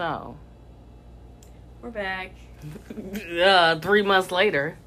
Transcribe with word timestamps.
So, 0.00 0.34
We're 1.82 1.90
back. 1.90 2.32
uh, 3.44 3.78
three 3.80 4.00
months 4.00 4.32
later. 4.32 4.78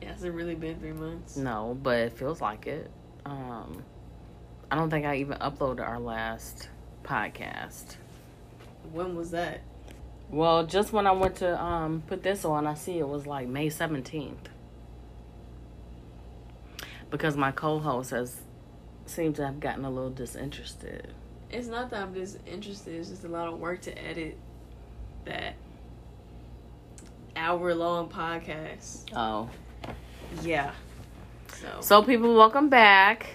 It 0.00 0.06
has 0.06 0.22
it 0.22 0.28
really 0.28 0.54
been 0.54 0.78
three 0.78 0.92
months. 0.92 1.36
No, 1.36 1.76
but 1.82 1.98
it 1.98 2.12
feels 2.12 2.40
like 2.40 2.68
it. 2.68 2.88
Um, 3.24 3.82
I 4.70 4.76
don't 4.76 4.88
think 4.88 5.04
I 5.04 5.16
even 5.16 5.36
uploaded 5.38 5.80
our 5.80 5.98
last 5.98 6.68
podcast. 7.02 7.96
When 8.92 9.16
was 9.16 9.32
that? 9.32 9.62
Well, 10.30 10.64
just 10.64 10.92
when 10.92 11.08
I 11.08 11.10
went 11.10 11.34
to 11.38 11.60
um 11.60 12.04
put 12.06 12.22
this 12.22 12.44
on, 12.44 12.68
I 12.68 12.74
see 12.74 13.00
it 13.00 13.08
was 13.08 13.26
like 13.26 13.48
May 13.48 13.68
seventeenth. 13.68 14.48
Because 17.10 17.36
my 17.36 17.50
co-host 17.50 18.12
has 18.12 18.42
seemed 19.06 19.34
to 19.34 19.44
have 19.44 19.58
gotten 19.58 19.84
a 19.84 19.90
little 19.90 20.10
disinterested. 20.10 21.12
It's 21.50 21.68
not 21.68 21.90
that 21.90 22.02
I'm 22.02 22.12
disinterested. 22.12 22.94
It's 22.94 23.08
just 23.08 23.24
a 23.24 23.28
lot 23.28 23.48
of 23.48 23.58
work 23.58 23.82
to 23.82 24.04
edit 24.04 24.36
that 25.24 25.54
hour 27.36 27.74
long 27.74 28.08
podcast. 28.08 29.04
Oh, 29.14 29.48
Yeah. 30.42 30.72
So, 31.54 31.80
so 31.80 32.02
people, 32.02 32.34
welcome 32.34 32.68
back. 32.68 33.26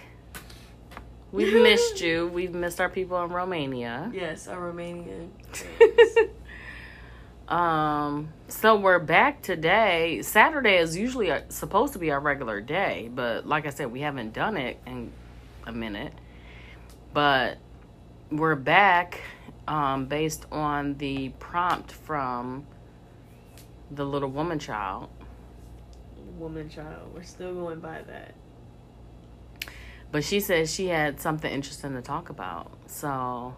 We've 1.31 1.53
missed 1.63 2.01
you. 2.01 2.27
We've 2.27 2.53
missed 2.53 2.81
our 2.81 2.89
people 2.89 3.23
in 3.23 3.31
Romania. 3.31 4.11
yes, 4.13 4.47
our 4.47 4.71
Romanian 4.71 5.29
um, 7.47 8.29
so 8.49 8.75
we're 8.75 8.99
back 8.99 9.41
today. 9.41 10.21
Saturday 10.21 10.77
is 10.77 10.97
usually 10.97 11.29
a, 11.29 11.49
supposed 11.49 11.93
to 11.93 11.99
be 11.99 12.11
our 12.11 12.19
regular 12.19 12.59
day, 12.61 13.09
but 13.13 13.47
like 13.47 13.65
I 13.65 13.69
said, 13.69 13.91
we 13.91 14.01
haven't 14.01 14.33
done 14.33 14.57
it 14.57 14.79
in 14.85 15.11
a 15.65 15.71
minute. 15.71 16.13
But 17.13 17.57
we're 18.31 18.55
back 18.55 19.19
um, 19.67 20.05
based 20.05 20.45
on 20.51 20.97
the 20.97 21.29
prompt 21.39 21.91
from 21.91 22.65
the 23.91 24.05
little 24.05 24.29
woman 24.29 24.57
child. 24.57 25.09
Woman 26.37 26.69
child. 26.69 27.13
We're 27.13 27.23
still 27.23 27.53
going 27.53 27.79
by 27.79 28.01
that. 28.03 28.33
But 30.11 30.23
she 30.23 30.39
said 30.39 30.69
she 30.69 30.87
had 30.87 31.19
something 31.19 31.51
interesting 31.51 31.93
to 31.93 32.01
talk 32.01 32.29
about. 32.29 32.71
So, 32.87 33.55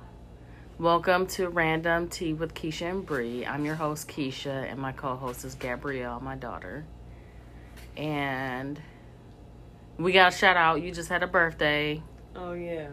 welcome 0.79 1.27
to 1.27 1.49
Random 1.49 2.09
Tea 2.09 2.33
with 2.33 2.53
Keisha 2.53 2.89
and 2.89 3.05
Bree. 3.05 3.45
I'm 3.45 3.65
your 3.65 3.75
host, 3.75 4.07
Keisha, 4.07 4.69
and 4.71 4.79
my 4.79 4.91
co 4.91 5.15
host 5.15 5.45
is 5.45 5.55
Gabrielle, 5.55 6.19
my 6.19 6.35
daughter. 6.35 6.85
And 7.95 8.81
we 9.97 10.11
got 10.11 10.33
a 10.33 10.35
shout 10.35 10.57
out. 10.57 10.81
You 10.81 10.91
just 10.91 11.09
had 11.09 11.21
a 11.21 11.27
birthday 11.27 12.01
Oh, 12.35 12.53
yeah. 12.53 12.87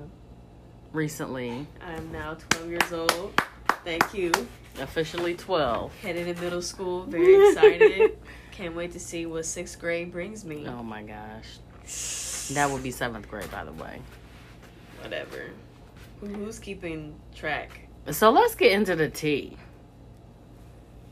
Recently, 0.93 1.67
I 1.85 1.93
am 1.93 2.13
now 2.13 2.35
12 2.51 2.71
years 2.71 2.93
old. 2.93 3.41
Thank 3.85 4.13
you. 4.15 4.33
officially 4.81 5.35
12. 5.35 5.95
Headed 6.01 6.29
in 6.29 6.41
middle 6.41 6.63
school. 6.63 7.05
Very 7.05 7.49
excited. 7.51 8.19
Can't 8.53 8.75
wait 8.75 8.93
to 8.93 9.01
see 9.01 9.27
what 9.27 9.47
sixth 9.47 9.79
grade 9.79 10.13
brings 10.13 10.45
me. 10.45 10.67
Oh 10.67 10.83
my 10.83 11.03
gosh. 11.03 11.59
That 12.55 12.71
would 12.71 12.83
be 12.83 12.91
seventh 12.91 13.29
grade, 13.29 13.51
by 13.51 13.65
the 13.65 13.73
way. 13.73 14.01
Whatever. 15.03 15.51
Who's 16.21 16.59
keeping 16.59 17.15
track? 17.35 17.89
So, 18.11 18.31
let's 18.31 18.55
get 18.55 18.73
into 18.73 18.97
the 18.97 19.09
tea. 19.09 19.57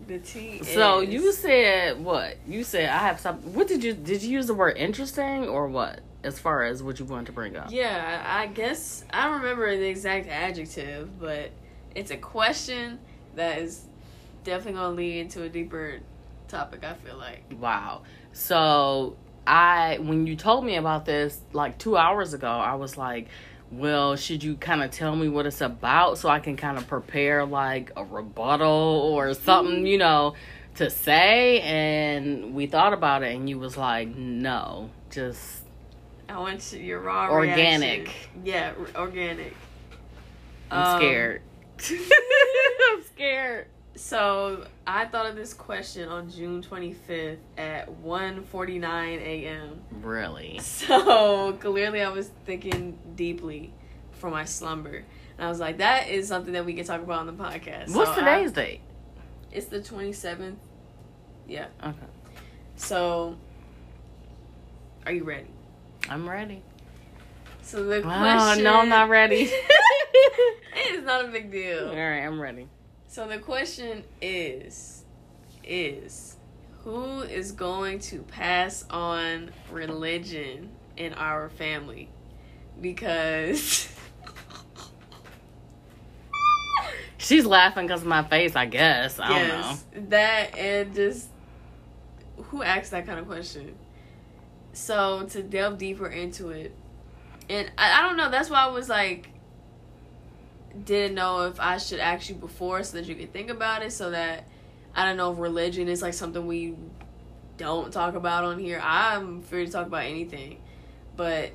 The 0.06 0.19
T. 0.19 0.62
So 0.62 1.01
is- 1.01 1.11
you 1.11 1.33
said 1.33 2.03
what? 2.03 2.37
You 2.47 2.65
said 2.65 2.89
I 2.89 2.99
have 2.99 3.21
something. 3.21 3.53
What 3.55 3.69
did 3.69 3.84
you 3.84 3.93
did 3.93 4.23
you 4.23 4.31
use 4.31 4.47
the 4.47 4.55
word 4.55 4.77
interesting 4.79 5.47
or 5.49 5.67
what? 5.69 6.01
As 6.25 6.39
far 6.39 6.65
as 6.65 6.83
what 6.83 6.99
you 6.99 7.05
wanted 7.05 7.27
to 7.27 7.33
bring 7.33 7.57
up. 7.57 7.71
Yeah, 7.71 8.25
I 8.27 8.49
guess 8.49 9.05
I 9.13 9.27
don't 9.27 9.41
remember 9.41 9.77
the 9.77 9.89
exact 9.89 10.29
adjective, 10.29 11.19
but 11.21 11.53
it's 11.95 12.11
a 12.11 12.17
question 12.17 12.99
that 13.37 13.59
is 13.59 13.85
definitely 14.43 14.73
gonna 14.81 14.95
lead 14.95 15.21
into 15.21 15.43
a 15.45 15.49
deeper 15.49 16.01
topic. 16.49 16.83
I 16.85 16.95
feel 16.95 17.17
like. 17.17 17.45
Wow. 17.61 18.03
So 18.33 19.17
I 19.47 19.99
when 20.01 20.27
you 20.27 20.34
told 20.34 20.65
me 20.65 20.77
about 20.77 21.05
this 21.05 21.41
like 21.53 21.78
two 21.78 21.97
hours 21.97 22.34
ago, 22.34 22.49
I 22.49 22.75
was 22.75 22.97
like, 22.99 23.28
well, 23.71 24.17
should 24.17 24.43
you 24.43 24.57
kind 24.57 24.83
of 24.83 24.91
tell 24.91 25.15
me 25.15 25.28
what 25.28 25.47
it's 25.47 25.61
about 25.61 26.19
so 26.19 26.28
I 26.28 26.41
can 26.41 26.57
kind 26.57 26.78
of 26.78 26.89
prepare 26.89 27.45
like 27.45 27.93
a 27.97 28.05
rebuttal 28.05 28.67
or 28.69 29.34
something, 29.34 29.77
mm-hmm. 29.77 29.87
you 29.87 29.99
know, 29.99 30.34
to 30.77 30.91
say? 30.91 31.61
And 31.61 32.55
we 32.55 32.67
thought 32.67 32.93
about 32.93 33.23
it, 33.23 33.37
and 33.37 33.49
you 33.49 33.59
was 33.59 33.77
like, 33.77 34.09
no, 34.09 34.91
just 35.11 35.62
I 36.28 36.39
want 36.39 36.61
to, 36.61 36.78
your 36.78 37.00
raw 37.00 37.31
Organic. 37.31 38.05
reaction. 38.06 38.31
Yeah, 38.44 38.72
r- 38.78 39.03
organic. 39.03 39.55
I'm 40.71 40.94
Um, 40.97 41.00
scared. 41.00 41.43
I'm 41.91 43.03
scared. 43.05 43.66
So 43.94 44.66
I 44.87 45.06
thought 45.06 45.27
of 45.27 45.34
this 45.37 45.55
question 45.55 46.09
on 46.09 46.31
June 46.31 46.62
25th 46.62 47.39
at 47.56 47.89
1:49 48.03 49.19
a.m. 49.21 49.81
Really? 50.03 50.59
So 50.61 51.55
clearly, 51.55 52.03
I 52.03 52.11
was 52.11 52.31
thinking 52.47 52.99
deeply 53.16 53.72
for 54.12 54.31
my 54.31 54.45
slumber, 54.45 54.97
and 55.39 55.47
I 55.47 55.49
was 55.49 55.59
like, 55.59 55.78
"That 55.78 56.09
is 56.09 56.28
something 56.28 56.53
that 56.53 56.65
we 56.65 56.75
can 56.75 56.84
talk 56.84 57.00
about 57.03 57.21
on 57.21 57.27
the 57.27 57.33
podcast." 57.33 57.93
What's 57.95 58.15
So 58.15 58.21
I- 58.22 58.37
today's 58.37 58.53
date? 58.53 58.81
It's 59.50 59.66
the 59.66 59.81
27th. 59.81 60.56
Yeah. 61.49 61.66
Okay. 61.83 61.97
So, 62.77 63.37
are 65.06 65.12
you 65.12 65.25
ready? 65.25 65.49
I'm 66.09 66.29
ready. 66.29 66.63
So 67.63 67.85
the 67.85 67.99
Oh, 67.99 68.03
question. 68.03 68.65
no, 68.65 68.75
I'm 68.81 68.89
not 68.89 69.09
ready. 69.09 69.51
it's 70.75 71.05
not 71.05 71.25
a 71.25 71.29
big 71.29 71.51
deal. 71.51 71.89
All 71.89 71.95
right, 71.95 72.21
I'm 72.25 72.41
ready. 72.41 72.69
So 73.09 73.27
the 73.29 73.39
question 73.39 74.05
is, 74.23 75.05
is 75.65 76.37
who 76.85 77.21
is 77.23 77.53
going 77.53 77.99
to 78.01 78.21
pass 78.23 78.85
on 78.91 79.51
religion 79.71 80.71
in 80.97 81.13
our 81.15 81.49
family? 81.51 82.09
Because 82.81 83.89
She's 87.19 87.45
laughing 87.45 87.87
because 87.87 88.03
of 88.03 88.07
my 88.09 88.23
face, 88.23 88.57
I 88.57 88.65
guess. 88.67 89.19
I 89.21 89.29
don't 89.29 89.49
know. 89.49 89.77
that 90.09 90.57
and 90.57 90.95
just 90.95 91.27
who 92.37 92.63
asked 92.63 92.93
that 92.93 93.05
kind 93.07 93.19
of 93.19 93.27
question. 93.27 93.75
So 94.78 95.27
to 95.31 95.43
delve 95.43 95.77
deeper 95.77 96.06
into 96.06 96.50
it, 96.50 96.72
and 97.50 97.69
I, 97.77 97.99
I 97.99 98.03
don't 98.06 98.16
know. 98.16 98.31
That's 98.31 98.49
why 98.49 98.61
I 98.61 98.69
was 98.69 98.89
like, 98.89 99.28
didn't 100.84 101.16
know 101.16 101.47
if 101.47 101.59
I 101.59 101.78
should 101.78 101.99
ask 101.99 102.28
you 102.28 102.37
before 102.37 102.84
so 102.84 102.99
that 102.99 103.06
you 103.06 103.16
could 103.16 103.33
think 103.33 103.50
about 103.50 103.83
it. 103.83 103.91
So 103.91 104.11
that 104.11 104.47
I 104.94 105.05
don't 105.05 105.16
know 105.16 105.33
if 105.33 105.39
religion 105.41 105.89
is 105.89 106.00
like 106.00 106.15
something 106.15 106.47
we 106.47 106.77
don't 107.56 107.93
talk 107.93 108.15
about 108.15 108.44
on 108.44 108.61
here. 108.61 108.81
I'm 108.81 109.43
free 109.43 109.66
to 109.66 109.72
talk 109.72 109.89
about 109.89 110.05
anything, 110.05 110.61
but 111.16 111.50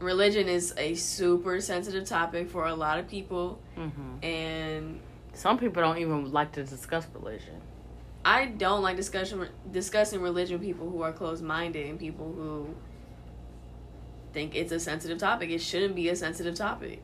religion 0.00 0.46
is 0.46 0.74
a 0.76 0.94
super 0.96 1.62
sensitive 1.62 2.06
topic 2.06 2.50
for 2.50 2.66
a 2.66 2.74
lot 2.74 2.98
of 2.98 3.08
people, 3.08 3.58
hmm 3.74 3.90
and 4.22 5.00
Some 5.32 5.58
people 5.58 5.82
don't 5.82 5.98
even 5.98 6.30
like 6.30 6.52
to 6.52 6.62
discuss 6.62 7.06
religion. 7.14 7.60
I 8.24 8.46
don't 8.46 8.82
like 8.82 8.96
discussion 8.96 9.48
discussing 9.70 10.20
religion 10.20 10.58
with 10.58 10.66
people 10.66 10.88
who 10.90 11.02
are 11.02 11.12
closed 11.12 11.42
minded 11.42 11.88
and 11.88 11.98
people 11.98 12.32
who 12.32 12.74
think 14.32 14.54
it's 14.54 14.72
a 14.72 14.80
sensitive 14.80 15.18
topic. 15.18 15.50
It 15.50 15.60
shouldn't 15.60 15.94
be 15.94 16.08
a 16.08 16.16
sensitive 16.16 16.54
topic. 16.54 17.02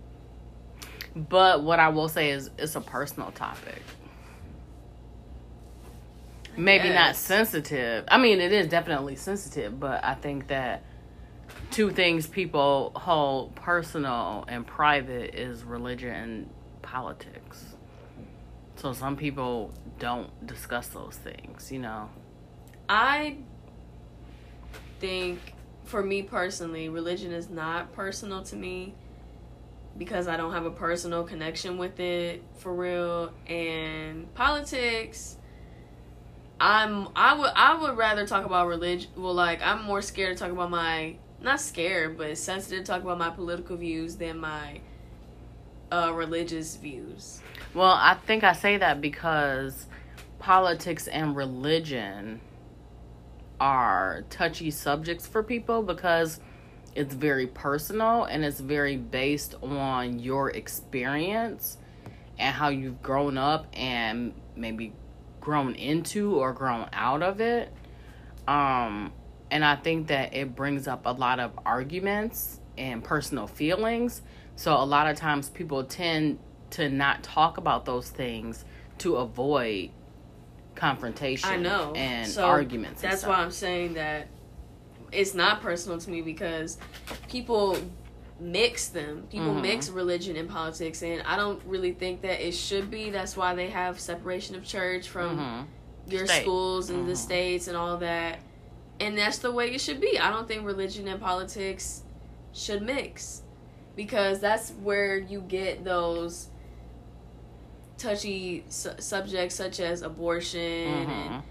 But 1.15 1.63
what 1.63 1.79
I 1.79 1.89
will 1.89 2.09
say 2.09 2.31
is 2.31 2.51
it's 2.59 2.75
a 2.75 2.81
personal 2.81 3.33
topic. 3.33 3.83
Maybe 6.57 6.89
not 6.89 7.17
sensitive. 7.17 8.05
I 8.09 8.19
mean, 8.19 8.41
it 8.41 8.53
is 8.53 8.69
definitely 8.69 9.17
sensitive, 9.17 9.79
but 9.79 10.05
I 10.05 10.15
think 10.15 10.49
that 10.49 10.83
two 11.71 11.91
things 11.91 12.27
people 12.27 12.93
hold 12.95 13.55
personal 13.55 14.45
and 14.49 14.67
private 14.67 15.35
is 15.35 15.65
religion 15.65 16.11
and 16.11 16.51
politics. 16.83 17.40
So 18.81 18.95
some 18.95 19.15
people 19.15 19.75
don't 19.99 20.31
discuss 20.47 20.87
those 20.89 21.15
things, 21.15 21.71
you 21.71 21.81
know. 21.81 22.09
I 22.89 23.37
think 25.01 25.39
for 25.85 26.03
me 26.03 26.23
personally, 26.23 26.89
religion 26.89 27.31
is 27.31 27.51
not 27.51 27.93
personal 27.93 28.43
to 28.45 28.57
me 28.57 28.95
because 29.99 30.29
I 30.29 30.39
don't 30.39 30.55
have 30.55 30.65
a 30.65 30.71
personal 30.71 31.25
connection 31.25 31.77
with 31.77 32.01
it 32.01 32.43
for 32.57 32.75
real 32.75 33.35
and 33.47 34.33
politics 34.35 35.37
I'm 36.59 37.09
I 37.15 37.35
would 37.35 37.51
I 37.55 37.75
would 37.75 37.99
rather 37.99 38.27
talk 38.27 38.47
about 38.47 38.69
religion 38.69 39.11
well 39.17 39.35
like 39.35 39.61
I'm 39.63 39.83
more 39.83 40.01
scared 40.01 40.37
to 40.39 40.43
talk 40.45 40.53
about 40.53 40.71
my 40.71 41.17
not 41.43 41.61
scared 41.61 42.17
but 42.17 42.39
sensitive 42.39 42.85
to 42.85 42.85
talk 42.85 43.03
about 43.03 43.19
my 43.19 43.31
political 43.31 43.77
views 43.77 44.17
than 44.17 44.39
my 44.39 44.81
uh 45.93 46.13
religious 46.15 46.77
views. 46.77 47.41
Well, 47.75 47.93
I 47.93 48.15
think 48.27 48.45
I 48.45 48.53
say 48.53 48.79
that 48.79 49.01
because 49.01 49.87
politics 50.39 51.07
and 51.07 51.37
religion 51.37 52.41
are 53.61 54.25
touchy 54.31 54.71
subjects 54.71 55.27
for 55.27 55.43
people 55.43 55.83
because 55.83 56.41
it's 56.95 57.15
very 57.15 57.47
personal 57.47 58.25
and 58.25 58.45
it's 58.45 58.59
very 58.59 58.97
based 58.97 59.55
on 59.63 60.19
your 60.19 60.51
experience 60.51 61.77
and 62.39 62.55
how 62.55 62.69
you've 62.71 63.03
grown 63.03 63.39
up 63.39 63.67
and 63.75 64.33
maybe 64.57 64.93
grown 65.41 65.75
into 65.75 66.37
or 66.37 66.53
grown 66.53 66.89
out 66.93 67.23
of 67.23 67.41
it. 67.41 67.73
Um, 68.49 69.13
and 69.51 69.65
I 69.65 69.77
think 69.77 70.09
that 70.09 70.35
it 70.35 70.57
brings 70.57 70.89
up 70.89 71.07
a 71.07 71.13
lot 71.13 71.39
of 71.39 71.53
arguments 71.65 72.61
and 72.77 73.05
personal 73.05 73.47
feelings. 73.47 74.23
So 74.61 74.75
a 74.77 74.85
lot 74.85 75.07
of 75.07 75.17
times 75.17 75.49
people 75.49 75.85
tend 75.85 76.39
to 76.73 76.91
not 76.91 77.23
talk 77.23 77.57
about 77.57 77.87
those 77.87 78.11
things 78.11 78.63
to 78.99 79.17
avoid 79.17 79.89
confrontation 80.75 81.49
I 81.49 81.57
know. 81.57 81.95
and 81.97 82.29
So, 82.29 82.45
arguments. 82.45 83.03
and 83.03 83.11
That's 83.11 83.23
stuff. 83.23 83.31
why 83.39 83.43
I'm 83.43 83.53
saying 83.53 83.95
that 83.95 84.29
it's 85.13 85.33
not 85.33 85.63
personal 85.63 85.97
to 85.99 86.11
me 86.11 86.21
because 86.21 86.77
people 87.31 87.79
mix 88.39 88.89
them. 88.89 89.27
People 89.31 89.55
Mhm. 89.55 89.63
mix 89.63 89.89
religion 89.89 90.37
and 90.37 90.47
politics, 90.47 91.03
and 91.03 91.23
I 91.23 91.37
don't 91.37 91.63
really 91.65 91.93
think 91.93 92.21
that 92.21 92.47
it 92.47 92.53
should 92.53 92.91
be. 92.91 93.09
That's 93.09 93.39
why 93.39 93.55
they 93.55 93.71
have 93.71 93.99
separation 93.99 94.57
of 94.57 94.65
church 94.67 95.09
from 95.09 95.39
Mhm. 95.39 96.13
your 96.13 96.27
State. 96.27 96.43
schools 96.43 96.91
and 96.91 97.09
the 97.09 97.15
Mhm. 97.15 97.17
states 97.17 97.67
and 97.67 97.79
all 97.79 97.97
that. 97.97 98.41
And 99.01 99.17
that's 99.17 99.39
the 99.39 99.53
way 99.53 99.71
it 99.75 99.81
should 99.81 100.03
be. 100.03 100.19
I 100.19 100.29
don't 100.31 100.47
think 100.47 100.67
religion 100.67 101.09
and 101.09 101.19
politics 101.19 102.03
should 102.53 102.83
mix 102.83 103.41
because 104.01 104.41
that's 104.41 104.71
where 104.83 105.19
you 105.19 105.43
get 105.43 105.85
those 105.85 106.49
touchy 107.99 108.65
su- 108.71 108.89
subjects 108.99 109.55
such 109.55 109.79
as 109.79 110.01
abortion 110.01 110.59
and 110.63 111.11
Mhm. 111.11 111.43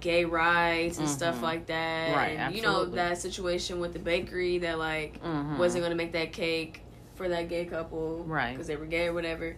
gay 0.00 0.24
rights 0.24 0.96
and 0.96 1.06
stuff 1.06 1.40
Mhm. 1.40 1.42
like 1.42 1.66
that. 1.66 2.16
Right, 2.16 2.38
and 2.38 2.56
you 2.56 2.62
know 2.62 2.86
that 2.86 3.18
situation 3.18 3.80
with 3.80 3.92
the 3.92 3.98
bakery 3.98 4.56
that 4.58 4.78
like 4.78 5.22
Mhm. 5.22 5.58
wasn't 5.58 5.82
going 5.82 5.90
to 5.90 5.96
make 5.96 6.12
that 6.12 6.32
cake 6.32 6.80
for 7.16 7.28
that 7.28 7.50
gay 7.50 7.66
couple 7.66 8.24
Right. 8.24 8.52
because 8.52 8.66
they 8.66 8.76
were 8.76 8.86
gay 8.86 9.08
or 9.08 9.12
whatever. 9.12 9.56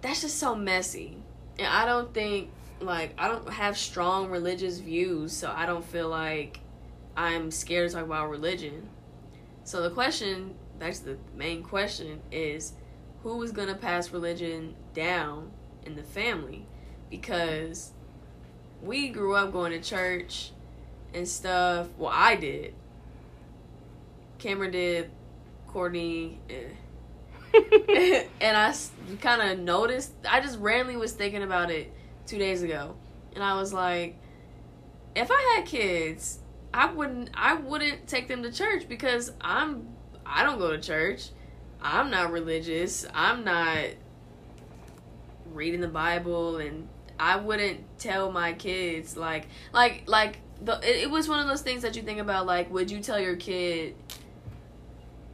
That's 0.00 0.22
just 0.22 0.40
so 0.40 0.56
messy. 0.56 1.18
And 1.56 1.68
I 1.68 1.84
don't 1.84 2.12
think 2.12 2.50
like 2.80 3.14
I 3.16 3.28
don't 3.28 3.48
have 3.48 3.78
strong 3.78 4.28
religious 4.28 4.78
views, 4.78 5.30
so 5.30 5.52
I 5.54 5.66
don't 5.66 5.84
feel 5.84 6.08
like 6.08 6.58
I'm 7.16 7.52
scared 7.52 7.90
to 7.90 7.94
talk 7.94 8.04
about 8.06 8.28
religion. 8.28 8.88
So 9.64 9.82
the 9.82 9.90
question, 9.90 10.54
that's 10.78 11.00
the 11.00 11.16
main 11.36 11.62
question 11.62 12.20
is 12.30 12.72
who 13.22 13.40
is 13.42 13.52
going 13.52 13.68
to 13.68 13.74
pass 13.74 14.10
religion 14.10 14.74
down 14.94 15.52
in 15.86 15.94
the 15.94 16.02
family 16.02 16.66
because 17.10 17.92
we 18.82 19.08
grew 19.08 19.34
up 19.34 19.52
going 19.52 19.72
to 19.72 19.80
church 19.80 20.50
and 21.14 21.26
stuff. 21.26 21.88
Well, 21.96 22.12
I 22.12 22.36
did. 22.36 22.74
Cameron 24.38 24.72
did. 24.72 25.10
Courtney. 25.68 26.40
Eh. 26.50 26.64
and 28.40 28.56
I 28.56 28.74
kind 29.20 29.42
of 29.42 29.58
noticed. 29.58 30.12
I 30.28 30.40
just 30.40 30.58
randomly 30.58 30.96
was 30.96 31.12
thinking 31.12 31.42
about 31.42 31.70
it 31.70 31.92
two 32.26 32.38
days 32.38 32.62
ago, 32.62 32.96
and 33.34 33.44
I 33.44 33.54
was 33.54 33.72
like, 33.72 34.18
if 35.14 35.30
I 35.30 35.56
had 35.56 35.66
kids, 35.66 36.38
I 36.74 36.92
wouldn't. 36.92 37.30
I 37.34 37.54
wouldn't 37.54 38.06
take 38.06 38.28
them 38.28 38.42
to 38.42 38.52
church 38.52 38.88
because 38.88 39.32
I'm. 39.40 39.88
I 40.24 40.42
don't 40.42 40.58
go 40.58 40.70
to 40.70 40.80
church. 40.80 41.30
I'm 41.80 42.10
not 42.10 42.32
religious. 42.32 43.06
I'm 43.12 43.44
not 43.44 43.86
reading 45.52 45.80
the 45.80 45.88
Bible, 45.88 46.58
and 46.58 46.88
I 47.18 47.36
wouldn't 47.36 47.98
tell 47.98 48.32
my 48.32 48.52
kids 48.52 49.16
like 49.16 49.48
like 49.72 50.04
like 50.06 50.38
the. 50.62 50.78
It, 50.78 51.04
it 51.04 51.10
was 51.10 51.28
one 51.28 51.40
of 51.40 51.48
those 51.48 51.62
things 51.62 51.82
that 51.82 51.96
you 51.96 52.02
think 52.02 52.20
about. 52.20 52.46
Like, 52.46 52.72
would 52.72 52.90
you 52.90 53.00
tell 53.00 53.20
your 53.20 53.36
kid? 53.36 53.94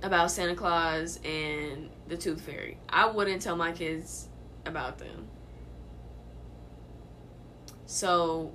about 0.02 0.30
Santa 0.30 0.54
Claus 0.54 1.18
and 1.24 1.90
the 2.06 2.16
Tooth 2.16 2.40
Fairy. 2.40 2.78
I 2.88 3.06
wouldn't 3.06 3.42
tell 3.42 3.56
my 3.56 3.72
kids 3.72 4.28
about 4.64 4.98
them. 4.98 5.28
So, 7.86 8.52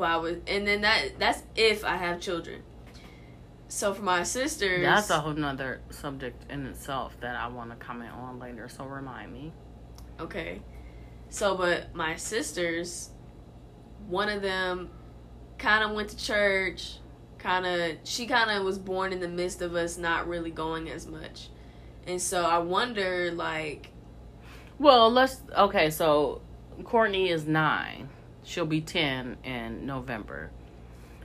but 0.00 0.08
I 0.10 0.16
would, 0.16 0.42
and 0.48 0.66
then 0.66 0.80
that 0.80 1.18
that's 1.18 1.42
if 1.54 1.84
I 1.84 1.96
have 1.96 2.20
children. 2.20 2.62
So 3.68 3.92
for 3.94 4.02
my 4.02 4.22
sisters, 4.24 4.82
That's 4.82 5.10
a 5.10 5.20
whole 5.20 5.34
nother 5.34 5.80
subject 5.90 6.50
in 6.50 6.66
itself 6.66 7.16
that 7.20 7.36
I 7.36 7.46
want 7.48 7.70
to 7.70 7.76
comment 7.76 8.12
on 8.14 8.40
later. 8.40 8.68
So 8.68 8.84
remind 8.84 9.30
me. 9.32 9.52
okay. 10.18 10.62
So, 11.28 11.54
but 11.56 11.94
my 11.94 12.16
sisters, 12.16 13.10
one 14.08 14.28
of 14.28 14.42
them, 14.42 14.88
kind 15.58 15.84
of 15.84 15.92
went 15.94 16.08
to 16.08 16.16
church. 16.16 16.96
Kind 17.38 17.64
of, 17.66 17.98
she 18.04 18.26
kind 18.26 18.50
of 18.50 18.64
was 18.64 18.78
born 18.78 19.12
in 19.12 19.20
the 19.20 19.28
midst 19.28 19.62
of 19.62 19.76
us 19.76 19.96
not 19.98 20.26
really 20.26 20.50
going 20.50 20.90
as 20.90 21.06
much, 21.06 21.48
and 22.06 22.20
so 22.20 22.42
I 22.42 22.58
wonder, 22.58 23.30
like, 23.32 23.90
Well, 24.78 25.10
let's. 25.10 25.42
Okay, 25.56 25.90
so 25.90 26.40
Courtney 26.84 27.28
is 27.28 27.46
nine. 27.46 28.08
She'll 28.50 28.66
be 28.66 28.80
10 28.80 29.36
in 29.44 29.86
November. 29.86 30.50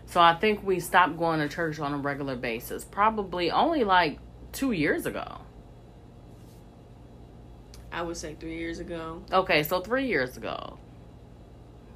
So 0.05 0.21
I 0.21 0.35
think 0.35 0.63
we 0.63 0.79
stopped 0.79 1.17
going 1.17 1.39
to 1.39 1.49
church 1.49 1.79
on 1.79 1.91
a 1.91 1.97
regular 1.97 2.35
basis. 2.35 2.85
Probably 2.85 3.49
only 3.49 3.83
like 3.83 4.19
two 4.51 4.73
years 4.73 5.07
ago. 5.07 5.39
I 7.91 8.03
would 8.03 8.15
say 8.15 8.35
three 8.39 8.59
years 8.59 8.77
ago. 8.77 9.23
Okay, 9.33 9.63
so 9.63 9.81
three 9.81 10.05
years 10.05 10.37
ago. 10.37 10.77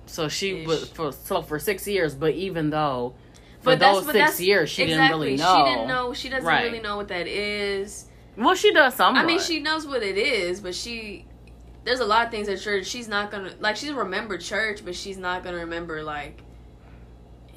So 0.08 0.30
she 0.30 0.62
Ish. 0.62 0.68
was 0.68 0.90
for 0.90 1.12
so 1.12 1.44
for 1.44 1.60
six 1.60 1.88
years, 1.88 2.16
but 2.16 2.34
even 2.34 2.72
though 2.72 3.14
for 3.60 3.76
But 3.76 3.80
those 3.80 4.12
six 4.12 4.42
years 4.42 4.72
she 4.72 4.88
didn't 4.88 5.12
really 5.12 5.36
know. 5.36 5.58
She 5.58 5.72
didn't 5.72 5.88
know. 5.88 6.14
She 6.16 6.30
doesn't 6.30 6.44
Right. 6.44 6.64
really 6.64 6.80
know 6.80 6.98
what 6.98 7.10
that 7.10 7.28
is. 7.28 8.08
Well, 8.36 8.56
she 8.56 8.74
does 8.74 8.96
somewhat. 8.96 9.24
I 9.24 9.28
mean, 9.28 9.40
she 9.40 9.60
knows 9.60 9.86
what 9.86 10.02
it 10.02 10.18
is, 10.18 10.60
but 10.60 10.74
she 10.74 11.28
there's 11.84 12.00
a 12.00 12.06
lot 12.06 12.26
of 12.26 12.32
things 12.32 12.48
at 12.50 12.60
church 12.60 12.86
she's 12.86 13.08
not 13.08 13.32
gonna 13.32 13.54
like. 13.60 13.76
She's 13.76 13.92
remember 13.92 14.38
church, 14.38 14.84
but 14.84 14.96
she's 14.96 15.18
not 15.18 15.44
gonna 15.44 15.58
remember 15.58 16.04
like 16.04 16.42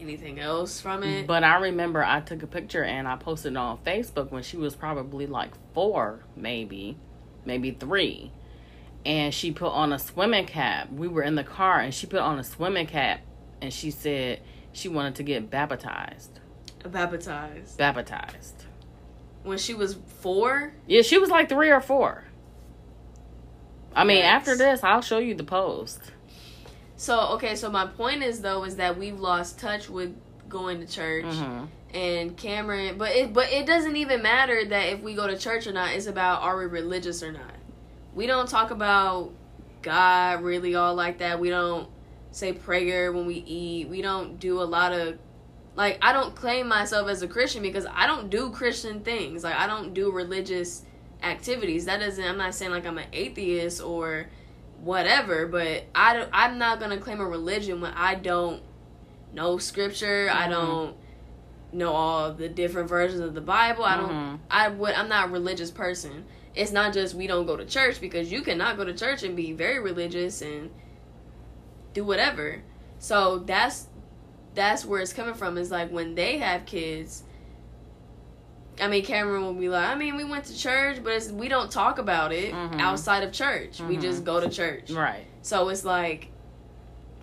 anything 0.00 0.38
else 0.40 0.80
from 0.80 1.02
it. 1.02 1.26
But 1.26 1.44
I 1.44 1.58
remember 1.58 2.04
I 2.04 2.20
took 2.20 2.42
a 2.42 2.46
picture 2.46 2.84
and 2.84 3.06
I 3.06 3.16
posted 3.16 3.52
it 3.52 3.56
on 3.56 3.78
Facebook 3.78 4.30
when 4.30 4.42
she 4.42 4.56
was 4.56 4.74
probably 4.74 5.26
like 5.26 5.52
four, 5.74 6.20
maybe, 6.36 6.96
maybe 7.44 7.70
three. 7.72 8.32
And 9.04 9.34
she 9.34 9.50
put 9.50 9.70
on 9.72 9.92
a 9.92 9.98
swimming 9.98 10.46
cap. 10.46 10.90
We 10.92 11.08
were 11.08 11.22
in 11.22 11.34
the 11.34 11.44
car 11.44 11.80
and 11.80 11.92
she 11.92 12.06
put 12.06 12.20
on 12.20 12.38
a 12.38 12.44
swimming 12.44 12.86
cap 12.86 13.20
and 13.60 13.72
she 13.72 13.90
said 13.90 14.40
she 14.72 14.88
wanted 14.88 15.16
to 15.16 15.22
get 15.22 15.50
baptized. 15.50 16.40
Baptized 16.84 17.78
Baptized. 17.78 18.64
when 19.44 19.58
she 19.58 19.74
was 19.74 19.96
four. 20.20 20.72
Yeah, 20.86 21.02
she 21.02 21.18
was 21.18 21.30
like 21.30 21.48
three 21.48 21.70
or 21.70 21.80
four. 21.80 22.24
I 23.94 24.04
mean, 24.04 24.22
after 24.22 24.56
this, 24.56 24.82
I'll 24.82 25.02
show 25.02 25.18
you 25.18 25.34
the 25.34 25.44
post. 25.44 26.00
So 26.96 27.18
okay, 27.34 27.56
so 27.56 27.70
my 27.70 27.86
point 27.86 28.22
is 28.22 28.40
though 28.42 28.64
is 28.64 28.76
that 28.76 28.98
we've 28.98 29.18
lost 29.18 29.58
touch 29.58 29.88
with 29.88 30.14
going 30.48 30.80
to 30.80 30.86
church. 30.86 31.24
hmm 31.24 31.64
and 31.94 32.36
Cameron, 32.36 32.96
but 32.96 33.10
it 33.10 33.32
but 33.32 33.52
it 33.52 33.66
doesn't 33.66 33.96
even 33.96 34.22
matter 34.22 34.64
that 34.64 34.88
if 34.88 35.02
we 35.02 35.14
go 35.14 35.26
to 35.26 35.36
church 35.36 35.66
or 35.66 35.72
not. 35.72 35.92
It's 35.92 36.06
about 36.06 36.42
are 36.42 36.58
we 36.58 36.66
religious 36.66 37.22
or 37.22 37.32
not. 37.32 37.54
We 38.14 38.26
don't 38.26 38.48
talk 38.48 38.70
about 38.70 39.32
God 39.82 40.42
really 40.42 40.74
all 40.74 40.94
like 40.94 41.18
that. 41.18 41.38
We 41.38 41.50
don't 41.50 41.88
say 42.30 42.52
prayer 42.52 43.12
when 43.12 43.26
we 43.26 43.34
eat. 43.34 43.88
We 43.88 44.00
don't 44.00 44.40
do 44.40 44.60
a 44.62 44.64
lot 44.64 44.92
of 44.92 45.18
like 45.74 45.98
I 46.02 46.12
don't 46.12 46.34
claim 46.34 46.66
myself 46.66 47.08
as 47.08 47.22
a 47.22 47.28
Christian 47.28 47.62
because 47.62 47.86
I 47.86 48.06
don't 48.06 48.30
do 48.30 48.50
Christian 48.50 49.00
things. 49.00 49.44
Like 49.44 49.56
I 49.56 49.66
don't 49.66 49.92
do 49.92 50.10
religious 50.10 50.84
activities. 51.22 51.84
That 51.86 52.00
doesn't 52.00 52.24
I'm 52.24 52.38
not 52.38 52.54
saying 52.54 52.70
like 52.70 52.86
I'm 52.86 52.98
an 52.98 53.06
atheist 53.12 53.82
or 53.82 54.26
whatever, 54.80 55.46
but 55.46 55.84
I 55.94 56.14
don't, 56.14 56.28
I'm 56.32 56.58
not 56.58 56.78
going 56.80 56.90
to 56.90 56.98
claim 56.98 57.20
a 57.20 57.26
religion 57.26 57.80
when 57.80 57.92
I 57.92 58.14
don't 58.16 58.62
know 59.32 59.58
scripture. 59.58 60.28
I 60.32 60.46
Mhm. 60.46 60.50
don't 60.50 60.96
know 61.72 61.92
all 61.92 62.32
the 62.34 62.48
different 62.48 62.88
versions 62.88 63.20
of 63.20 63.34
the 63.34 63.40
Bible. 63.40 63.84
I 63.84 63.96
don't 63.96 64.10
Mhm. 64.10 64.38
I 64.50 64.68
would 64.68 64.94
I'm 64.94 65.08
not 65.08 65.28
a 65.28 65.32
religious 65.32 65.70
person. 65.70 66.24
It's 66.54 66.72
not 66.72 66.92
just 66.92 67.14
we 67.14 67.26
don't 67.26 67.46
go 67.46 67.56
to 67.56 67.64
church 67.64 68.00
because 68.00 68.30
you 68.30 68.42
cannot 68.42 68.76
go 68.76 68.84
to 68.84 68.92
church 68.92 69.22
and 69.22 69.34
be 69.34 69.52
very 69.52 69.78
religious 69.78 70.42
and 70.42 70.70
do 71.94 72.04
whatever. 72.04 72.62
So 72.98 73.38
that's 73.38 73.86
that's 74.54 74.84
where 74.84 75.00
it's 75.00 75.14
coming 75.14 75.32
from 75.34 75.56
is 75.56 75.70
like 75.70 75.90
when 75.90 76.14
they 76.14 76.38
have 76.38 76.66
kids 76.66 77.22
I 78.80 78.88
mean 78.88 79.04
Cameron 79.04 79.42
will 79.42 79.52
be 79.54 79.68
like, 79.68 79.86
I 79.88 79.94
mean 79.94 80.16
we 80.16 80.24
went 80.24 80.44
to 80.46 80.56
church 80.56 80.98
but 81.04 81.12
it's, 81.12 81.30
we 81.30 81.48
don't 81.48 81.70
talk 81.70 81.98
about 81.98 82.32
it 82.32 82.52
Mhm. 82.54 82.80
outside 82.80 83.22
of 83.22 83.32
church. 83.32 83.80
We 83.80 83.96
Mhm. 83.96 84.02
just 84.02 84.24
go 84.24 84.40
to 84.40 84.48
church. 84.48 84.90
Right. 84.90 85.26
So 85.42 85.68
it's 85.68 85.84
like, 85.84 86.28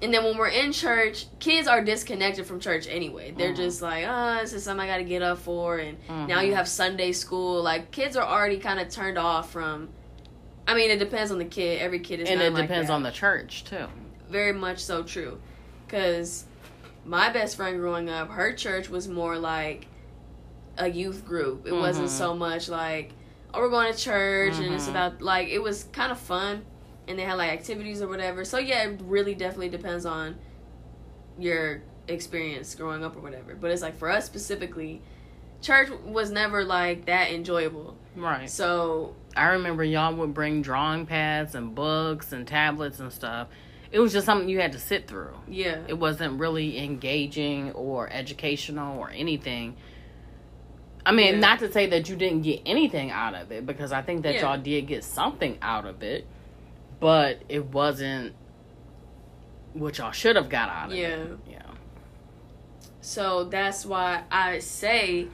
and 0.02 0.14
then 0.14 0.24
when 0.24 0.38
we're 0.38 0.48
in 0.48 0.72
church, 0.72 1.26
kids 1.40 1.68
are 1.68 1.84
disconnected 1.84 2.46
from 2.46 2.60
church 2.62 2.88
anyway. 2.88 3.34
They're 3.38 3.52
Mhm. 3.52 3.58
just 3.58 3.82
like, 3.82 4.06
oh, 4.08 4.38
this 4.42 4.54
is 4.54 4.64
something 4.64 4.88
I 4.88 4.92
got 4.92 4.98
to 5.00 5.04
get 5.04 5.22
up 5.22 5.40
for, 5.40 5.78
and 5.78 5.98
now 6.28 6.40
you 6.42 6.56
have 6.56 6.68
Sunday 6.70 7.12
school. 7.12 7.62
Like 7.62 7.92
kids 7.92 8.16
are 8.16 8.26
already 8.26 8.60
kind 8.60 8.80
of 8.80 8.90
turned 8.90 9.18
off 9.18 9.52
from. 9.52 9.90
I 10.68 10.76
mean, 10.76 10.92
it 10.92 11.00
depends 11.00 11.32
on 11.32 11.40
the 11.40 11.46
kid. 11.46 11.82
Every 11.82 12.00
kid 12.00 12.20
is 12.22 12.30
And 12.30 12.40
it 12.42 12.54
like 12.54 12.68
depends 12.68 12.88
that. 12.88 12.94
on 12.94 13.04
the 13.04 13.12
church, 13.12 13.64
too. 13.66 13.88
very 14.30 14.54
much 14.54 14.78
so 14.80 15.02
true, 15.04 15.40
because 15.88 16.46
my 17.04 17.30
best 17.32 17.56
friend 17.58 17.78
growing 17.80 18.08
up, 18.10 18.30
her 18.30 18.54
church 18.54 18.88
was 18.90 19.08
more 19.08 19.38
like 19.40 19.88
a 20.80 20.90
youth 20.90 21.26
group. 21.26 21.68
It 21.68 21.74
wasn't 21.74 22.08
Mhm. 22.08 22.12
so 22.12 22.36
much 22.36 22.70
like, 22.70 23.12
oh, 23.54 23.60
we're 23.60 23.70
going 23.70 23.92
to 23.94 24.00
church 24.00 24.58
and 24.58 24.74
it's 24.74 24.86
Mhm. 24.88 24.92
about 24.92 25.22
like 25.22 25.50
it 25.50 25.60
was 25.62 25.84
kind 25.92 26.12
of 26.12 26.18
fun 26.18 26.64
and 27.08 27.20
they 27.20 27.24
had 27.24 27.38
like 27.38 27.52
activities 27.52 28.02
or 28.02 28.08
whatever. 28.08 28.44
So 28.46 28.58
yeah, 28.58 28.84
it 28.88 29.02
really 29.04 29.36
definitely 29.36 29.70
depends 29.70 30.06
on 30.06 30.38
your 31.38 31.82
experience 32.08 32.74
growing 32.76 33.04
up 33.04 33.16
or 33.16 33.20
whatever. 33.20 33.56
But 33.56 33.72
it's 33.72 33.82
like 33.82 33.98
for 33.98 34.10
us 34.10 34.26
specifically, 34.26 35.02
church 35.62 35.90
was 36.06 36.32
never 36.32 36.64
like 36.64 37.06
that 37.06 37.32
enjoyable. 37.32 37.98
Right. 38.16 38.50
So 38.50 39.16
I 39.36 39.48
remember 39.50 39.84
y'all 39.84 40.16
would 40.16 40.34
bring 40.34 40.62
drawing 40.62 41.06
pads 41.06 41.56
and 41.56 41.76
books 41.76 42.32
and 42.32 42.48
tablets 42.48 43.00
and 43.00 43.12
stuff. 43.12 43.48
It 43.92 44.00
was 44.00 44.14
just 44.14 44.26
something 44.26 44.48
you 44.50 44.60
had 44.60 44.74
to 44.74 44.80
sit 44.80 45.08
through. 45.08 45.34
yeah, 45.48 45.80
It 45.88 45.96
wasn't 45.98 46.40
really 46.40 46.78
engaging 46.78 47.72
or 47.72 48.08
educational 48.12 49.00
or 49.00 49.10
anything. 49.10 49.76
I 51.06 51.12
mean, 51.12 51.36
Yeah. 51.36 51.40
not 51.40 51.60
to 51.60 51.72
say 51.72 51.88
that 51.88 52.10
you 52.10 52.16
didn't 52.16 52.42
get 52.42 52.62
anything 52.66 53.10
out 53.12 53.34
of 53.36 53.52
it 53.52 53.66
because 53.66 53.92
I 53.92 54.02
think 54.02 54.24
that 54.24 54.36
Yeah. 54.36 54.42
y'all 54.54 54.58
did 54.62 54.88
get 54.88 55.04
something 55.04 55.58
out 55.62 55.86
of 55.86 56.04
it, 56.04 56.28
but 57.00 57.42
it 57.50 57.66
wasn't 57.68 58.36
what 59.74 59.98
y'all 59.98 60.12
should 60.12 60.36
have 60.36 60.50
got 60.50 60.70
out 60.70 60.92
of 60.92 60.98
Yeah. 60.98 61.08
it. 61.08 61.38
Yeah. 61.48 61.54
Yeah. 61.54 61.62
So 63.02 63.46
that's 63.46 63.86
why 63.86 64.24
I 64.32 64.60
say 64.60 65.28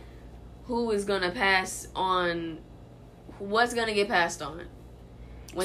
who 0.66 0.92
is 0.92 1.06
gonna 1.06 1.32
pass 1.32 1.88
on, 1.96 2.60
what's 3.40 3.74
gonna 3.74 3.94
get 3.94 4.08
passed 4.08 4.42
on. 4.42 4.62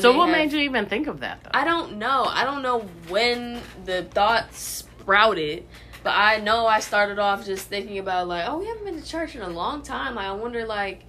So 0.00 0.16
what 0.16 0.28
have- 0.28 0.36
made 0.36 0.52
you 0.52 0.60
even 0.60 0.86
think 0.86 1.08
of 1.08 1.20
that 1.20 1.42
though? 1.42 1.50
I 1.52 1.64
don't 1.64 1.98
know. 1.98 2.24
I 2.28 2.44
don't 2.44 2.62
know 2.62 2.80
when 3.08 3.60
the 3.84 4.04
thought 4.04 4.54
sprouted, 4.54 5.64
but 6.02 6.10
I 6.10 6.38
know 6.38 6.66
I 6.66 6.80
started 6.80 7.18
off 7.18 7.44
just 7.44 7.66
thinking 7.68 7.98
about 7.98 8.28
like, 8.28 8.48
oh, 8.48 8.58
we 8.58 8.66
haven't 8.66 8.84
been 8.84 9.00
to 9.00 9.06
church 9.06 9.34
in 9.34 9.42
a 9.42 9.48
long 9.48 9.82
time. 9.82 10.14
Like, 10.14 10.26
I 10.26 10.32
wonder 10.32 10.64
like, 10.66 11.04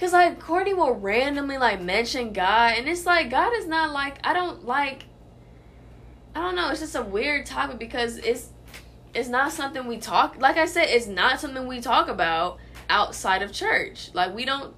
cause 0.00 0.12
like 0.12 0.40
Courtney 0.40 0.74
will 0.74 0.92
randomly 0.94 1.58
like 1.58 1.80
mention 1.80 2.32
God, 2.32 2.74
and 2.78 2.88
it's 2.88 3.06
like 3.06 3.30
God 3.30 3.52
is 3.54 3.66
not 3.66 3.92
like 3.92 4.18
I 4.24 4.32
don't 4.32 4.64
like. 4.64 5.04
I 6.34 6.40
don't 6.40 6.56
know. 6.56 6.70
It's 6.70 6.80
just 6.80 6.94
a 6.96 7.02
weird 7.02 7.44
topic 7.44 7.78
because 7.78 8.16
it's 8.16 8.48
it's 9.14 9.28
not 9.28 9.52
something 9.52 9.86
we 9.86 9.98
talk. 9.98 10.36
Like 10.40 10.56
I 10.56 10.64
said, 10.64 10.86
it's 10.88 11.06
not 11.06 11.38
something 11.40 11.66
we 11.66 11.80
talk 11.82 12.08
about 12.08 12.58
outside 12.88 13.42
of 13.42 13.52
church. 13.52 14.10
Like 14.14 14.34
we 14.34 14.46
don't 14.46 14.74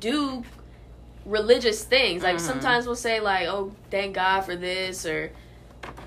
do 0.00 0.42
religious 1.24 1.84
things. 1.84 2.24
Like 2.24 2.36
Mhm. 2.36 2.40
sometimes 2.40 2.86
we'll 2.86 2.96
say 2.96 3.20
like, 3.20 3.46
"Oh, 3.46 3.70
thank 3.90 4.16
God 4.16 4.40
for 4.40 4.56
this," 4.56 5.06
or 5.06 5.30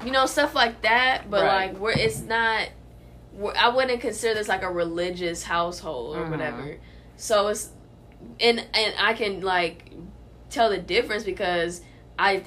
you 0.05 0.12
know 0.12 0.25
stuff 0.25 0.55
like 0.55 0.82
that. 0.82 1.29
But 1.29 1.44
Right. 1.44 1.72
like, 1.72 1.79
we're 1.79 1.91
it's 1.91 2.22
not. 2.22 2.70
We're, 3.34 3.53
I 3.55 3.70
wouldn't 3.70 4.00
consider 4.01 4.34
this 4.36 4.48
like 4.48 4.63
a 4.63 4.72
religious 4.72 5.44
household 5.44 6.17
or 6.17 6.25
Mhm. 6.25 6.32
whatever. 6.32 6.77
So 7.17 7.48
it's 7.48 7.70
and 8.39 8.60
and 8.74 8.94
I 9.00 9.13
can 9.13 9.41
like 9.41 9.91
tell 10.50 10.70
the 10.70 10.77
difference 10.77 11.24
because 11.24 11.82
I 12.17 12.44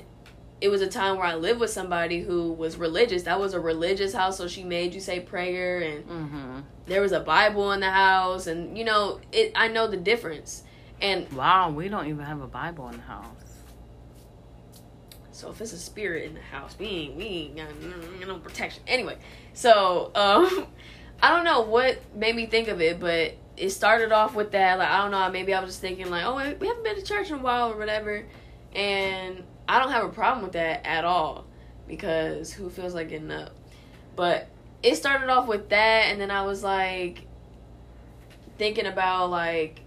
it 0.60 0.68
was 0.70 0.82
a 0.82 0.88
time 0.88 1.16
where 1.16 1.26
I 1.26 1.34
lived 1.36 1.60
with 1.60 1.70
somebody 1.70 2.20
who 2.20 2.52
was 2.52 2.76
religious. 2.76 3.22
That 3.24 3.38
was 3.38 3.54
a 3.54 3.60
religious 3.60 4.12
house, 4.12 4.38
so 4.38 4.48
she 4.48 4.64
made 4.64 4.92
you 4.92 5.00
say 5.00 5.20
prayer 5.20 5.78
and 5.78 6.04
mm-hmm. 6.08 6.60
there 6.86 7.00
was 7.00 7.12
a 7.12 7.20
Bible 7.20 7.70
in 7.72 7.80
the 7.80 7.90
house 7.90 8.46
and 8.48 8.76
you 8.76 8.84
know, 8.84 9.20
it 9.30 9.52
I 9.54 9.68
know 9.68 9.86
the 9.86 9.96
difference. 9.96 10.64
And 11.00 11.30
Wow, 11.32 11.70
we 11.70 11.88
don't 11.88 12.08
even 12.08 12.24
have 12.24 12.40
a 12.40 12.48
Bible 12.48 12.88
in 12.88 12.96
the 12.96 13.02
house. 13.02 13.47
So 15.38 15.50
if 15.50 15.60
it's 15.60 15.72
a 15.72 15.78
spirit 15.78 16.24
in 16.24 16.34
the 16.34 16.40
house, 16.40 16.74
we 16.80 16.86
ain't 16.86 17.14
we 17.14 17.24
ain't 17.24 17.56
got 17.56 18.26
no, 18.26 18.38
protection. 18.38 18.82
Anyway, 18.88 19.16
so 19.54 20.10
um 20.16 20.66
I 21.22 21.30
don't 21.30 21.44
know 21.44 21.60
what 21.60 22.00
made 22.12 22.34
me 22.34 22.46
think 22.46 22.66
of 22.66 22.80
it, 22.80 22.98
but 22.98 23.36
it 23.56 23.70
started 23.70 24.10
off 24.10 24.34
with 24.34 24.50
that. 24.50 24.78
Like 24.80 24.88
I 24.88 24.98
don't 24.98 25.12
know, 25.12 25.30
maybe 25.30 25.54
I 25.54 25.60
was 25.60 25.70
just 25.70 25.80
thinking 25.80 26.10
like, 26.10 26.24
oh, 26.24 26.34
we 26.34 26.66
haven't 26.66 26.82
been 26.82 26.96
to 26.96 27.02
church 27.02 27.28
in 27.28 27.34
a 27.34 27.38
while 27.38 27.70
or 27.70 27.76
whatever, 27.76 28.26
and 28.74 29.44
I 29.68 29.78
don't 29.78 29.92
have 29.92 30.04
a 30.04 30.08
problem 30.08 30.42
with 30.42 30.54
that 30.54 30.84
at 30.84 31.04
all 31.04 31.46
because 31.86 32.52
who 32.52 32.68
feels 32.68 32.92
like 32.92 33.08
getting 33.08 33.30
up? 33.30 33.52
But 34.16 34.48
it 34.82 34.96
started 34.96 35.28
off 35.28 35.46
with 35.46 35.68
that, 35.68 36.06
and 36.10 36.20
then 36.20 36.32
I 36.32 36.42
was 36.42 36.64
like 36.64 37.22
thinking 38.58 38.86
about 38.86 39.30
like 39.30 39.82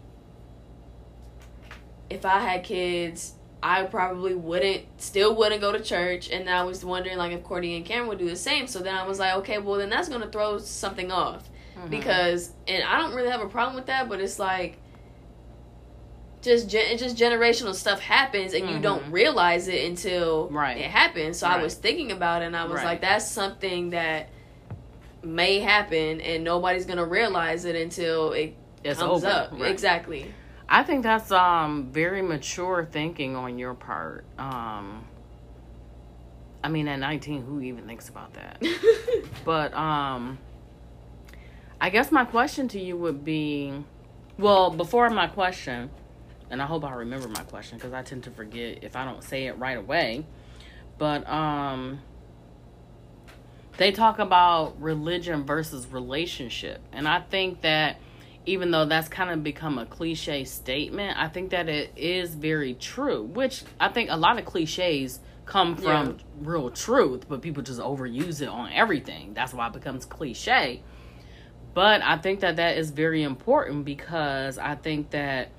if 2.10 2.26
I 2.26 2.40
had 2.40 2.64
kids, 2.64 3.34
I 3.64 3.84
probably 3.84 4.34
wouldn't, 4.34 4.86
still 5.02 5.36
wouldn't 5.36 5.62
go 5.62 5.72
to 5.72 5.80
church. 5.80 6.30
And 6.32 6.50
I 6.50 6.64
was 6.64 6.84
wondering 6.84 7.18
like 7.18 7.32
if 7.32 7.44
Courtney 7.44 7.76
and 7.76 7.86
Cameron 7.86 8.10
would 8.10 8.18
do 8.18 8.28
the 8.30 8.36
same. 8.36 8.66
So 8.68 8.80
then 8.80 8.96
I 8.96 9.06
was 9.08 9.20
like, 9.20 9.36
okay, 9.38 9.60
well 9.60 9.78
then 9.78 9.90
that's 9.90 10.10
gonna 10.10 10.28
throw 10.30 10.58
something 10.58 11.12
off 11.12 11.48
Mhm. 11.78 11.90
because, 11.90 12.52
and 12.68 12.84
I 12.84 12.98
don't 13.00 13.14
really 13.14 13.30
have 13.30 13.42
a 13.42 13.48
problem 13.48 13.76
with 13.76 13.86
that, 13.88 14.10
but 14.10 14.20
it's 14.20 14.40
like. 14.40 14.78
Just 16.42 16.70
gen- 16.70 16.98
just 16.98 17.16
generational 17.16 17.76
stuff 17.76 18.00
happens 18.00 18.56
and 18.56 18.68
you 18.68 18.78
Mhm. 18.78 18.82
don't 18.82 19.12
realize 19.12 19.68
it 19.68 19.86
until 19.88 20.48
Right. 20.50 20.76
it 20.78 20.90
happens. 20.90 21.38
So 21.38 21.46
I 21.46 21.62
was 21.62 21.76
thinking 21.76 22.12
about 22.12 22.42
it 22.42 22.46
and 22.46 22.58
I 22.58 22.64
was 22.64 22.78
Right. 22.78 22.86
like, 22.86 23.02
that's 23.02 23.28
something 23.30 23.92
that 23.92 24.30
may 25.22 25.60
happen 25.60 26.20
and 26.20 26.44
nobody's 26.44 26.88
gonna 26.88 27.06
realize 27.06 27.66
it 27.66 27.76
until 27.76 28.32
it 28.32 28.56
it's 28.84 29.00
comes 29.00 29.24
over. 29.24 29.32
up. 29.32 29.50
Right. 29.52 29.70
Exactly. 29.70 30.34
I 30.74 30.84
think 30.84 31.04
that's 31.04 31.30
um 31.34 31.92
very 31.92 32.22
mature 32.22 32.88
thinking 32.90 33.36
on 33.36 33.60
your 33.60 33.74
part. 33.74 34.24
Um 34.40 35.06
I 36.64 36.70
mean 36.70 36.88
at 36.88 36.98
19 36.98 37.44
who 37.44 37.60
even 37.60 37.86
thinks 37.86 38.08
about 38.08 38.34
that? 38.34 38.64
But 39.44 39.74
um 39.74 40.40
I 41.82 41.90
guess 41.90 42.10
my 42.10 42.24
question 42.24 42.70
to 42.70 42.80
you 42.80 42.96
would 42.96 43.26
be 43.26 43.84
well, 44.38 44.72
before 44.72 45.10
my 45.10 45.28
question, 45.28 45.92
and 46.50 46.62
I 46.62 46.66
hope 46.66 46.86
I 46.86 46.94
remember 46.94 47.28
my 47.28 47.44
question 47.44 47.78
cuz 47.78 47.92
I 47.92 48.02
tend 48.02 48.24
to 48.24 48.32
forget 48.32 48.80
if 48.82 48.96
I 48.96 49.04
don't 49.04 49.24
say 49.24 49.48
it 49.48 49.58
right 49.58 49.78
away. 49.78 50.26
But 50.98 51.30
um 51.30 52.00
they 53.76 53.92
talk 53.92 54.20
about 54.20 54.82
religion 54.82 55.44
versus 55.44 55.88
relationship. 55.88 56.80
And 56.94 57.10
I 57.10 57.20
think 57.20 57.60
that 57.62 57.98
even 58.46 58.72
though 58.72 58.86
that's 58.86 59.08
kind 59.08 59.30
of 59.30 59.44
become 59.44 59.78
a 59.78 59.86
cliche 59.86 60.44
statement, 60.46 61.18
I 61.18 61.28
think 61.28 61.52
that 61.52 61.70
it 61.70 61.92
is 61.96 62.34
very 62.36 62.74
true, 62.74 63.24
which 63.24 63.64
I 63.80 63.90
think 63.90 64.10
a 64.10 64.18
lot 64.18 64.40
of 64.40 64.46
cliches 64.46 65.20
come 65.46 65.76
from 65.76 66.08
Yeah. 66.08 66.14
real 66.42 66.70
truth, 66.70 67.26
but 67.28 67.42
people 67.42 67.62
just 67.62 67.80
overuse 67.80 68.42
it 68.42 68.48
on 68.48 68.72
everything. 68.74 69.34
That's 69.34 69.54
why 69.54 69.68
it 69.68 69.74
becomes 69.74 70.06
cliche. 70.06 70.82
But 71.74 72.02
I 72.02 72.18
think 72.18 72.42
that 72.42 72.58
that 72.58 72.78
is 72.78 72.92
very 72.92 73.24
important 73.24 73.86
because 73.86 74.58
I 74.58 74.76
think 74.76 75.12
that 75.12 75.50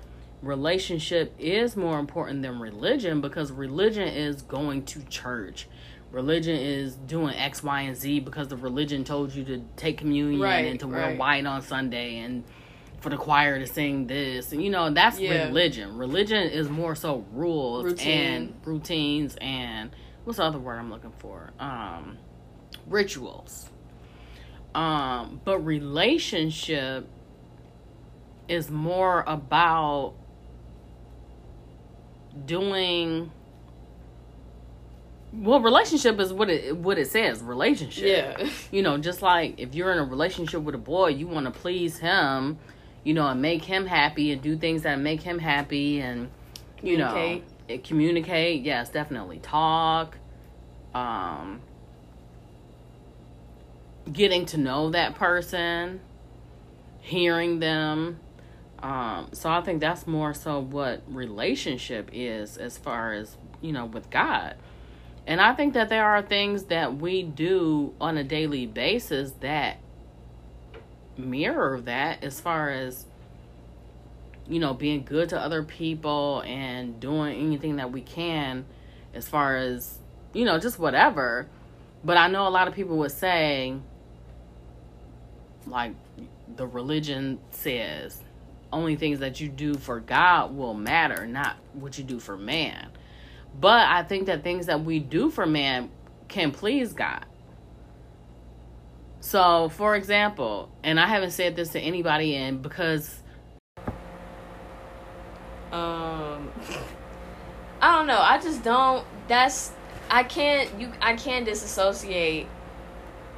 relationship 0.41 1.33
is 1.39 1.75
more 1.75 1.99
important 1.99 2.41
than 2.41 2.59
religion 2.59 3.21
because 3.21 3.51
religion 3.51 4.07
is 4.07 4.41
going 4.41 4.83
to 4.85 5.01
church. 5.05 5.67
Religion 6.11 6.55
is 6.55 6.95
doing 6.95 7.33
X, 7.35 7.63
Y, 7.63 7.81
and 7.81 7.95
Z 7.97 8.19
because 8.19 8.49
the 8.49 8.57
religion 8.57 9.03
told 9.03 9.33
you 9.33 9.43
to 9.45 9.63
take 9.77 9.97
communion 9.97 10.41
Right, 10.41 10.65
and 10.65 10.79
to 10.81 10.87
wear 10.87 11.07
right. 11.07 11.17
white 11.17 11.45
on 11.45 11.61
Sunday 11.63 12.17
and 12.19 12.43
for 13.03 13.09
the 13.09 13.17
choir 13.17 13.59
to 13.59 13.67
sing 13.67 14.07
this. 14.07 14.51
And 14.53 14.63
you 14.63 14.69
know, 14.71 14.89
that's 14.89 15.19
Yeah. 15.19 15.45
religion. 15.47 15.97
Religion 15.97 16.43
is 16.47 16.69
more 16.69 16.95
so 16.95 17.25
rules 17.33 17.83
Routine. 17.83 18.11
and 18.11 18.53
routines 18.65 19.35
and 19.41 19.91
what's 20.23 20.37
the 20.37 20.43
other 20.45 20.57
word 20.57 20.79
I'm 20.79 20.89
looking 20.89 21.11
for? 21.19 21.51
Um 21.59 22.17
rituals. 22.87 23.69
Um, 24.73 25.39
but 25.45 25.59
relationship 25.59 27.07
is 28.47 28.71
more 28.71 29.23
about 29.27 30.15
doing 32.45 33.31
well 35.31 35.59
relationship 35.59 36.19
is 36.19 36.33
what 36.33 36.49
it 36.49 36.75
what 36.75 36.97
it 36.97 37.07
says 37.07 37.41
relationship 37.41 38.37
Yeah. 38.39 38.49
you 38.71 38.81
know 38.81 38.97
just 38.97 39.21
like 39.21 39.59
if 39.59 39.73
you're 39.75 39.91
in 39.91 39.99
a 39.99 40.03
relationship 40.03 40.61
with 40.61 40.75
a 40.75 40.79
boy 40.79 41.07
you 41.09 41.27
want 41.27 41.45
to 41.45 41.51
please 41.51 41.99
him 41.99 42.57
you 43.03 43.13
know 43.13 43.27
and 43.27 43.41
make 43.41 43.63
him 43.63 43.85
happy 43.85 44.31
and 44.31 44.41
do 44.41 44.55
things 44.57 44.83
that 44.83 44.99
make 44.99 45.21
him 45.21 45.39
happy 45.39 45.99
and 45.99 46.29
you 46.81 46.97
know 46.97 47.13
Communicate. 47.83 48.63
yes 48.63 48.89
definitely 48.89 49.39
talk 49.39 50.17
um 50.93 51.61
getting 54.11 54.45
to 54.47 54.57
know 54.57 54.89
that 54.89 55.15
person 55.15 56.01
hearing 56.99 57.59
them 57.59 58.19
um 58.79 59.29
so 59.33 59.49
i 59.49 59.61
think 59.61 59.79
that's 59.79 60.05
more 60.05 60.33
so 60.33 60.59
what 60.59 61.01
relationship 61.07 62.09
is 62.13 62.57
as 62.57 62.77
far 62.77 63.13
as 63.13 63.37
you 63.61 63.71
know 63.71 63.85
with 63.85 64.09
god 64.09 64.55
and 65.25 65.39
i 65.39 65.53
think 65.53 65.73
that 65.73 65.89
there 65.89 66.05
are 66.05 66.21
things 66.21 66.65
that 66.65 66.97
we 66.97 67.23
do 67.23 67.93
on 67.99 68.17
a 68.17 68.23
daily 68.23 68.65
basis 68.65 69.31
that 69.39 69.77
mirror 71.17 71.81
that 71.81 72.23
as 72.23 72.39
far 72.39 72.69
as 72.69 73.05
you 74.47 74.59
know 74.59 74.73
being 74.73 75.03
good 75.03 75.29
to 75.29 75.39
other 75.39 75.63
people 75.63 76.41
and 76.45 76.99
doing 76.99 77.35
anything 77.35 77.77
that 77.77 77.91
we 77.91 78.01
can 78.01 78.65
as 79.13 79.27
far 79.27 79.55
as 79.55 79.99
you 80.33 80.43
know 80.43 80.59
just 80.59 80.79
whatever 80.79 81.47
but 82.03 82.17
i 82.17 82.27
know 82.27 82.47
a 82.47 82.49
lot 82.49 82.67
of 82.67 82.73
people 82.73 82.97
would 82.97 83.11
say 83.11 83.75
like 85.67 85.93
the 86.55 86.67
religion 86.67 87.39
says 87.51 88.19
only 88.73 88.95
things 88.95 89.19
that 89.19 89.39
you 89.39 89.47
do 89.47 89.75
for 89.75 89.99
God 89.99 90.55
will 90.55 90.73
matter, 90.73 91.25
not 91.27 91.57
what 91.73 91.97
you 91.97 92.03
do 92.03 92.19
for 92.19 92.35
man. 92.35 92.89
But 93.57 93.87
I 93.87 94.03
think 94.03 94.25
that 94.25 94.43
things 94.43 94.65
that 94.65 94.83
we 94.83 94.99
do 94.99 95.29
for 95.29 95.45
man 95.45 95.91
can 96.27 96.51
please 96.51 96.91
God. 96.91 97.25
So, 99.23 99.69
for 99.69 99.95
example, 99.95 100.69
and 100.83 100.99
I 100.99 101.07
haven't 101.07 101.31
said 101.31 101.55
this 101.55 101.69
to 101.69 101.79
anybody 101.79 102.35
and 102.35 102.61
because 102.61 103.21
um 105.71 106.51
I 107.81 107.97
don't 107.97 108.05
know. 108.05 108.19
I 108.19 108.37
just 108.39 108.63
don't 108.63 109.07
that's 109.29 109.71
I 110.09 110.23
can't 110.23 110.69
you 110.77 110.91
I 111.01 111.15
can't 111.15 111.45
disassociate 111.45 112.47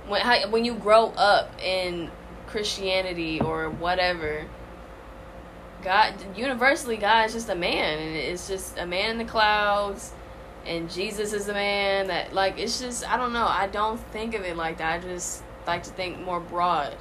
when 0.08 0.22
how, 0.22 0.50
when 0.50 0.66
you 0.66 0.74
grow 0.74 1.10
up 1.10 1.52
in 1.62 2.10
Christianity 2.48 3.40
or 3.40 3.70
whatever. 3.70 4.48
God 5.84 6.16
universally 6.36 6.98
God 6.98 7.28
is 7.28 7.34
just 7.34 7.50
a 7.50 7.56
man 7.56 8.00
and 8.00 8.16
it's 8.16 8.48
just 8.48 8.80
a 8.80 8.88
man 8.88 9.12
in 9.12 9.18
the 9.20 9.26
clouds 9.32 10.14
and 10.66 10.90
Jesus 10.90 11.32
is 11.32 11.46
the 11.46 11.54
man 11.54 12.08
that 12.08 12.34
like 12.34 12.58
it's 12.58 12.82
just 12.82 13.08
I 13.08 13.18
don't 13.18 13.34
know. 13.34 13.46
I 13.48 13.68
don't 13.68 14.00
think 14.12 14.34
of 14.34 14.42
it 14.42 14.58
like 14.58 14.80
that. 14.80 15.04
I 15.04 15.08
just 15.08 15.44
like 15.68 15.84
to 15.84 15.90
think 15.92 16.20
more 16.20 16.40
broad. 16.40 16.96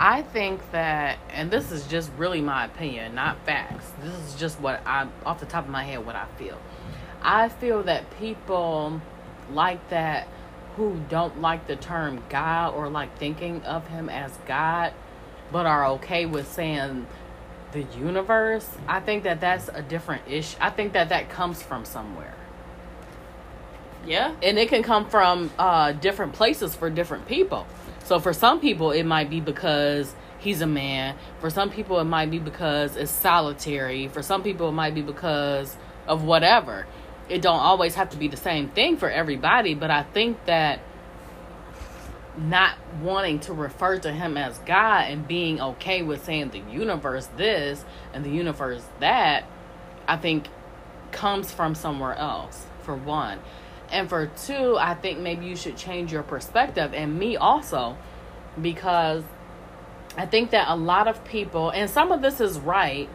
I 0.00 0.22
think 0.22 0.60
that, 0.70 1.18
and 1.30 1.50
this 1.50 1.72
is 1.72 1.86
just 1.86 2.10
really 2.16 2.40
my 2.40 2.66
opinion, 2.66 3.14
not 3.14 3.44
facts. 3.44 3.90
This 4.02 4.14
is 4.14 4.34
just 4.36 4.60
what 4.60 4.80
I, 4.86 5.08
off 5.26 5.40
the 5.40 5.46
top 5.46 5.64
of 5.64 5.70
my 5.70 5.82
head, 5.82 6.06
what 6.06 6.14
I 6.14 6.26
feel. 6.36 6.58
I 7.20 7.48
feel 7.48 7.82
that 7.84 8.04
people 8.18 9.00
like 9.50 9.88
that 9.90 10.28
who 10.76 11.00
don't 11.08 11.40
like 11.40 11.66
the 11.66 11.74
term 11.74 12.22
God 12.28 12.74
or 12.74 12.88
like 12.88 13.18
thinking 13.18 13.62
of 13.62 13.88
him 13.88 14.08
as 14.08 14.38
God, 14.46 14.92
but 15.50 15.66
are 15.66 15.86
okay 15.86 16.26
with 16.26 16.50
saying 16.52 17.06
the 17.72 17.82
universe. 17.98 18.68
I 18.86 19.00
think 19.00 19.24
that 19.24 19.40
that's 19.40 19.68
a 19.68 19.82
different 19.82 20.22
issue. 20.28 20.56
I 20.60 20.70
think 20.70 20.92
that 20.92 21.08
that 21.08 21.28
comes 21.28 21.60
from 21.60 21.84
somewhere. 21.84 22.34
Yeah. 24.06 24.34
And 24.42 24.58
it 24.58 24.68
can 24.68 24.82
come 24.82 25.08
from 25.08 25.50
uh, 25.58 25.92
different 25.92 26.32
places 26.32 26.74
for 26.74 26.90
different 26.90 27.26
people. 27.26 27.66
So 28.04 28.18
for 28.18 28.32
some 28.32 28.60
people, 28.60 28.90
it 28.90 29.04
might 29.04 29.28
be 29.28 29.40
because 29.40 30.14
he's 30.38 30.60
a 30.60 30.66
man. 30.66 31.16
For 31.40 31.50
some 31.50 31.70
people, 31.70 31.98
it 32.00 32.04
might 32.04 32.30
be 32.30 32.38
because 32.38 32.96
it's 32.96 33.10
solitary. 33.10 34.08
For 34.08 34.22
some 34.22 34.42
people, 34.42 34.70
it 34.70 34.72
might 34.72 34.94
be 34.94 35.02
because 35.02 35.76
of 36.06 36.24
whatever. 36.24 36.86
It 37.28 37.42
don't 37.42 37.60
always 37.60 37.96
have 37.96 38.10
to 38.10 38.16
be 38.16 38.28
the 38.28 38.38
same 38.38 38.70
thing 38.70 38.96
for 38.96 39.10
everybody, 39.10 39.74
but 39.74 39.90
I 39.90 40.02
think 40.02 40.42
that 40.46 40.80
not 42.38 42.76
wanting 43.02 43.40
to 43.40 43.52
refer 43.52 43.98
to 43.98 44.12
him 44.12 44.36
as 44.36 44.58
God 44.60 45.10
and 45.10 45.26
being 45.26 45.60
okay 45.60 46.02
with 46.02 46.24
saying 46.24 46.50
the 46.50 46.60
universe 46.60 47.26
this 47.36 47.84
and 48.14 48.24
the 48.24 48.30
universe 48.30 48.84
that, 49.00 49.44
I 50.06 50.16
think 50.16 50.46
comes 51.10 51.50
from 51.50 51.74
somewhere 51.74 52.14
else, 52.14 52.64
for 52.82 52.94
one. 52.94 53.40
And 53.90 54.08
for 54.08 54.26
two, 54.26 54.76
I 54.78 54.94
think 54.94 55.18
maybe 55.18 55.46
you 55.46 55.56
should 55.56 55.76
change 55.76 56.12
your 56.12 56.22
perspective, 56.22 56.92
and 56.94 57.18
me 57.18 57.36
also, 57.36 57.96
because 58.60 59.24
I 60.16 60.26
think 60.26 60.50
that 60.50 60.68
a 60.68 60.76
lot 60.76 61.08
of 61.08 61.24
people, 61.24 61.70
and 61.70 61.88
some 61.88 62.12
of 62.12 62.20
this 62.20 62.40
is 62.40 62.58
right, 62.58 63.08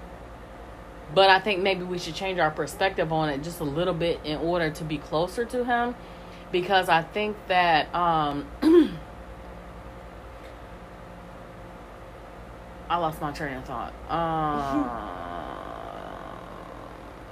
but 1.13 1.29
I 1.29 1.39
think 1.39 1.61
maybe 1.61 1.83
we 1.83 1.99
should 1.99 2.15
change 2.15 2.39
our 2.39 2.49
perspective 2.49 3.13
on 3.13 3.29
it 3.29 3.43
just 3.43 3.59
a 3.59 3.65
little 3.65 3.93
bit 3.93 4.19
in 4.23 4.39
order 4.39 4.71
to 4.71 4.83
be 4.83 4.97
closer 4.97 5.45
to 5.45 5.63
Him, 5.63 5.93
because 6.51 6.89
I 6.89 7.03
think 7.03 7.37
that 7.49 7.93
um, 7.93 8.47
I 12.89 12.97
lost 12.97 13.21
my 13.21 13.31
train 13.31 13.57
of 13.57 13.65
thought. 13.65 13.93
Uh, 14.09 14.89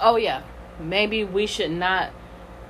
oh 0.00 0.16
yeah, 0.16 0.42
maybe 0.78 1.24
we 1.24 1.46
should 1.46 1.72
not 1.72 2.10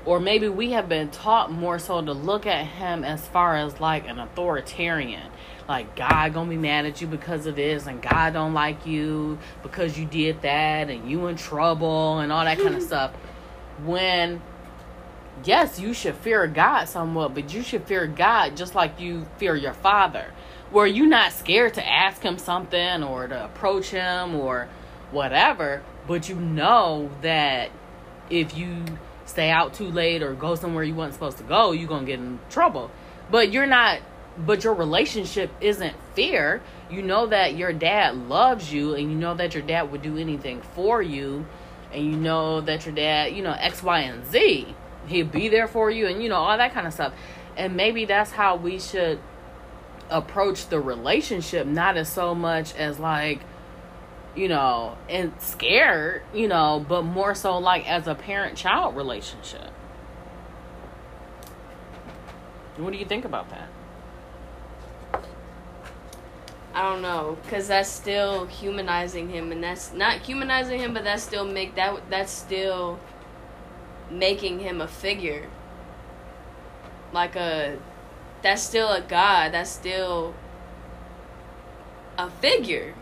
or 0.04 0.18
maybe 0.18 0.48
we 0.48 0.72
have 0.72 0.88
been 0.88 1.10
taught 1.10 1.52
more 1.52 1.78
so 1.78 2.02
to 2.02 2.12
look 2.12 2.46
at 2.46 2.66
him 2.66 3.04
as 3.04 3.26
far 3.28 3.56
as 3.56 3.80
like 3.80 4.08
an 4.08 4.18
authoritarian. 4.18 5.30
Like 5.68 5.94
god 5.94 6.34
gonna 6.34 6.50
be 6.50 6.56
mad 6.56 6.86
at 6.86 7.00
you 7.00 7.06
because 7.06 7.46
of 7.46 7.56
this 7.56 7.86
and 7.86 8.02
god 8.02 8.32
don't 8.32 8.52
like 8.52 8.84
you 8.84 9.38
because 9.62 9.96
you 9.96 10.04
did 10.04 10.42
that 10.42 10.90
and 10.90 11.08
you 11.08 11.26
in 11.28 11.36
trouble 11.36 12.18
and 12.18 12.32
all 12.32 12.44
that 12.44 12.58
kind 12.58 12.74
of 12.74 12.82
stuff. 12.92 13.12
When 13.84 14.42
yes 15.44 15.78
you 15.78 15.94
should 15.94 16.16
fear 16.16 16.46
god 16.46 16.86
somewhat 16.86 17.34
but 17.34 17.54
you 17.54 17.62
should 17.62 17.84
fear 17.84 18.06
god 18.06 18.56
just 18.56 18.74
like 18.74 19.00
you 19.00 19.26
fear 19.38 19.54
your 19.54 19.74
father. 19.74 20.32
Where 20.72 20.86
you're 20.86 21.06
not 21.06 21.32
scared 21.32 21.74
to 21.74 21.88
ask 21.88 22.22
him 22.22 22.38
something 22.38 23.04
or 23.04 23.28
to 23.28 23.44
approach 23.44 23.90
him 23.90 24.34
or 24.34 24.68
whatever 25.12 25.82
but 26.08 26.28
you 26.28 26.34
know 26.34 27.10
that 27.20 27.70
if 28.30 28.56
you 28.56 28.84
stay 29.32 29.50
out 29.50 29.74
too 29.74 29.88
late 29.88 30.22
or 30.22 30.34
go 30.34 30.54
somewhere 30.54 30.84
you 30.84 30.94
weren't 30.94 31.14
supposed 31.14 31.38
to 31.38 31.44
go, 31.44 31.72
you're 31.72 31.88
gonna 31.88 32.06
get 32.06 32.20
in 32.20 32.38
trouble. 32.50 32.90
But 33.30 33.50
you're 33.50 33.66
not 33.66 34.00
but 34.38 34.64
your 34.64 34.74
relationship 34.74 35.50
isn't 35.60 35.94
fear. 36.14 36.62
You 36.90 37.02
know 37.02 37.26
that 37.26 37.56
your 37.56 37.72
dad 37.72 38.16
loves 38.28 38.72
you 38.72 38.94
and 38.94 39.10
you 39.10 39.16
know 39.16 39.34
that 39.34 39.54
your 39.54 39.62
dad 39.62 39.90
would 39.92 40.02
do 40.02 40.16
anything 40.16 40.62
for 40.74 41.02
you 41.02 41.46
and 41.92 42.04
you 42.04 42.16
know 42.16 42.60
that 42.62 42.86
your 42.86 42.94
dad, 42.94 43.36
you 43.36 43.42
know, 43.42 43.52
X, 43.52 43.82
Y, 43.82 44.00
and 44.00 44.24
Z. 44.26 44.74
He'll 45.06 45.26
be 45.26 45.48
there 45.48 45.68
for 45.68 45.90
you 45.90 46.06
and 46.06 46.22
you 46.22 46.28
know, 46.28 46.36
all 46.36 46.56
that 46.56 46.72
kind 46.72 46.86
of 46.86 46.92
stuff. 46.92 47.12
And 47.56 47.76
maybe 47.76 48.04
that's 48.06 48.30
how 48.30 48.56
we 48.56 48.78
should 48.78 49.18
approach 50.08 50.68
the 50.68 50.80
relationship, 50.80 51.66
not 51.66 51.96
as 51.96 52.10
so 52.10 52.34
much 52.34 52.74
as 52.74 52.98
like 52.98 53.40
you 54.34 54.48
know, 54.48 54.96
and 55.08 55.32
scared, 55.40 56.22
you 56.32 56.48
know, 56.48 56.84
but 56.88 57.02
more 57.02 57.34
so 57.34 57.58
like 57.58 57.88
as 57.88 58.06
a 58.06 58.14
parent 58.14 58.56
child 58.56 58.96
relationship. 58.96 59.70
What 62.76 62.92
do 62.92 62.98
you 62.98 63.04
think 63.04 63.24
about 63.24 63.50
that? 63.50 63.68
I 66.74 66.82
don't 66.82 67.02
know, 67.02 67.36
cause 67.50 67.68
that's 67.68 67.90
still 67.90 68.46
humanizing 68.46 69.28
him, 69.28 69.52
and 69.52 69.62
that's 69.62 69.92
not 69.92 70.20
humanizing 70.20 70.80
him, 70.80 70.94
but 70.94 71.04
that's 71.04 71.22
still 71.22 71.44
make 71.44 71.74
that 71.74 72.00
that's 72.08 72.32
still 72.32 72.98
making 74.10 74.60
him 74.60 74.80
a 74.80 74.88
figure, 74.88 75.50
like 77.12 77.36
a 77.36 77.78
that's 78.40 78.62
still 78.62 78.90
a 78.90 79.02
god, 79.02 79.52
that's 79.52 79.68
still 79.68 80.34
a 82.16 82.30
figure 82.30 82.94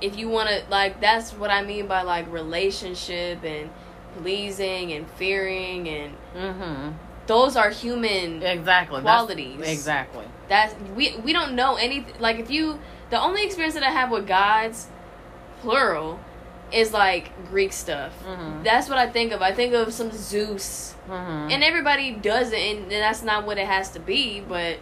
if 0.00 0.16
you 0.16 0.28
want 0.28 0.48
to 0.48 0.62
like 0.70 1.00
that's 1.00 1.32
what 1.32 1.50
i 1.50 1.62
mean 1.62 1.86
by 1.86 2.02
like 2.02 2.30
relationship 2.30 3.42
and 3.44 3.70
pleasing 4.18 4.92
and 4.92 5.10
fearing 5.12 5.88
and 5.88 6.14
mm-hmm. 6.34 6.90
those 7.26 7.56
are 7.56 7.70
human 7.70 8.42
exactly 8.42 9.00
qualities 9.00 9.58
that's, 9.58 9.70
exactly 9.70 10.24
that's 10.48 10.74
we 10.94 11.16
we 11.18 11.32
don't 11.32 11.54
know 11.54 11.76
anything 11.76 12.14
like 12.20 12.38
if 12.38 12.50
you 12.50 12.78
the 13.10 13.20
only 13.20 13.44
experience 13.44 13.74
that 13.74 13.82
i 13.82 13.90
have 13.90 14.10
with 14.10 14.26
gods 14.26 14.88
plural 15.60 16.18
is 16.72 16.92
like 16.92 17.30
greek 17.48 17.72
stuff 17.72 18.12
mm-hmm. 18.24 18.62
that's 18.62 18.88
what 18.88 18.98
i 18.98 19.08
think 19.08 19.32
of 19.32 19.40
i 19.40 19.52
think 19.52 19.72
of 19.72 19.92
some 19.92 20.10
zeus 20.10 20.94
mm-hmm. 21.08 21.50
and 21.50 21.62
everybody 21.62 22.12
does 22.12 22.52
it 22.52 22.76
and 22.76 22.90
that's 22.90 23.22
not 23.22 23.46
what 23.46 23.56
it 23.56 23.66
has 23.66 23.90
to 23.90 24.00
be 24.00 24.40
but 24.40 24.78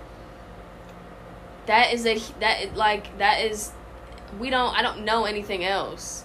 that 1.66 1.92
is 1.92 2.07
a 2.07 2.18
that 2.40 2.74
like 2.77 3.16
that 3.18 3.40
is 3.40 3.72
we 4.39 4.51
don't 4.51 4.77
I 4.77 4.83
don't 4.83 5.05
know 5.05 5.25
anything 5.25 5.65
else, 5.65 6.25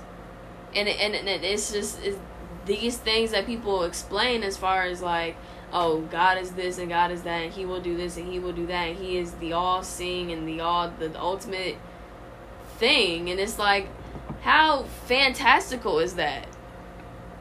and 0.76 0.88
and, 0.88 1.16
and 1.16 1.28
it's 1.44 1.72
just 1.72 2.02
it's 2.04 2.18
these 2.66 2.98
things 2.98 3.32
that 3.32 3.46
people 3.46 3.84
explain 3.84 4.44
as 4.44 4.58
far 4.58 4.84
as 4.84 5.02
like 5.02 5.36
oh 5.72 6.02
God 6.02 6.38
is 6.38 6.52
this 6.52 6.78
and 6.78 6.90
God 6.90 7.12
is 7.12 7.24
that 7.24 7.44
and 7.44 7.54
He 7.54 7.66
will 7.66 7.82
do 7.82 7.96
this 7.96 8.18
and 8.18 8.32
He 8.32 8.40
will 8.40 8.54
do 8.54 8.66
that 8.68 8.90
and 8.90 8.98
He 8.98 9.18
is 9.18 9.32
the 9.34 9.54
all 9.54 9.84
seeing 9.84 10.32
and 10.32 10.48
the 10.48 10.60
all 10.62 10.92
the, 11.00 11.10
the 11.10 11.20
ultimate 11.20 11.78
thing 12.78 13.30
and 13.30 13.40
it's 13.40 13.60
like 13.60 13.88
how 14.42 14.84
fantastical 15.06 16.00
is 16.00 16.16
that? 16.16 16.48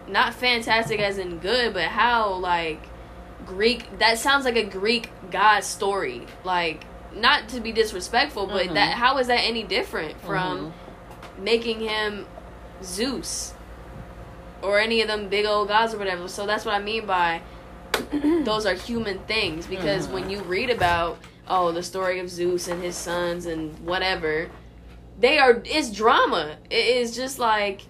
Not 0.08 0.34
fantastic 0.34 1.00
as 1.00 1.18
in 1.18 1.38
good, 1.38 1.74
but 1.74 1.84
how 1.84 2.34
like 2.34 2.88
Greek 3.46 3.98
that 3.98 4.18
sounds 4.18 4.44
like 4.44 4.56
a 4.56 4.64
Greek 4.64 5.10
god 5.30 5.64
story. 5.64 6.26
Like 6.44 6.84
not 7.14 7.48
to 7.50 7.60
be 7.60 7.72
disrespectful, 7.72 8.46
but 8.46 8.66
mm-hmm. 8.66 8.74
that 8.74 8.94
how 8.94 9.18
is 9.18 9.26
that 9.28 9.40
any 9.40 9.62
different 9.62 10.20
from 10.22 10.58
mm-hmm. 10.58 11.44
making 11.44 11.80
him 11.80 12.26
Zeus 12.82 13.54
or 14.62 14.78
any 14.78 15.00
of 15.00 15.08
them 15.08 15.28
big 15.28 15.46
old 15.46 15.68
gods 15.68 15.94
or 15.94 15.98
whatever? 15.98 16.28
So 16.28 16.46
that's 16.46 16.64
what 16.64 16.74
I 16.74 16.80
mean 16.80 17.06
by 17.06 17.42
those 18.44 18.66
are 18.66 18.74
human 18.74 19.18
things 19.20 19.66
because 19.66 20.04
mm-hmm. 20.04 20.14
when 20.14 20.30
you 20.30 20.40
read 20.42 20.70
about 20.70 21.18
oh 21.48 21.72
the 21.72 21.82
story 21.82 22.20
of 22.20 22.28
Zeus 22.28 22.68
and 22.68 22.82
his 22.82 22.96
sons 22.96 23.46
and 23.46 23.78
whatever, 23.80 24.50
they 25.18 25.38
are 25.38 25.62
it's 25.64 25.90
drama. 25.90 26.56
It 26.70 26.86
is 26.96 27.16
just 27.16 27.38
like 27.38 27.82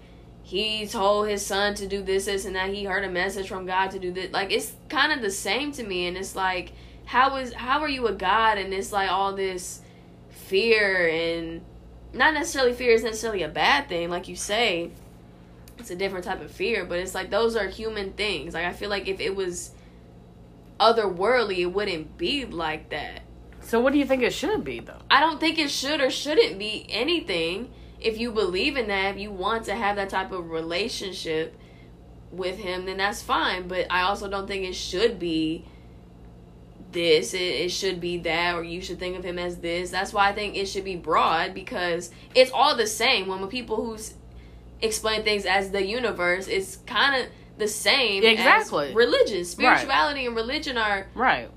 he 0.43 0.87
told 0.87 1.29
his 1.29 1.45
son 1.45 1.75
to 1.75 1.87
do 1.87 2.03
this, 2.03 2.25
this, 2.25 2.47
and 2.47 2.57
that. 2.57 2.71
He 2.71 2.85
heard 2.85 3.05
a 3.05 3.11
message 3.11 3.49
from 3.49 3.67
God 3.67 3.91
to 3.91 3.99
do 3.99 4.11
this. 4.11 4.33
Like 4.33 4.51
it's 4.51 4.73
kind 4.89 5.13
of 5.13 5.21
the 5.21 5.31
same 5.31 5.73
to 5.73 5.83
me, 5.83 6.07
and 6.07 6.17
it's 6.17 6.35
like 6.35 6.73
how 7.09 7.37
is 7.37 7.55
how 7.55 7.81
are 7.81 7.89
you 7.89 8.07
a 8.07 8.13
god 8.13 8.59
and 8.59 8.75
it's 8.75 8.93
like 8.93 9.11
all 9.11 9.35
this 9.35 9.81
fear 10.29 11.09
and 11.09 11.63
not 12.13 12.35
necessarily 12.35 12.75
fear 12.75 12.93
is 12.93 13.03
necessarily 13.03 13.43
a 13.43 13.49
bad 13.49 13.89
thing, 13.89 14.11
like 14.11 14.29
you 14.29 14.37
say. 14.37 14.91
It's 15.79 15.91
a 15.91 15.97
different 15.97 16.27
type 16.27 16.43
of 16.43 16.51
fear, 16.51 16.85
but 16.85 16.99
it's 16.99 17.15
like 17.15 17.31
those 17.31 17.57
are 17.57 17.67
human 17.67 18.13
things. 18.13 18.53
Like 18.53 18.67
I 18.67 18.75
feel 18.75 18.91
like 18.91 19.09
if 19.09 19.21
it 19.21 19.35
was 19.35 19.71
otherworldly, 20.79 21.59
it 21.59 21.67
wouldn't 21.67 22.19
be 22.19 22.45
like 22.45 22.91
that. 22.91 23.23
So 23.63 23.81
what 23.81 23.95
do 23.95 23.99
you 23.99 24.05
think 24.05 24.23
it 24.23 24.35
should 24.35 24.63
be 24.63 24.81
though? 24.81 25.01
I 25.11 25.21
don't 25.21 25.41
think 25.41 25.59
it 25.59 25.71
should 25.71 26.03
or 26.03 26.11
shouldn't 26.11 26.59
be 26.59 26.85
anything. 26.91 27.71
If 27.99 28.19
you 28.19 28.33
believe 28.33 28.77
in 28.77 28.89
that, 28.89 29.15
if 29.15 29.19
you 29.19 29.31
want 29.31 29.65
to 29.65 29.75
have 29.75 29.97
that 29.97 30.11
type 30.11 30.31
of 30.31 30.51
relationship 30.51 31.57
with 32.31 32.59
him, 32.59 32.85
then 32.85 32.99
that's 32.99 33.23
fine. 33.23 33.67
But 33.67 33.87
I 33.89 34.03
also 34.03 34.29
don't 34.29 34.47
think 34.47 34.67
it 34.67 34.75
should 34.75 35.19
be 35.19 35.65
this, 36.93 37.35
it, 37.35 37.39
it 37.39 37.69
should 37.71 38.01
be 38.01 38.19
that, 38.19 38.55
or 38.55 38.63
you 38.65 38.81
should 38.81 38.99
think 38.99 39.17
of 39.17 39.25
him 39.25 39.39
as 39.39 39.59
this. 39.59 39.91
That's 39.91 40.13
why 40.13 40.29
I 40.29 40.33
think 40.33 40.57
it 40.57 40.67
should 40.67 40.85
be 40.85 40.97
broad 40.97 41.55
because 41.55 42.11
it's 42.35 42.51
all 42.51 42.77
the 42.77 42.87
same. 42.87 43.27
When 43.27 43.47
people 43.49 43.77
who 43.77 43.99
explain 44.81 45.23
things 45.25 45.45
as 45.45 45.71
the 45.71 45.85
universe, 45.85 46.49
it's 46.49 46.77
kind 46.87 47.23
of 47.23 47.29
the 47.59 47.69
same 47.69 48.25
Exactly. 48.25 48.95
religion. 48.95 49.45
Spirituality 49.45 50.27
and 50.27 50.37
religion 50.37 50.79
are 50.79 51.09
Right. 51.15 51.51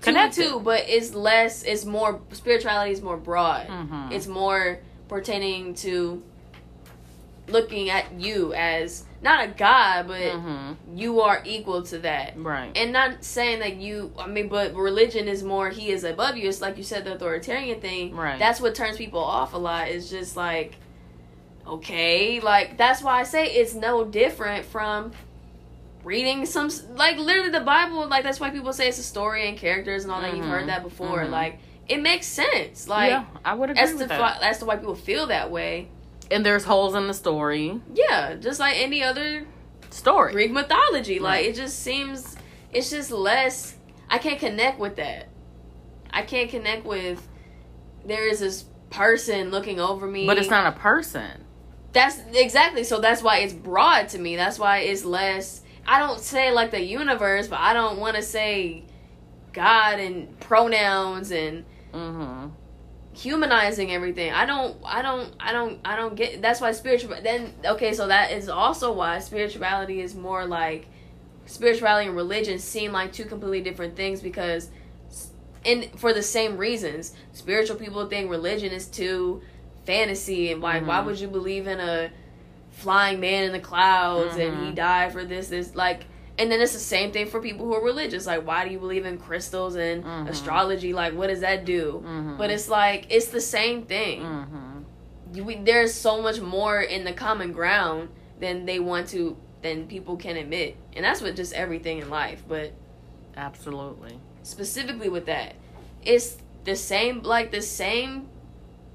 Connected. 0.00 0.44
two, 0.48 0.60
but 0.60 0.84
it's 0.88 1.12
less. 1.14 1.62
It's 1.62 1.84
more 1.84 2.20
spirituality 2.32 2.92
is 2.92 3.02
more 3.02 3.16
broad. 3.16 3.66
Mhm. 3.66 4.12
It's 4.12 4.26
more 4.26 4.78
pertaining 5.08 5.74
to 5.74 6.22
looking 7.50 7.90
at 7.90 8.12
you 8.18 8.52
as 8.54 9.04
not 9.22 9.44
a 9.44 9.48
god, 9.48 10.08
but 10.08 10.20
Mhm. 10.22 10.76
you 10.94 11.20
are 11.20 11.42
equal 11.44 11.82
to 11.82 11.98
that. 11.98 12.32
Right. 12.36 12.70
And 12.74 12.92
not 12.92 13.22
saying 13.22 13.58
that 13.60 13.76
you, 13.76 14.12
I 14.18 14.26
mean, 14.26 14.48
but 14.48 14.74
religion 14.74 15.28
is 15.28 15.42
more, 15.42 15.68
he 15.68 15.90
is 15.90 16.04
above 16.04 16.36
you. 16.38 16.48
It's 16.48 16.62
like 16.62 16.78
you 16.78 16.82
said, 16.84 17.04
the 17.04 17.14
authoritarian 17.16 17.80
thing. 17.80 18.16
Right. 18.16 18.38
That's 18.38 18.60
what 18.62 18.74
turns 18.74 18.96
people 18.96 19.20
off 19.20 19.52
a 19.52 19.58
lot. 19.58 19.88
It's 19.88 20.08
just 20.08 20.36
like, 20.38 20.76
okay, 21.66 22.40
like, 22.40 22.76
that's 22.78 23.02
why 23.02 23.20
I 23.20 23.22
say 23.24 23.46
it's 23.46 23.74
no 23.74 24.04
different 24.04 24.64
from 24.64 25.12
reading 26.02 26.46
some, 26.46 26.70
like, 26.94 27.18
literally 27.18 27.50
the 27.50 27.60
Bible. 27.60 28.06
Like, 28.08 28.24
that's 28.24 28.40
why 28.40 28.50
people 28.50 28.72
say 28.72 28.88
it's 28.88 28.98
a 28.98 29.02
story 29.02 29.48
and 29.48 29.58
characters 29.58 30.04
and 30.04 30.12
all 30.12 30.22
that. 30.22 30.34
You've 30.34 30.46
heard 30.46 30.68
that 30.68 30.82
before. 30.82 31.24
Mhm. 31.24 31.30
Like, 31.30 31.58
it 31.88 32.00
makes 32.00 32.26
sense. 32.26 32.88
Like, 32.88 33.10
yeah, 33.10 33.24
I 33.44 33.52
would 33.54 33.68
agree 33.70 33.80
that's 33.82 33.92
with 33.92 34.00
the, 34.02 34.06
that. 34.06 34.40
that's 34.40 34.58
the 34.60 34.64
why 34.64 34.76
people 34.76 34.94
feel 34.94 35.26
that 35.26 35.50
way. 35.50 35.88
And 36.30 36.44
there's 36.44 36.64
holes 36.64 36.94
in 36.94 37.06
the 37.06 37.14
story. 37.14 37.80
Yeah, 37.94 38.34
just 38.34 38.60
like 38.60 38.76
any 38.76 39.02
other 39.02 39.46
Story. 39.90 40.32
Greek 40.32 40.52
mythology. 40.52 41.18
Like 41.18 41.46
it 41.46 41.56
just 41.56 41.80
seems 41.80 42.36
it's 42.72 42.90
just 42.90 43.10
less 43.10 43.76
I 44.08 44.18
can't 44.18 44.38
connect 44.38 44.78
with 44.78 44.96
that. 44.96 45.28
I 46.10 46.22
can't 46.22 46.50
connect 46.50 46.84
with 46.86 47.26
there 48.04 48.26
is 48.26 48.40
this 48.40 48.64
person 48.90 49.50
looking 49.50 49.80
over 49.80 50.06
me. 50.06 50.26
But 50.26 50.38
it's 50.38 50.50
not 50.50 50.66
a 50.66 50.78
person. 50.78 51.44
That's 51.92 52.18
exactly 52.32 52.84
so 52.84 53.00
that's 53.00 53.22
why 53.22 53.38
it's 53.38 53.52
broad 53.52 54.08
to 54.10 54.18
me. 54.18 54.36
That's 54.36 54.58
why 54.58 54.78
it's 54.78 55.04
less 55.04 55.62
I 55.86 55.98
don't 55.98 56.20
say 56.20 56.52
like 56.52 56.70
the 56.70 56.82
universe, 56.82 57.48
but 57.48 57.58
I 57.58 57.72
don't 57.72 57.98
want 57.98 58.16
to 58.16 58.22
say 58.22 58.84
God 59.52 59.98
and 59.98 60.38
pronouns 60.38 61.32
and 61.32 61.64
Mm-hmm. 61.92 62.50
Humanizing 63.20 63.92
everything. 63.92 64.32
I 64.32 64.46
don't 64.46 64.76
I 64.84 65.02
don't 65.02 65.32
I 65.38 65.52
don't 65.52 65.78
I 65.84 65.96
don't 65.96 66.14
get 66.14 66.40
that's 66.42 66.60
why 66.60 66.72
spiritual 66.72 67.14
then 67.22 67.52
okay, 67.64 67.92
so 67.92 68.06
that 68.08 68.32
is 68.32 68.48
also 68.48 68.92
why 68.92 69.18
spirituality 69.18 70.00
is 70.00 70.14
more 70.14 70.46
like 70.46 70.86
spirituality 71.46 72.06
and 72.06 72.16
religion 72.16 72.58
seem 72.58 72.92
like 72.92 73.12
two 73.12 73.24
completely 73.24 73.60
different 73.60 73.96
things 73.96 74.20
because 74.22 74.70
and 75.64 75.88
for 75.96 76.12
the 76.14 76.22
same 76.22 76.56
reasons. 76.56 77.14
Spiritual 77.32 77.76
people 77.76 78.06
think 78.06 78.30
religion 78.30 78.72
is 78.72 78.86
too 78.86 79.42
fantasy 79.84 80.52
and 80.52 80.62
like 80.62 80.86
why 80.86 81.00
Mhm. 81.00 81.06
would 81.06 81.20
you 81.20 81.28
believe 81.28 81.66
in 81.66 81.80
a 81.80 82.10
flying 82.70 83.20
man 83.20 83.44
in 83.44 83.52
the 83.52 83.60
clouds 83.60 84.36
and 84.36 84.64
he 84.64 84.70
Mhm. 84.70 84.74
died 84.76 85.12
for 85.12 85.24
this 85.24 85.48
this 85.48 85.74
like 85.74 86.04
and 86.40 86.50
then 86.50 86.60
it's 86.60 86.72
the 86.72 86.78
same 86.78 87.12
thing 87.12 87.26
for 87.26 87.40
people 87.40 87.66
who 87.66 87.74
are 87.74 87.84
religious. 87.84 88.26
Like, 88.26 88.46
why 88.46 88.64
do 88.66 88.72
you 88.72 88.78
believe 88.78 89.04
in 89.04 89.18
crystals 89.18 89.76
and 89.76 90.02
Mhm. 90.02 90.28
astrology? 90.30 90.92
Like, 90.94 91.12
what 91.14 91.26
does 91.28 91.40
that 91.40 91.64
do? 91.66 92.02
Mhm. 92.04 92.38
But 92.38 92.50
it's 92.50 92.68
like 92.68 93.06
it's 93.10 93.26
the 93.28 93.40
same 93.42 93.82
thing. 93.82 94.22
Mm-hmm. 94.22 95.44
We, 95.46 95.56
there's 95.56 95.94
so 95.94 96.20
much 96.22 96.40
more 96.40 96.80
in 96.80 97.04
the 97.04 97.12
common 97.12 97.52
ground 97.52 98.08
than 98.40 98.64
they 98.66 98.80
want 98.80 99.08
to 99.10 99.36
than 99.62 99.86
people 99.86 100.16
can 100.16 100.36
admit, 100.38 100.76
and 100.96 101.04
that's 101.04 101.20
with 101.20 101.36
just 101.36 101.52
everything 101.52 101.98
in 101.98 102.08
life. 102.08 102.42
But 102.48 102.72
Absolutely. 103.36 104.18
specifically 104.42 105.08
with 105.10 105.26
that, 105.26 105.54
it's 106.02 106.38
the 106.64 106.74
same 106.76 107.22
like 107.22 107.50
the 107.52 107.62
same 107.62 108.28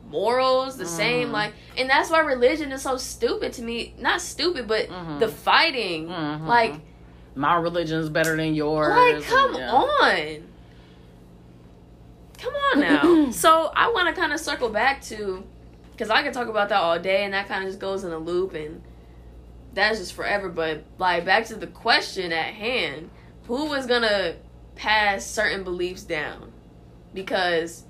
morals, 0.09 0.77
the 0.77 0.85
same 0.85 1.29
Mhm. 1.29 1.31
like, 1.33 1.53
and 1.77 1.89
that's 1.89 2.09
why 2.09 2.19
religion 2.19 2.71
is 2.71 2.81
so 2.81 2.97
stupid 2.97 3.53
to 3.53 3.61
me. 3.63 3.93
Not 3.99 4.21
stupid, 4.21 4.67
but 4.67 4.87
Mhm. 4.89 5.19
the 5.19 5.27
fighting, 5.27 6.07
Mhm. 6.07 6.47
like. 6.47 6.73
My 7.35 7.55
religion 7.55 7.99
is 7.99 8.09
better 8.09 8.35
than 8.37 8.55
yours. 8.55 8.89
Like, 8.89 9.23
come 9.23 9.55
Yeah. 9.55 9.71
on. 9.71 10.47
Come 12.39 12.53
on 12.53 12.79
now. 12.79 13.31
so 13.31 13.71
I 13.75 13.91
want 13.91 14.13
to 14.13 14.19
kind 14.19 14.31
of 14.33 14.39
circle 14.39 14.69
back 14.69 15.01
to, 15.03 15.43
because 15.91 16.09
I 16.09 16.23
could 16.23 16.33
talk 16.33 16.47
about 16.47 16.69
that 16.69 16.79
all 16.81 16.99
day, 16.99 17.23
and 17.23 17.33
that 17.33 17.47
kind 17.47 17.63
of 17.63 17.69
just 17.69 17.79
goes 17.79 18.03
in 18.03 18.11
a 18.11 18.17
loop, 18.17 18.53
and 18.53 18.81
that's 19.73 19.99
just 19.99 20.13
forever. 20.13 20.49
But 20.49 20.83
like 20.97 21.25
back 21.25 21.45
to 21.47 21.55
the 21.55 21.67
question 21.67 22.31
at 22.31 22.53
hand, 22.53 23.09
who 23.47 23.65
was 23.65 23.85
gonna 23.85 24.35
pass 24.75 25.25
certain 25.25 25.63
beliefs 25.63 26.03
down? 26.03 26.51
Because 27.13 27.83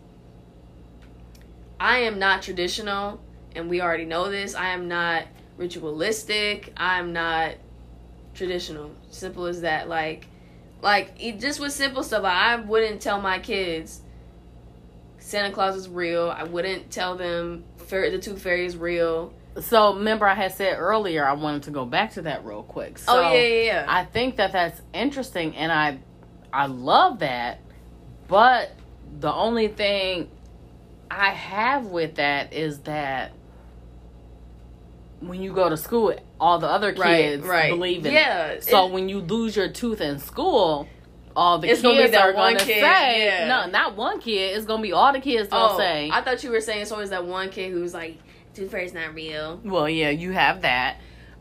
I 1.79 1.99
am 1.99 2.17
not 2.19 2.41
traditional, 2.41 3.19
and 3.55 3.69
we 3.69 3.81
already 3.81 4.05
know 4.05 4.29
this. 4.31 4.55
I 4.55 4.69
am 4.69 4.87
not 4.87 5.23
ritualistic. 5.57 6.73
I'm 6.77 7.13
not 7.13 7.55
traditional. 8.35 8.91
Simple 9.09 9.45
as 9.45 9.61
that. 9.61 9.89
Like, 9.89 10.27
like 10.81 11.13
it, 11.19 11.39
just 11.39 11.59
with 11.59 11.71
simple 11.71 12.03
stuff. 12.03 12.23
I 12.23 12.57
wouldn't 12.57 13.01
tell 13.01 13.19
my 13.19 13.39
kids 13.39 14.01
Santa 15.25 15.51
Claus 15.51 15.75
is 15.75 15.89
real. 15.89 16.29
I 16.29 16.43
wouldn't 16.43 16.91
tell 16.91 17.15
them 17.15 17.63
the 17.89 18.19
Tooth 18.21 18.43
Fairy 18.43 18.67
is 18.67 18.77
real. 18.77 19.33
So, 19.59 19.95
remember, 19.95 20.27
I 20.27 20.35
had 20.35 20.53
said 20.53 20.77
earlier 20.77 21.25
I 21.25 21.33
wanted 21.33 21.63
to 21.63 21.71
go 21.71 21.83
back 21.83 22.13
to 22.13 22.23
that 22.23 22.45
real 22.45 22.61
quick. 22.61 22.99
Oh, 23.07 23.13
so, 23.13 23.17
oh 23.17 23.33
yeah, 23.33 23.41
yeah, 23.41 23.63
yeah. 23.63 23.85
I 23.87 24.05
think 24.05 24.35
that 24.35 24.51
that's 24.51 24.79
interesting, 24.93 25.55
and 25.55 25.71
I, 25.71 25.97
I 26.53 26.67
love 26.67 27.19
that. 27.19 27.59
But 28.27 28.71
the 29.19 29.33
only 29.33 29.67
thing 29.67 30.29
I 31.09 31.29
have 31.29 31.87
with 31.87 32.15
that 32.15 32.53
is 32.53 32.81
that 32.81 33.31
when 35.21 35.41
you 35.41 35.53
go 35.53 35.69
to 35.69 35.77
school, 35.77 36.13
all 36.39 36.59
the 36.59 36.67
other 36.67 36.93
kids 36.93 37.45
right. 37.45 37.71
believe 37.71 38.05
in 38.05 38.07
it. 38.07 38.13
yeah. 38.13 38.59
So 38.59 38.87
it- 38.87 38.91
when 38.93 39.09
you 39.09 39.19
lose 39.19 39.55
your 39.55 39.69
tooth 39.69 40.01
in 40.01 40.19
school, 40.19 40.87
all 41.35 41.59
the 41.59 41.69
It's 41.69 41.81
kids 41.81 42.11
gonna 42.11 42.23
are 42.23 42.33
gonna 42.33 42.59
kid, 42.59 42.81
say, 42.81 43.25
yeah. 43.25 43.47
no, 43.47 43.69
not 43.69 43.95
one 43.95 44.19
kid. 44.19 44.55
It's 44.55 44.65
gonna 44.65 44.81
be 44.81 44.93
all 44.93 45.11
the 45.11 45.19
kids 45.19 45.49
gonna 45.49 45.73
oh, 45.73 45.77
say, 45.77 46.09
I 46.11 46.21
thought 46.21 46.43
you 46.43 46.51
were 46.51 46.61
saying 46.61 46.81
it's 46.83 46.91
always 46.91 47.09
that 47.09 47.25
one 47.25 47.49
kid 47.49 47.71
who's 47.71 47.93
like, 47.93 48.17
Tooth 48.53 48.71
Fairy's 48.71 48.93
not 48.93 49.13
real. 49.13 49.59
Well, 49.65 49.89
yeah, 49.89 50.11
you 50.11 50.31
have 50.31 50.61
that. 50.61 50.97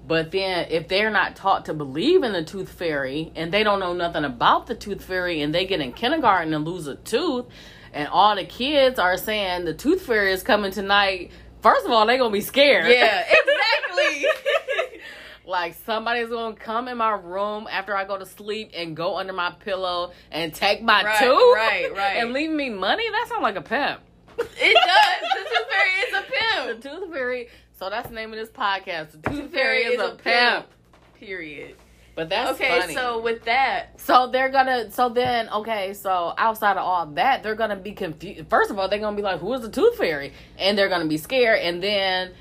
But 0.06 0.32
then 0.32 0.66
if 0.70 0.88
they're 0.88 1.10
not 1.10 1.36
taught 1.36 1.66
to 1.66 1.74
believe 1.74 2.24
in 2.24 2.32
the 2.32 2.44
tooth 2.44 2.68
fairy 2.68 3.32
and 3.36 3.52
they 3.52 3.62
don't 3.62 3.80
know 3.80 3.94
nothing 3.94 4.24
about 4.24 4.66
the 4.66 4.74
tooth 4.74 5.02
fairy 5.02 5.40
and 5.40 5.54
they 5.54 5.64
get 5.64 5.80
in 5.80 5.92
kindergarten 5.92 6.52
and 6.52 6.64
lose 6.64 6.86
a 6.86 6.96
tooth 6.96 7.46
and 7.92 8.08
all 8.08 8.34
the 8.34 8.44
kids 8.44 8.98
are 8.98 9.16
saying 9.16 9.64
the 9.64 9.72
tooth 9.72 10.02
fairy 10.02 10.32
is 10.32 10.42
coming 10.42 10.72
tonight, 10.72 11.30
first 11.64 11.86
of 11.86 11.92
all, 11.92 12.06
they're 12.06 12.18
going 12.18 12.30
to 12.30 12.32
be 12.32 12.42
scared. 12.42 12.86
Yeah, 12.86 13.24
exactly. 13.88 14.26
like 15.46 15.74
somebody's 15.86 16.28
to 16.28 16.54
come 16.60 16.88
in 16.88 16.98
my 16.98 17.12
room 17.12 17.66
after 17.70 17.96
I 17.96 18.04
go 18.04 18.18
to 18.18 18.26
sleep 18.26 18.70
and 18.74 18.94
go 18.94 19.16
under 19.16 19.32
my 19.32 19.50
pillow 19.50 20.12
and 20.30 20.54
take 20.54 20.82
my 20.82 21.02
Right, 21.02 21.18
tooth 21.18 21.54
right, 21.56 21.90
right. 21.96 22.16
and 22.18 22.32
leave 22.34 22.50
me 22.50 22.68
money. 22.70 23.04
That 23.10 23.26
sounds 23.28 23.42
like 23.42 23.56
a 23.56 23.62
pimp. 23.62 24.00
it 24.38 24.44
does. 24.46 25.30
The 25.34 25.50
Tooth 25.50 25.70
Fairy 25.70 25.90
is 26.00 26.14
a 26.14 26.22
pimp. 26.22 26.82
The 26.82 26.88
tooth 26.88 27.12
fairy. 27.12 27.48
So 27.78 27.88
that's 27.90 28.08
the 28.08 28.14
name 28.14 28.32
of 28.32 28.38
this 28.38 28.50
podcast. 28.50 29.12
The 29.22 29.30
tooth, 29.30 29.40
Tooth 29.42 29.52
fairy, 29.52 29.80
is, 29.82 30.00
a 30.00 30.16
pimp. 30.16 30.66
Period. 31.18 31.76
But 32.14 32.28
that's 32.28 32.52
okay, 32.52 32.80
funny. 32.80 32.94
so 32.94 33.20
with 33.20 33.44
that, 33.44 34.00
So 34.00 34.28
they're 34.30 34.48
gonna. 34.50 34.90
So 34.92 35.08
then, 35.08 35.48
okay. 35.48 35.94
So 35.94 36.32
outside 36.38 36.72
of 36.76 36.84
all 36.84 37.06
that, 37.14 37.42
they're 37.42 37.56
gonna 37.56 37.74
be 37.76 37.92
confused. 37.92 38.48
First 38.48 38.70
of 38.70 38.78
all, 38.78 38.88
they're 38.88 39.00
gonna 39.00 39.16
be 39.16 39.22
like, 39.22 39.40
"Who 39.40 39.52
is 39.54 39.62
the 39.62 39.70
Tooth 39.70 39.96
Fairy?" 39.98 40.32
And 40.58 40.78
they're 40.78 40.88
gonna 40.88 41.06
be 41.06 41.16
scared. 41.18 41.58
And 41.60 41.82
then, 41.82 42.32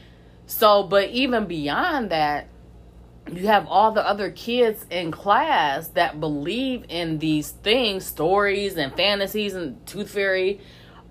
so 0.45 0.83
but 0.83 1.09
even 1.09 1.45
beyond 1.47 2.11
that, 2.11 2.47
you 3.31 3.47
have 3.47 3.65
all 3.67 3.91
the 3.91 4.07
other 4.07 4.29
kids 4.29 4.85
in 4.91 5.09
class 5.09 5.87
that 5.89 6.19
believe 6.19 6.85
in 6.89 7.17
these 7.17 7.49
things, 7.49 8.05
stories 8.05 8.77
and 8.77 8.93
fantasies, 8.95 9.55
and 9.55 9.83
Tooth 9.87 10.11
Fairy. 10.11 10.59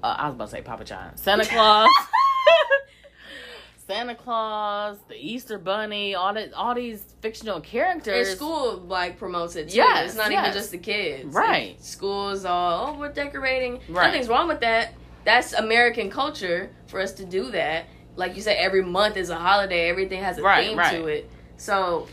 Uh, 0.04 0.14
I 0.18 0.26
was 0.26 0.34
about 0.36 0.44
to 0.46 0.50
say 0.52 0.62
Papa 0.62 0.84
John, 0.84 1.16
Santa 1.16 1.44
Claus. 1.48 1.88
Santa 3.92 4.14
Claus, 4.14 4.96
the 5.08 5.14
Easter 5.16 5.58
Bunny, 5.58 6.14
all 6.14 6.32
that, 6.32 6.52
all 6.54 6.74
these 6.74 7.14
fictional 7.20 7.56
and 7.56 7.64
characters. 7.64 8.30
school 8.34 8.78
like 8.88 9.18
promotes 9.18 9.54
it 9.54 9.68
too. 9.68 9.76
Yes, 9.76 10.06
it's 10.10 10.16
not 10.16 10.30
yes. 10.30 10.46
even 10.46 10.56
just 10.58 10.70
the 10.70 10.78
kids. 10.78 11.34
Right. 11.34 11.72
It's- 11.72 11.86
Schools 11.90 12.44
all 12.46 12.94
oh 12.94 12.98
we're 12.98 13.12
decorating. 13.12 13.80
Right. 13.88 14.06
Nothing's 14.06 14.28
wrong 14.28 14.48
with 14.48 14.60
that. 14.60 14.94
That's 15.24 15.52
American 15.52 16.10
culture 16.10 16.70
for 16.86 17.00
us 17.00 17.12
to 17.14 17.24
do 17.24 17.50
that. 17.50 17.84
like 18.16 18.34
you 18.36 18.42
said, 18.42 18.56
every 18.58 18.82
month 18.82 19.16
is 19.16 19.30
a 19.30 19.36
holiday. 19.36 19.88
Everything 19.88 20.22
has 20.22 20.36
a 20.38 20.42
Right, 20.42 20.66
theme 20.68 20.78
right. 20.78 20.92
to 20.92 21.06
it. 21.06 21.30
So 21.58 22.08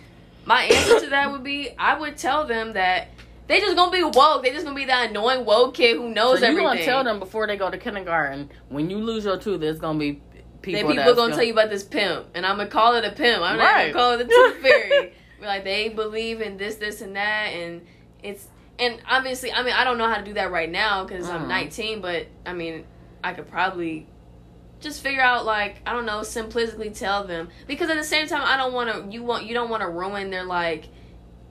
my 0.45 0.63
answer 0.63 0.99
to 1.01 1.09
that 1.11 1.31
would 1.31 1.43
be 1.43 1.69
I 1.77 1.97
would 1.97 2.17
tell 2.17 2.45
them 2.45 2.73
that 2.73 3.07
they 3.47 3.59
just 3.61 3.75
gonna 3.75 3.91
be 3.91 4.03
woke. 4.03 4.43
They 4.43 4.51
just 4.51 4.63
gonna 4.65 4.75
be 4.75 4.85
that 4.85 5.09
annoying 5.09 5.43
woke 5.45 5.73
kid 5.75 5.95
who 5.97 6.09
knows 6.09 6.39
So 6.39 6.45
you 6.45 6.51
everything. 6.51 6.65
gonna 6.67 6.85
tell 6.85 7.03
them 7.03 7.19
before 7.19 7.47
they 7.47 7.57
go 7.57 7.69
to 7.71 7.77
kindergarten 7.77 8.49
when 8.69 8.89
you 8.89 8.97
lose 8.99 9.25
your 9.25 9.37
tooth, 9.37 9.61
it's 9.63 9.79
gonna 9.79 9.97
be 9.97 10.21
people. 10.61 10.89
Then 10.89 10.97
people 10.97 11.15
gonna 11.15 11.33
tell 11.35 11.43
you 11.43 11.53
about 11.53 11.69
this 11.69 11.83
pimp, 11.83 12.27
and 12.35 12.45
I'm 12.45 12.57
gonna 12.57 12.69
call 12.69 12.95
it 12.95 13.05
a 13.05 13.11
pimp. 13.11 13.41
I'm 13.43 13.57
not 13.57 13.75
gonna 13.77 13.93
call 13.93 14.11
it 14.13 14.21
a 14.21 14.25
tooth 14.25 14.55
fairy. 14.61 15.13
We're 15.39 15.47
like 15.47 15.63
they 15.63 15.89
believe 15.89 16.41
in 16.41 16.57
this, 16.57 16.75
this, 16.75 17.01
and 17.01 17.15
that, 17.15 17.47
and 17.53 17.85
it's 18.23 18.47
and 18.77 19.01
obviously, 19.09 19.51
I 19.51 19.61
mean, 19.63 19.73
I 19.73 19.83
don't 19.83 19.97
know 19.97 20.07
how 20.07 20.17
to 20.17 20.23
do 20.23 20.33
that 20.35 20.51
right 20.51 20.69
now 20.71 21.03
because 21.03 21.29
I'm 21.29 21.43
Mhm. 21.43 21.47
19, 21.49 22.01
but 22.01 22.27
I 22.45 22.53
mean, 22.53 22.85
I 23.23 23.33
could 23.33 23.47
probably 23.49 24.07
just 24.79 25.01
figure 25.01 25.21
out 25.21 25.45
like 25.45 25.81
I 25.85 25.93
don't 25.93 26.05
know, 26.05 26.19
simplistically 26.21 26.97
tell 26.97 27.25
them 27.25 27.49
because 27.67 27.89
at 27.89 27.97
the 27.97 28.03
same 28.03 28.27
time, 28.27 28.41
I 28.45 28.55
don't 28.57 28.73
want 28.73 28.89
to. 28.91 29.11
You 29.13 29.23
want 29.23 29.45
you 29.45 29.53
don't 29.53 29.69
want 29.69 29.81
to 29.81 29.89
ruin 29.89 30.29
their 30.29 30.43
like. 30.43 30.85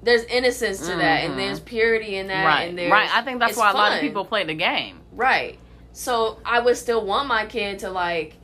There's 0.01 0.23
innocence 0.25 0.79
to 0.87 0.95
that, 0.95 1.23
Mhm. 1.23 1.31
and 1.31 1.39
there's 1.41 1.59
purity 1.59 2.17
in 2.19 2.29
that, 2.29 2.45
right, 2.45 2.69
and 2.69 2.79
there's 2.79 2.91
right. 2.93 3.11
I 3.13 3.21
think 3.23 3.41
that's 3.41 3.57
why 3.57 3.73
a 3.73 3.75
lot 3.75 3.95
of 3.95 4.01
people 4.01 4.25
play 4.25 4.45
the 4.45 4.55
game. 4.55 5.01
Right. 5.13 5.59
So 5.93 6.39
I 6.45 6.61
would 6.61 6.77
still 6.77 7.05
want 7.05 7.27
my 7.27 7.47
kid 7.47 7.81
to 7.81 7.91
like 7.91 8.35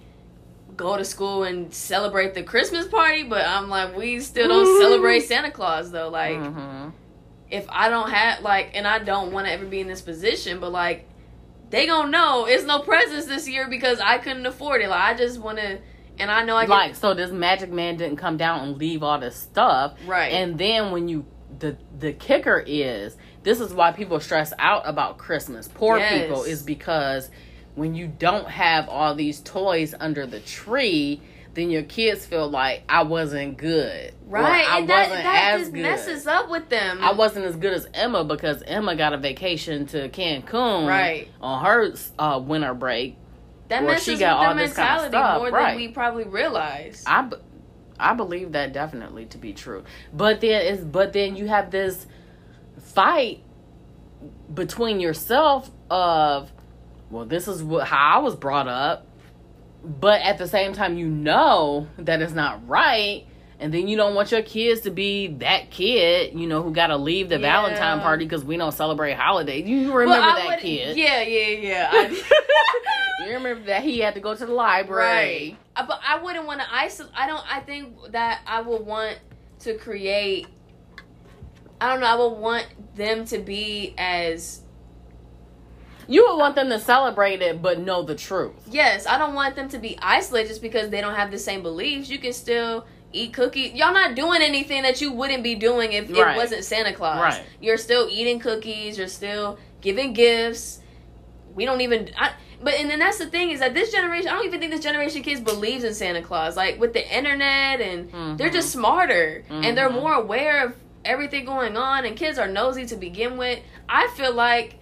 go 0.77 0.97
to 0.97 1.05
school 1.05 1.45
and 1.45 1.73
celebrate 1.73 2.35
the 2.35 2.43
Christmas 2.43 2.87
party, 2.87 3.23
but 3.23 3.47
I'm 3.47 3.69
like, 3.69 3.97
we 3.97 4.21
still 4.21 4.49
don't 4.49 4.81
celebrate 4.81 5.21
Santa 5.21 5.51
Claus 5.51 5.91
though. 5.91 6.09
Like, 6.09 6.37
Mhm. 6.37 6.93
if 7.51 7.67
I 7.69 7.89
don't 7.89 8.11
have 8.11 8.43
like, 8.43 8.71
and 8.75 8.87
I 8.87 8.99
don't 8.99 9.33
want 9.33 9.47
to 9.47 9.53
ever 9.53 9.67
be 9.67 9.81
in 9.81 9.87
this 9.89 10.01
position, 10.01 10.61
but 10.61 10.73
like, 10.73 11.07
they 11.71 11.87
gonna 11.87 12.11
know 12.11 12.47
it's 12.47 12.65
no 12.65 12.81
presents 12.81 13.27
this 13.27 13.49
year 13.49 13.69
because 13.69 14.01
I 14.01 14.19
couldn't 14.19 14.47
afford 14.47 14.81
it. 14.81 14.89
Like, 14.89 15.01
I 15.03 15.15
just 15.15 15.39
want 15.41 15.59
to, 15.59 15.79
and 16.19 16.31
I 16.31 16.45
know 16.45 16.57
I 16.57 16.67
like 16.67 16.95
so, 16.95 17.15
this 17.15 17.31
magic 17.31 17.71
man 17.71 17.97
didn't 17.97 18.17
come 18.17 18.37
down 18.37 18.61
and 18.69 18.77
leave 18.79 19.03
all 19.03 19.19
this 19.19 19.37
stuff. 19.37 19.95
right. 20.07 20.33
And 20.33 20.59
then 20.59 20.91
when 20.93 21.09
you 21.09 21.27
the 21.59 21.77
the 21.99 22.13
kicker 22.13 22.63
is 22.67 23.17
this 23.45 23.61
is 23.61 23.73
why 23.73 23.93
people 23.93 24.19
stress 24.19 24.53
out 24.59 24.83
about 24.87 25.19
Christmas. 25.19 25.69
Poor 25.69 25.99
Yes. 25.99 26.23
people 26.23 26.43
is 26.43 26.63
because 26.63 27.31
when 27.75 27.95
you 27.95 28.07
don't 28.07 28.49
have 28.49 28.89
all 28.89 29.15
these 29.15 29.41
toys 29.41 29.95
under 29.99 30.27
the 30.27 30.41
tree, 30.41 31.21
then 31.55 31.71
your 31.71 31.83
kids 31.83 32.27
feel 32.27 32.49
like 32.49 32.83
I 32.89 33.05
wasn't 33.05 33.57
good. 33.59 34.13
Right, 34.27 34.67
I 34.69 34.79
and 34.81 34.89
that, 34.89 35.09
wasn't 35.09 35.25
that 35.25 35.53
as 35.55 35.61
just 35.61 35.73
good. 35.73 35.83
messes 35.83 36.27
up 36.27 36.51
with 36.51 36.69
them. 36.69 36.99
I 37.03 37.13
wasn't 37.13 37.45
as 37.47 37.57
good 37.57 37.73
as 37.73 37.87
Emma 37.95 38.25
because 38.25 38.63
Emma 38.67 38.97
got 38.97 39.13
a 39.13 39.19
vacation 39.19 39.87
to 39.87 40.09
Cancun 40.09 40.89
Right. 40.89 41.29
on 41.41 41.65
her 41.65 41.93
uh, 42.19 42.41
winter 42.45 42.75
break. 42.75 43.17
that 43.69 43.85
messes 43.85 44.05
she 44.05 44.11
with 44.13 44.21
got 44.21 44.41
their 44.41 44.49
all 44.49 44.55
this 44.57 44.73
kind 44.75 44.89
of 45.07 45.13
mentality 45.13 45.17
stuff, 45.17 45.39
more 45.43 45.51
right. 45.51 45.69
than 45.71 45.77
we 45.77 45.89
probably 45.89 46.25
realize. 46.25 47.05
I, 47.07 47.23
b- 47.23 47.37
I 48.01 48.15
believe 48.15 48.53
that 48.53 48.73
definitely 48.73 49.27
to 49.27 49.39
be 49.39 49.53
true. 49.53 49.85
But 50.13 50.41
then 50.41 50.63
is 50.67 50.85
but 50.85 51.13
then 51.13 51.37
you 51.37 51.47
have 51.47 51.71
this 51.71 52.07
fight 52.81 53.43
between 54.53 55.01
yourself 55.01 55.71
of 55.91 56.51
well 57.15 57.25
this 57.25 57.49
is 57.49 57.63
what 57.63 57.87
how 57.87 58.19
I 58.19 58.23
was 58.23 58.35
brought 58.37 58.69
up 58.69 59.07
but 59.85 60.21
at 60.23 60.39
the 60.39 60.49
same 60.49 60.73
time 60.73 60.97
you 60.99 61.07
know 61.09 61.89
that 61.99 62.21
it's 62.23 62.33
not 62.33 62.67
right 62.69 63.27
and 63.61 63.73
then 63.73 63.87
you 63.89 63.97
don't 63.97 64.15
want 64.15 64.33
your 64.33 64.43
kids 64.43 64.81
to 64.83 64.91
be 64.91 65.29
that 65.39 65.71
kid, 65.71 66.39
you 66.39 66.49
know, 66.49 66.61
who 66.61 66.73
got 66.73 66.89
to 66.89 66.97
leave 66.97 67.29
the 67.29 67.37
Yeah. 67.37 67.63
Valentine 67.63 68.01
party 68.01 68.25
because 68.25 68.45
we 68.45 68.57
don't 68.57 68.73
celebrate 68.73 69.13
holidays. 69.15 69.67
You 69.67 69.93
remember 69.93 70.21
Well, 70.27 70.49
that 70.49 70.61
kid? 70.61 70.97
Yeah, 70.97 71.23
yeah, 71.23 71.47
yeah. 71.47 71.89
I- 71.93 73.25
You 73.27 73.33
remember 73.35 73.65
that 73.67 73.85
he 73.85 74.01
had 74.01 74.15
to 74.15 74.21
go 74.21 74.35
to 74.35 74.45
the 74.45 74.53
library. 74.53 75.57
Right. 75.57 75.57
Uh, 75.77 75.87
But 75.87 76.01
I 76.07 76.19
wouldn't 76.21 76.47
want 76.47 76.61
to 76.63 76.67
isolate. 76.75 77.13
I 77.17 77.29
don't. 77.29 77.45
I 77.51 77.61
think 77.61 78.11
that 78.11 78.41
I 78.45 78.61
would 78.61 78.85
want 78.85 79.21
to 79.61 79.75
create. 79.79 80.47
I 81.81 81.89
don't 81.91 82.01
know. 82.01 82.07
I 82.07 82.17
would 82.17 82.37
want 82.39 82.67
them 82.97 83.25
to 83.27 83.39
be 83.39 83.95
as 83.97 84.63
You 86.09 86.27
would 86.29 86.37
want 86.37 86.55
them 86.55 86.69
to 86.71 86.79
celebrate 86.79 87.43
it, 87.43 87.63
but 87.63 87.79
know 87.81 88.03
the 88.03 88.15
truth. 88.15 88.55
yes. 88.71 89.07
I 89.07 89.19
don't 89.19 89.35
want 89.35 89.57
them 89.57 89.69
to 89.71 89.79
be 89.79 89.99
isolated 90.03 90.49
just 90.49 90.63
because 90.63 90.91
they 90.91 91.01
don't 91.01 91.15
have 91.15 91.31
the 91.31 91.39
same 91.39 91.63
beliefs. 91.63 92.09
You 92.11 92.19
can 92.19 92.33
still 92.33 92.87
eat 93.13 93.33
cookies. 93.33 93.73
Y'all 93.75 93.93
not 93.95 94.15
doing 94.17 94.43
anything 94.43 94.83
that 94.83 95.01
you 95.01 95.13
wouldn't 95.13 95.43
be 95.43 95.55
doing 95.55 95.93
if 95.93 96.11
Right. 96.11 96.35
it 96.35 96.37
wasn't 96.37 96.65
Santa 96.65 96.93
Claus. 96.93 97.21
Right. 97.21 97.43
You're 97.61 97.77
still 97.79 98.09
eating 98.11 98.39
cookies. 98.41 98.99
You're 98.99 99.07
still 99.09 99.59
giving 99.81 100.13
gifts. 100.13 100.81
We 101.55 101.65
don't 101.65 101.81
even. 101.81 102.11
I, 102.19 102.33
but 102.61 102.75
and 102.75 102.91
then 102.91 102.99
that's 102.99 103.19
the 103.19 103.27
thing 103.27 103.51
is 103.51 103.61
that 103.61 103.75
this 103.75 103.93
generation. 103.93 104.29
I 104.29 104.33
don't 104.33 104.47
even 104.47 104.59
think 104.59 104.73
this 104.73 104.81
generation 104.83 105.19
of 105.21 105.25
kids 105.25 105.41
believes 105.41 105.85
in 105.85 105.95
Santa 105.95 106.23
Claus. 106.23 106.57
Like 106.57 106.81
with 106.81 106.93
the 106.93 107.17
internet 107.17 107.81
and 107.81 108.11
they're 108.39 108.49
Mhm. 108.49 108.53
just 108.53 108.71
smarter 108.73 109.45
and 109.49 109.77
they're 109.79 109.91
Mhm. 109.91 110.01
more 110.01 110.15
aware 110.15 110.65
of 110.65 110.75
everything 111.05 111.45
going 111.45 111.77
on. 111.77 112.05
And 112.05 112.17
kids 112.17 112.39
are 112.39 112.49
nosy 112.49 112.87
to 112.87 112.97
begin 112.97 113.37
with. 113.37 113.61
I 113.89 114.09
feel 114.17 114.33
like 114.33 114.77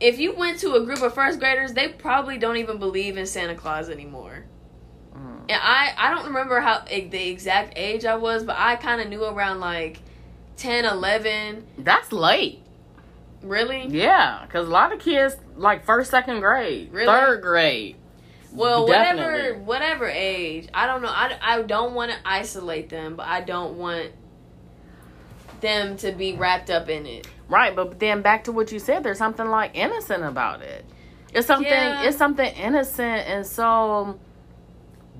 if 0.00 0.18
you 0.18 0.34
went 0.34 0.58
to 0.60 0.74
a 0.74 0.84
group 0.84 1.02
of 1.02 1.14
first 1.14 1.38
graders, 1.38 1.72
they 1.72 1.88
probably 1.88 2.38
don't 2.38 2.56
even 2.56 2.78
believe 2.78 3.16
in 3.16 3.26
Santa 3.26 3.54
Claus 3.54 3.88
anymore. 3.88 4.44
Mm. 5.14 5.42
And 5.48 5.60
I 5.62 5.94
I 5.96 6.10
don't 6.10 6.26
remember 6.26 6.60
how 6.60 6.84
the 6.88 7.28
exact 7.28 7.74
age 7.76 8.04
I 8.04 8.16
was, 8.16 8.44
but 8.44 8.56
I 8.58 8.76
kind 8.76 9.00
of 9.00 9.08
knew 9.08 9.24
around 9.24 9.60
like 9.60 10.00
10, 10.56 10.84
11. 10.84 11.66
That's 11.78 12.12
late. 12.12 12.60
Really? 13.42 13.86
Yeah, 13.88 14.42
because 14.46 14.66
a 14.66 14.70
lot 14.70 14.92
of 14.92 15.00
kids 15.00 15.36
like 15.56 15.84
first, 15.84 16.10
second 16.10 16.40
grade, 16.40 16.90
Really? 16.92 17.06
third 17.06 17.42
grade. 17.42 17.96
Well, 18.52 18.86
whatever 18.86 19.58
whatever 19.58 20.06
age. 20.08 20.68
I 20.72 20.86
don't 20.86 21.02
know. 21.02 21.08
I, 21.08 21.36
I 21.42 21.62
don't 21.62 21.94
want 21.94 22.12
to 22.12 22.16
isolate 22.24 22.88
them, 22.88 23.16
but 23.16 23.26
I 23.26 23.40
don't 23.40 23.76
want 23.76 24.12
them 25.64 25.96
to 25.98 26.12
be 26.12 26.34
wrapped 26.34 26.70
up 26.70 26.88
in 26.88 27.06
it. 27.06 27.26
Right, 27.48 27.74
but 27.74 27.98
then 27.98 28.22
back 28.22 28.44
to 28.44 28.52
what 28.52 28.70
you 28.70 28.78
said, 28.78 29.02
there's 29.02 29.18
something 29.18 29.46
like 29.46 29.72
innocent 29.74 30.22
about 30.22 30.62
it. 30.62 30.84
It's 31.32 31.46
something. 31.46 31.70
Yeah. 31.70 32.04
It's 32.04 32.16
something 32.16 32.54
innocent 32.54 33.26
and 33.26 33.44
so 33.44 34.18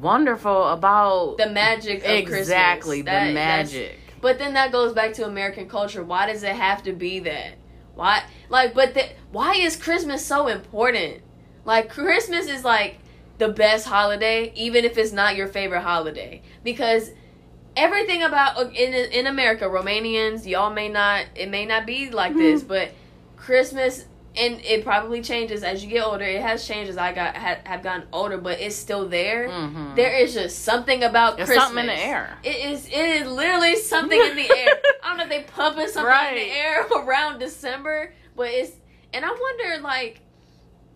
wonderful 0.01 0.69
about 0.69 1.39
The 1.39 1.51
magic 1.51 2.05
of 2.05 2.11
exactly 2.11 3.03
the 3.03 3.11
magic. 3.11 3.99
But 4.21 4.39
then 4.39 4.55
that 4.55 4.73
goes 4.73 4.93
back 4.93 5.13
to 5.15 5.27
American 5.27 5.69
culture. 5.69 6.03
Why 6.03 6.27
does 6.27 6.43
it 6.43 6.55
have 6.55 6.83
to 6.85 6.93
be 6.93 7.21
that? 7.21 7.55
Why 7.95 8.23
like 8.49 8.75
but 8.75 8.95
the, 8.95 9.09
why 9.33 9.55
is 9.55 9.77
Christmas 9.77 10.25
so 10.25 10.49
important? 10.49 11.23
Like 11.65 11.91
Christmas 11.91 12.47
is 12.47 12.65
like 12.65 12.99
the 13.39 13.49
best 13.49 13.87
holiday 13.87 14.53
even 14.55 14.85
if 14.85 14.97
it's 14.97 15.13
not 15.13 15.37
your 15.37 15.49
favorite 15.49 15.83
holiday 15.83 16.41
because 16.63 17.11
everything 17.77 18.23
about 18.23 18.57
uh, 18.57 18.69
in 18.69 18.95
in 18.95 19.27
America 19.27 19.65
Romanians 19.65 20.47
y'all 20.47 20.71
may 20.73 20.89
not 20.89 21.27
it 21.35 21.49
may 21.51 21.67
not 21.67 21.87
be 21.87 22.11
like 22.11 22.35
this 22.35 22.63
but 22.63 22.93
Christmas 23.37 24.07
and 24.37 24.61
it 24.65 24.83
probably 24.85 25.23
changes 25.23 25.63
as 25.63 25.85
you 25.85 25.91
get 25.91 26.05
older 26.05 26.25
it 26.25 26.41
has 26.43 26.67
changed 26.67 26.91
as 26.91 26.97
I 26.97 27.13
got 27.13 27.37
ha, 27.37 27.57
have 27.65 27.83
gotten 27.83 28.07
older 28.13 28.37
but 28.39 28.61
it's 28.61 28.75
still 28.77 29.09
there 29.09 29.49
Mhm. 29.49 29.95
there 29.97 30.13
is 30.17 30.35
just 30.35 30.65
something 30.65 31.03
about 31.05 31.37
There's 31.37 31.49
Christmas 31.49 31.67
something 31.69 31.85
in 31.89 31.95
the 31.97 32.03
air. 32.03 32.39
it 32.43 32.57
is. 32.73 32.87
It 32.87 32.93
is 33.23 33.29
literally 33.29 33.77
something 33.77 34.21
in 34.21 34.37
the 34.37 34.51
air. 34.51 34.69
I 35.05 35.09
don't 35.09 35.19
know 35.19 35.23
if 35.25 35.29
they 35.31 35.43
pumping 35.43 35.89
something 35.89 36.29
in 36.31 36.35
the 36.35 36.51
air 36.55 36.87
around 36.97 37.39
December, 37.39 38.13
but 38.37 38.49
it's. 38.49 38.73
And 39.13 39.25
I 39.25 39.29
wonder, 39.31 39.83
like, 39.83 40.21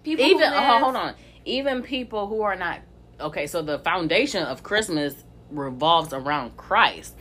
people 0.02 0.24
who 0.24 0.30
Even 0.32 0.50
live, 0.50 0.62
oh, 0.64 0.78
hold 0.80 0.96
on, 0.96 1.14
even 1.44 1.82
people 1.82 2.26
who 2.26 2.40
are 2.42 2.56
not 2.56 2.80
okay. 3.20 3.46
So 3.46 3.62
the 3.62 3.78
foundation 3.78 4.42
of 4.42 4.64
Christmas 4.64 5.14
revolves 5.50 6.12
around 6.12 6.56
Christ, 6.56 7.14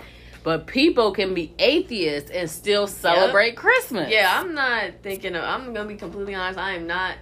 but 0.43 0.67
people 0.67 1.11
can 1.11 1.33
be 1.33 1.53
atheists 1.59 2.29
and 2.31 2.49
still 2.49 2.87
celebrate 2.87 3.55
Christmas. 3.55 4.09
Yeah, 4.11 4.39
I'm 4.41 4.53
not 4.53 4.91
thinking. 5.03 5.35
Of, 5.35 5.43
I'm 5.43 5.73
gonna 5.73 5.87
be 5.89 5.95
completely 5.95 6.35
honest. 6.35 6.59
I 6.59 6.75
am 6.75 6.87
not. 6.87 7.15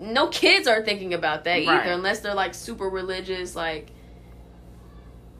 No 0.00 0.28
kids 0.28 0.68
are 0.68 0.84
thinking 0.84 1.12
about 1.14 1.44
that 1.44 1.66
Right. 1.66 1.68
either, 1.68 1.92
unless 1.92 2.20
they're 2.20 2.34
like 2.34 2.54
super 2.54 2.88
religious. 2.88 3.56
Like, 3.56 3.90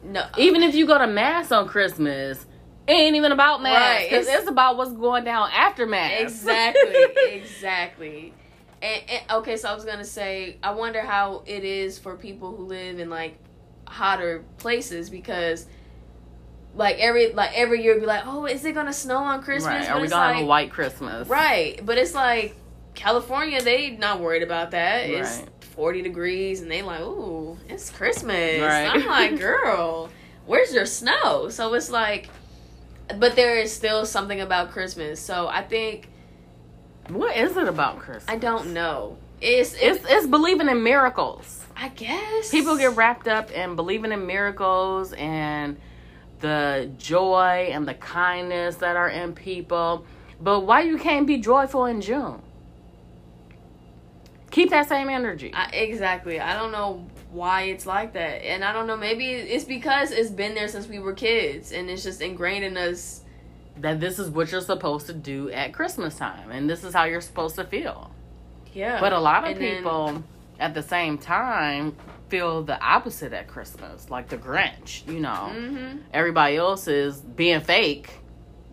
no, 0.02 0.24
even 0.36 0.62
if 0.62 0.74
you 0.74 0.86
go 0.86 0.98
to 0.98 1.06
mass 1.06 1.52
on 1.52 1.66
Christmas, 1.68 2.44
it 2.86 2.92
ain't 2.92 3.16
even 3.16 3.32
about 3.32 3.62
mass. 3.62 3.74
Right. 4.00 4.10
'cause 4.10 4.26
It's- 4.26 4.40
it's 4.40 4.48
about 4.50 4.76
what's 4.76 4.92
going 4.92 5.24
down 5.24 5.50
after 5.52 5.86
mass. 5.86 6.20
exactly 6.20 7.04
exactly 7.32 8.32
and, 8.80 9.02
and 9.10 9.22
okay 9.32 9.56
so 9.56 9.68
i 9.68 9.74
was 9.74 9.84
gonna 9.84 10.04
say 10.04 10.56
i 10.62 10.70
wonder 10.70 11.00
how 11.00 11.42
it 11.46 11.64
is 11.64 11.98
for 11.98 12.14
people 12.16 12.54
who 12.56 12.64
live 12.64 13.00
in 13.00 13.10
like 13.10 13.36
hotter 13.88 14.44
places 14.58 15.10
because 15.10 15.66
like 16.74 16.98
every 16.98 17.32
like 17.32 17.50
every 17.54 17.82
year 17.82 17.98
be 17.98 18.06
like 18.06 18.22
oh 18.26 18.46
is 18.46 18.64
it 18.64 18.72
gonna 18.72 18.92
snow 18.92 19.16
on 19.18 19.42
christmas 19.42 19.66
right. 19.66 19.86
But 19.88 19.96
Are 19.96 20.00
we 20.00 20.08
gonna 20.08 20.26
like, 20.26 20.34
have 20.36 20.44
a 20.44 20.46
white 20.46 20.70
Christmas? 20.70 21.28
right 21.28 21.80
but 21.84 21.98
it's 21.98 22.14
like 22.14 22.54
california 22.94 23.62
they 23.62 23.90
not 23.90 24.20
worried 24.20 24.42
about 24.42 24.72
that 24.72 25.08
it's 25.08 25.42
40 25.74 26.02
degrees 26.02 26.60
and 26.60 26.70
they 26.70 26.82
like 26.82 27.00
ooh 27.00 27.56
it's 27.68 27.90
christmas 27.90 28.60
Right. 28.60 28.86
i'm 28.92 29.06
like 29.06 29.38
girl 29.40 30.10
where's 30.46 30.72
your 30.74 30.86
snow 30.86 31.48
so 31.48 31.72
it's 31.74 31.90
like 31.90 32.28
but 33.18 33.36
there 33.36 33.56
is 33.56 33.72
still 33.72 34.04
something 34.04 34.40
about 34.40 34.70
christmas 34.70 35.18
so 35.20 35.46
i 35.48 35.62
think 35.62 36.08
What 37.08 37.36
is 37.36 37.56
it 37.56 37.66
about 37.68 37.98
Christmas? 38.00 38.26
I 38.28 38.36
don't 38.36 38.74
know. 38.74 39.16
It's 39.40 39.74
It's 39.74 40.04
it's 40.08 40.26
believing 40.26 40.68
in 40.68 40.82
miracles. 40.82 41.66
I 41.76 41.88
guess 41.90 42.50
People 42.50 42.76
get 42.76 42.96
wrapped 42.96 43.28
up 43.28 43.50
in 43.52 43.76
believing 43.76 44.12
in 44.12 44.26
miracles 44.26 45.12
and 45.14 45.78
the 46.40 46.90
joy 46.98 47.70
and 47.72 47.86
the 47.86 47.94
kindness 47.94 48.76
that 48.76 48.96
are 48.96 49.08
in 49.08 49.34
people. 49.34 50.06
But 50.40 50.60
why 50.60 50.82
you 50.82 50.98
can't 50.98 51.26
be 51.26 51.38
joyful 51.38 51.86
in 51.86 52.00
June? 52.00 52.42
Keep 54.50 54.70
that 54.70 54.88
same 54.88 55.08
energy. 55.10 55.52
I, 55.54 55.66
exactly. 55.70 56.40
I 56.40 56.54
don't 56.54 56.72
know 56.72 57.06
why 57.30 57.62
it's 57.64 57.86
like 57.86 58.14
that, 58.14 58.44
and 58.46 58.64
I 58.64 58.72
don't 58.72 58.86
know. 58.86 58.96
Maybe 58.96 59.32
it's 59.32 59.64
because 59.64 60.10
it's 60.10 60.30
been 60.30 60.54
there 60.54 60.68
since 60.68 60.88
we 60.88 60.98
were 60.98 61.12
kids, 61.12 61.72
and 61.72 61.90
it's 61.90 62.02
just 62.02 62.20
ingrained 62.22 62.64
in 62.64 62.76
us. 62.76 63.22
that 63.76 64.00
this 64.00 64.18
is 64.18 64.30
what 64.30 64.50
you're 64.52 64.60
supposed 64.60 65.06
to 65.06 65.14
do 65.14 65.50
at 65.50 65.72
Christmas 65.72 66.16
time 66.16 66.50
and 66.50 66.68
this 66.68 66.84
is 66.84 66.92
how 66.94 67.04
you're 67.04 67.20
supposed 67.20 67.56
to 67.56 67.64
feel. 67.64 68.10
Yeah. 68.78 69.00
But 69.00 69.12
a 69.12 69.18
lot 69.18 69.42
of 69.44 69.50
And 69.50 69.60
then- 69.60 69.76
people 69.78 70.22
at 70.60 70.72
the 70.74 70.82
same 70.82 71.18
time 71.18 71.96
feel 72.28 72.62
the 72.62 72.80
opposite 72.80 73.32
at 73.32 73.48
Christmas, 73.48 74.08
like 74.10 74.28
the 74.28 74.36
Grinch, 74.36 75.06
you 75.12 75.18
know. 75.18 75.50
Mhm. 75.52 76.00
Everybody 76.12 76.56
else 76.56 76.86
is 76.86 77.20
being 77.20 77.60
fake 77.60 78.20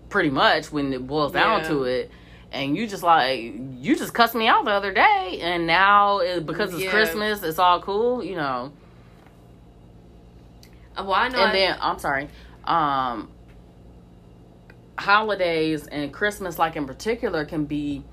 pretty 0.10 0.30
much 0.30 0.72
when 0.72 0.94
it 0.94 1.08
boils 1.08 1.32
down 1.32 1.62
Yeah. 1.62 1.68
to 1.70 1.84
it. 1.86 2.12
And 2.52 2.78
you 2.78 2.86
just 2.88 3.02
like 3.04 3.40
you 3.40 3.96
just 3.96 4.14
cussed 4.14 4.36
me 4.36 4.48
out 4.48 4.64
the 4.66 4.72
other 4.72 4.94
day 4.94 5.40
and 5.42 5.66
now 5.66 6.20
it, 6.20 6.46
because 6.46 6.74
it's 6.74 6.84
Yeah. 6.84 6.92
Christmas 6.92 7.42
it's 7.44 7.58
all 7.60 7.82
cool, 7.82 8.24
you 8.24 8.36
know. 8.36 8.72
Uh, 10.98 11.04
Well, 11.04 11.14
I 11.16 11.28
know. 11.30 11.40
and 11.40 11.50
I- 11.50 11.54
then 11.54 11.78
I'm 11.82 12.00
sorry. 12.00 12.30
Um 12.66 13.30
holidays 14.98 15.88
and 15.88 16.14
Christmas 16.14 16.58
like 16.60 16.76
in 16.76 16.86
particular 16.86 17.44
can 17.46 17.66
be 17.66 18.04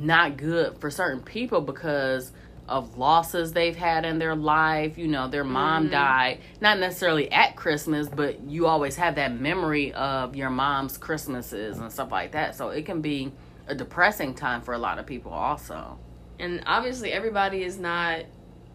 not 0.00 0.36
good 0.36 0.78
for 0.78 0.90
certain 0.90 1.20
people 1.22 1.60
because 1.60 2.32
of 2.68 2.96
losses 2.96 3.52
they've 3.52 3.76
had 3.76 4.04
in 4.04 4.18
their 4.18 4.34
life. 4.34 4.96
You 4.96 5.08
know, 5.08 5.28
their 5.28 5.44
mom 5.44 5.88
Mhm. 5.88 5.90
died, 5.92 6.38
not 6.60 6.78
necessarily 6.78 7.30
at 7.32 7.56
Christmas, 7.56 8.08
but 8.08 8.40
you 8.40 8.66
always 8.66 8.96
have 8.96 9.16
that 9.16 9.32
memory 9.38 9.92
of 9.92 10.36
your 10.36 10.50
mom's 10.50 10.96
Christmases 10.96 11.78
and 11.78 11.92
stuff 11.92 12.12
like 12.12 12.32
that. 12.32 12.54
So 12.54 12.68
it 12.70 12.86
can 12.86 13.00
be 13.00 13.32
a 13.66 13.74
depressing 13.74 14.34
time 14.34 14.62
for 14.62 14.72
a 14.74 14.78
lot 14.78 14.98
of 14.98 15.06
people 15.06 15.32
also. 15.32 15.98
and 16.38 16.62
obviously 16.66 17.12
everybody 17.12 17.62
is 17.62 17.78
not. 17.78 18.20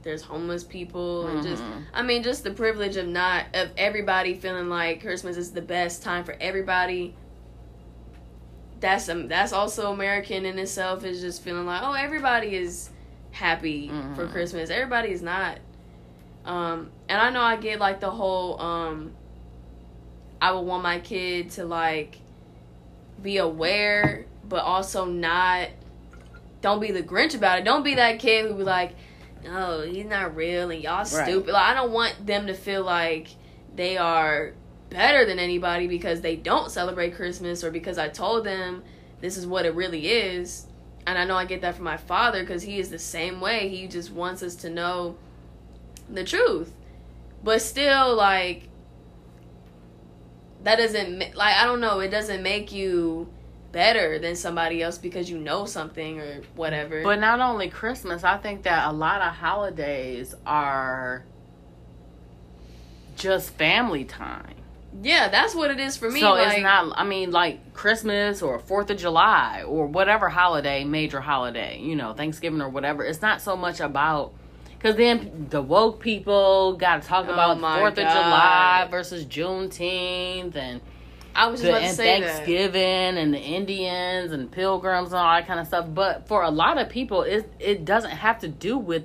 There's 0.03 0.21
homeless 0.21 0.63
people, 0.63 1.25
and 1.25 1.41
just 1.41 1.63
Mhm. 1.63 1.81
I 1.95 2.03
mean, 2.03 2.21
just 2.21 2.43
the 2.43 2.51
privilege 2.51 2.95
of 2.95 3.07
not 3.07 3.45
of 3.55 3.69
everybody 3.75 4.35
feeling 4.35 4.69
like 4.69 5.01
Christmas 5.01 5.35
is 5.35 5.51
the 5.51 5.63
best 5.63 6.03
time 6.03 6.23
for 6.23 6.35
everybody. 6.39 7.15
That's 8.79 9.07
um, 9.09 9.27
that's 9.27 9.53
also 9.53 9.91
American 9.91 10.45
in 10.45 10.59
itself. 10.59 11.03
Is 11.05 11.21
just 11.21 11.41
feeling 11.41 11.65
like 11.65 11.81
oh 11.83 11.93
everybody 11.93 12.55
is 12.55 12.89
happy 13.31 13.87
for 14.15 14.27
Mhm. 14.27 14.31
Christmas. 14.31 14.69
Everybody 14.69 15.11
is 15.11 15.21
not. 15.21 15.57
Um, 16.45 16.91
and 17.09 17.19
I 17.19 17.29
know 17.31 17.41
I 17.41 17.55
get 17.55 17.79
like 17.79 17.99
the 17.99 18.11
whole 18.11 18.61
um, 18.61 19.11
I 20.41 20.51
would 20.51 20.61
want 20.61 20.83
my 20.83 20.99
kid 20.99 21.51
to 21.51 21.65
like 21.65 22.17
be 23.21 23.37
aware, 23.37 24.25
but 24.47 24.59
also 24.63 25.05
not. 25.05 25.69
Don't 26.61 26.79
be 26.79 26.91
the 26.91 27.03
Grinch 27.03 27.35
about 27.35 27.59
it. 27.59 27.65
Don't 27.65 27.83
be 27.83 27.95
that 27.95 28.19
kid 28.19 28.49
who 28.49 28.55
be 28.57 28.63
like, 28.63 28.95
oh 29.49 29.81
he's 29.83 30.05
not 30.05 30.35
real 30.35 30.69
and 30.71 30.81
y'all 30.83 31.05
stupid. 31.05 31.51
Like, 31.53 31.63
I 31.69 31.73
don't 31.73 31.91
want 31.91 32.25
them 32.25 32.47
to 32.47 32.53
feel 32.53 32.83
like 32.83 33.27
they 33.75 33.97
are 33.97 34.53
better 34.95 35.25
than 35.25 35.39
anybody 35.39 35.87
because 35.87 36.21
they 36.21 36.37
don't 36.37 36.71
celebrate 36.71 37.15
Christmas 37.15 37.65
or 37.65 37.69
because 37.69 37.97
I 37.97 38.07
told 38.07 38.45
them 38.45 38.81
this 39.19 39.35
is 39.35 39.45
what 39.45 39.65
it 39.65 39.75
really 39.75 40.07
is. 40.07 40.67
And 41.05 41.17
I 41.17 41.25
know 41.25 41.35
I 41.35 41.43
get 41.43 41.61
that 41.61 41.75
from 41.75 41.83
my 41.83 41.97
father 41.97 42.39
because 42.41 42.63
he 42.63 42.79
is 42.79 42.89
the 42.89 42.99
same 42.99 43.41
way. 43.41 43.67
He 43.67 43.87
just 43.87 44.11
wants 44.11 44.41
us 44.41 44.55
to 44.55 44.69
know 44.69 45.17
the 46.09 46.23
truth. 46.23 46.71
But 47.43 47.61
still, 47.61 48.15
like, 48.15 48.69
that 50.63 50.77
doesn't, 50.77 51.35
like, 51.35 51.55
I 51.55 51.65
don't 51.65 51.81
know, 51.81 51.99
it 51.99 52.09
doesn't 52.09 52.41
make 52.41 52.71
you 52.71 53.29
better 53.73 54.17
than 54.17 54.37
somebody 54.37 54.81
else 54.81 54.97
because 54.97 55.29
you 55.29 55.37
know 55.37 55.65
something 55.65 56.21
or 56.21 56.41
whatever. 56.55 57.03
But 57.03 57.19
not 57.19 57.41
only 57.41 57.69
Christmas, 57.69 58.23
I 58.23 58.37
think 58.37 58.63
that 58.63 58.89
a 58.89 58.93
lot 58.93 59.21
of 59.21 59.33
holidays 59.33 60.33
are 60.45 61.25
just 63.17 63.51
family 63.51 64.05
time. 64.05 64.55
Yeah, 65.01 65.29
that's 65.29 65.55
what 65.55 65.71
it 65.71 65.79
is 65.79 65.97
for 65.97 66.09
me. 66.09 66.19
so 66.19 66.31
like, 66.31 66.53
it's 66.53 66.63
not. 66.63 66.97
I 66.97 67.03
mean, 67.03 67.31
like 67.31 67.73
Christmas 67.73 68.41
or 68.41 68.59
Fourth 68.59 68.89
of 68.89 68.97
July 68.97 69.63
or 69.67 69.87
whatever 69.87 70.29
holiday, 70.29 70.83
major 70.83 71.21
holiday, 71.21 71.79
you 71.79 71.95
know, 71.95 72.13
Thanksgiving 72.13 72.61
or 72.61 72.69
whatever. 72.69 73.03
It's 73.03 73.21
not 73.21 73.41
so 73.41 73.55
much 73.55 73.79
about 73.79 74.33
because 74.77 74.95
then 74.95 75.47
the 75.49 75.61
woke 75.61 75.99
people 75.99 76.73
got 76.73 77.01
to 77.01 77.07
talk 77.07 77.25
Oh 77.27 77.33
about 77.33 77.59
Fourth 77.59 77.97
of 77.97 78.07
July 78.07 78.87
versus 78.89 79.25
Juneteenth 79.25 80.55
and 80.55 80.81
I 81.35 81.47
was 81.47 81.59
just 81.59 81.71
the, 81.71 81.77
about 81.77 81.89
to 81.89 81.93
say 81.93 82.21
that. 82.21 82.31
Thanksgiving 82.31 83.17
and 83.17 83.33
the 83.33 83.39
Indians 83.39 84.31
and 84.31 84.49
pilgrims 84.49 85.09
and 85.09 85.17
all 85.17 85.35
that 85.35 85.45
kind 85.45 85.59
of 85.59 85.67
stuff. 85.67 85.85
But 85.93 86.27
for 86.27 86.43
a 86.43 86.49
lot 86.49 86.77
of 86.77 86.89
people, 86.89 87.23
it 87.23 87.51
it 87.59 87.83
doesn't 87.83 88.11
have 88.11 88.39
to 88.39 88.47
do 88.47 88.77
with 88.77 89.03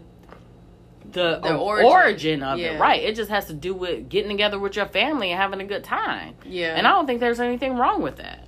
the, 1.12 1.40
The 1.42 1.56
origin. 1.56 1.86
origin. 1.90 2.42
of 2.42 2.58
Yeah. 2.58 2.72
it, 2.72 2.80
right? 2.80 3.02
It 3.02 3.14
just 3.16 3.30
has 3.30 3.46
to 3.46 3.52
do 3.54 3.74
with 3.74 4.08
getting 4.08 4.30
together 4.30 4.58
with 4.58 4.76
your 4.76 4.86
family 4.86 5.30
and 5.32 5.40
having 5.40 5.60
a 5.60 5.64
good 5.64 5.84
time. 5.84 6.34
Yeah, 6.44 6.74
And 6.76 6.86
I 6.86 6.90
don't 6.90 7.06
think 7.06 7.20
there's 7.20 7.40
anything 7.40 7.76
wrong 7.76 8.02
with 8.02 8.16
that. 8.16 8.46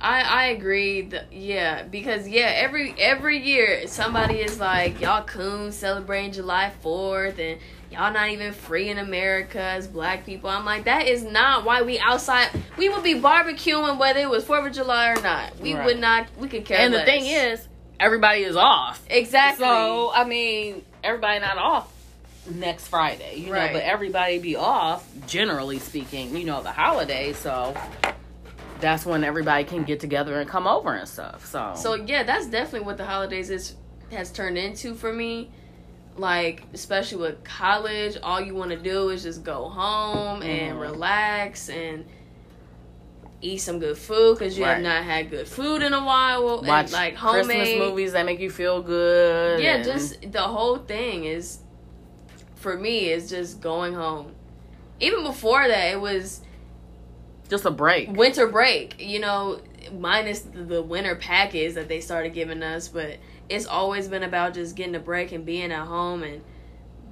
I 0.00 0.20
I 0.22 0.44
agree. 0.46 1.02
That, 1.02 1.32
yeah, 1.32 1.84
because 1.84 2.26
yeah, 2.28 2.52
every 2.56 2.92
every 2.98 3.38
year 3.38 3.86
somebody 3.86 4.40
is 4.40 4.58
like, 4.58 5.00
y'all 5.00 5.22
coons 5.22 5.76
celebrating 5.76 6.32
July 6.32 6.72
Fourth, 6.80 7.38
and 7.38 7.60
y'all 7.88 8.12
not 8.12 8.28
even 8.30 8.52
free 8.52 8.88
in 8.88 8.98
America 8.98 9.60
as 9.60 9.86
Black 9.86 10.26
people. 10.26 10.50
I'm 10.50 10.64
like, 10.64 10.84
that 10.86 11.06
is 11.06 11.22
not 11.22 11.64
why 11.64 11.82
we 11.82 12.00
outside. 12.00 12.48
We 12.76 12.88
would 12.88 13.04
be 13.04 13.14
barbecuing 13.14 13.96
whether 13.96 14.18
it 14.18 14.28
was 14.28 14.44
Fourth 14.44 14.66
of 14.66 14.72
July 14.72 15.10
or 15.12 15.22
not. 15.22 15.60
We 15.60 15.74
Right. 15.74 15.84
would 15.86 16.00
not. 16.00 16.26
We 16.36 16.48
could 16.48 16.64
care. 16.64 16.78
and 16.80 16.92
the 16.92 17.04
thing 17.04 17.24
is, 17.26 17.68
everybody 18.00 18.42
is 18.42 18.56
off. 18.56 19.00
exactly. 19.08 19.64
So 19.66 20.10
I 20.12 20.24
mean, 20.24 20.82
everybody 21.04 21.38
not 21.38 21.58
off 21.58 21.91
next 22.50 22.88
Friday, 22.88 23.36
you 23.36 23.52
Right. 23.52 23.68
know, 23.72 23.78
but 23.78 23.82
everybody 23.84 24.38
be 24.38 24.56
off. 24.56 25.06
Generally 25.26 25.78
speaking, 25.78 26.36
you 26.36 26.44
know, 26.44 26.62
the 26.62 26.72
holiday, 26.72 27.32
So 27.32 27.74
that's 28.80 29.06
when 29.06 29.22
everybody 29.22 29.62
can 29.62 29.84
get 29.84 30.00
together 30.00 30.40
and 30.40 30.50
come 30.50 30.66
over 30.66 30.92
and 30.92 31.08
stuff. 31.08 31.46
So 31.46 31.72
So 31.76 31.94
yeah, 31.94 32.24
that's 32.24 32.46
definitely 32.46 32.84
what 32.86 32.96
the 32.96 33.04
holidays 33.04 33.48
is 33.50 33.74
has 34.10 34.30
turned 34.32 34.58
into 34.58 34.94
for 34.94 35.12
me. 35.12 35.50
Like 36.16 36.64
especially 36.74 37.18
with 37.22 37.44
college, 37.44 38.18
all 38.22 38.40
you 38.40 38.54
want 38.54 38.70
to 38.70 38.76
do 38.76 39.08
is 39.10 39.22
just 39.22 39.44
go 39.44 39.68
home 39.68 40.42
and 40.42 40.76
Mhm. 40.76 40.80
relax 40.80 41.68
and 41.70 42.04
eat 43.40 43.58
some 43.58 43.78
good 43.78 43.96
food 43.98 44.38
because 44.38 44.56
you 44.58 44.64
have 44.64 44.82
not 44.82 45.02
had 45.04 45.30
good 45.30 45.48
food 45.48 45.82
in 45.82 45.92
a 45.92 46.04
while. 46.04 46.58
and, 46.58 46.66
watch 46.68 46.92
like 46.92 47.16
Christmas 47.16 47.46
homemade 47.56 47.78
movies 47.78 48.12
that 48.12 48.24
make 48.26 48.40
you 48.40 48.50
feel 48.50 48.82
good. 48.82 49.60
Yeah, 49.60 49.76
and- 49.76 49.84
just 49.84 50.30
the 50.30 50.42
whole 50.42 50.76
thing 50.78 51.24
is 51.24 51.58
for 52.62 52.76
me 52.76 53.10
is 53.10 53.28
just 53.28 53.60
going 53.60 53.94
home. 53.94 54.34
Even 55.00 55.24
before 55.24 55.66
that, 55.66 55.92
it 55.92 56.00
was 56.00 56.40
just 57.48 57.64
a 57.64 57.70
break. 57.70 58.10
winter 58.10 58.46
break, 58.46 58.94
you 58.98 59.18
know, 59.18 59.60
minus 59.92 60.40
the 60.40 60.82
winter 60.82 61.16
package 61.16 61.74
that 61.74 61.88
they 61.88 62.00
started 62.00 62.32
giving 62.32 62.62
us, 62.62 62.88
but 62.88 63.18
it's 63.48 63.66
always 63.66 64.08
been 64.08 64.22
about 64.22 64.54
just 64.54 64.76
getting 64.76 64.94
a 64.94 65.00
break 65.00 65.32
and 65.32 65.44
being 65.44 65.72
at 65.72 65.86
home 65.86 66.22
and 66.22 66.42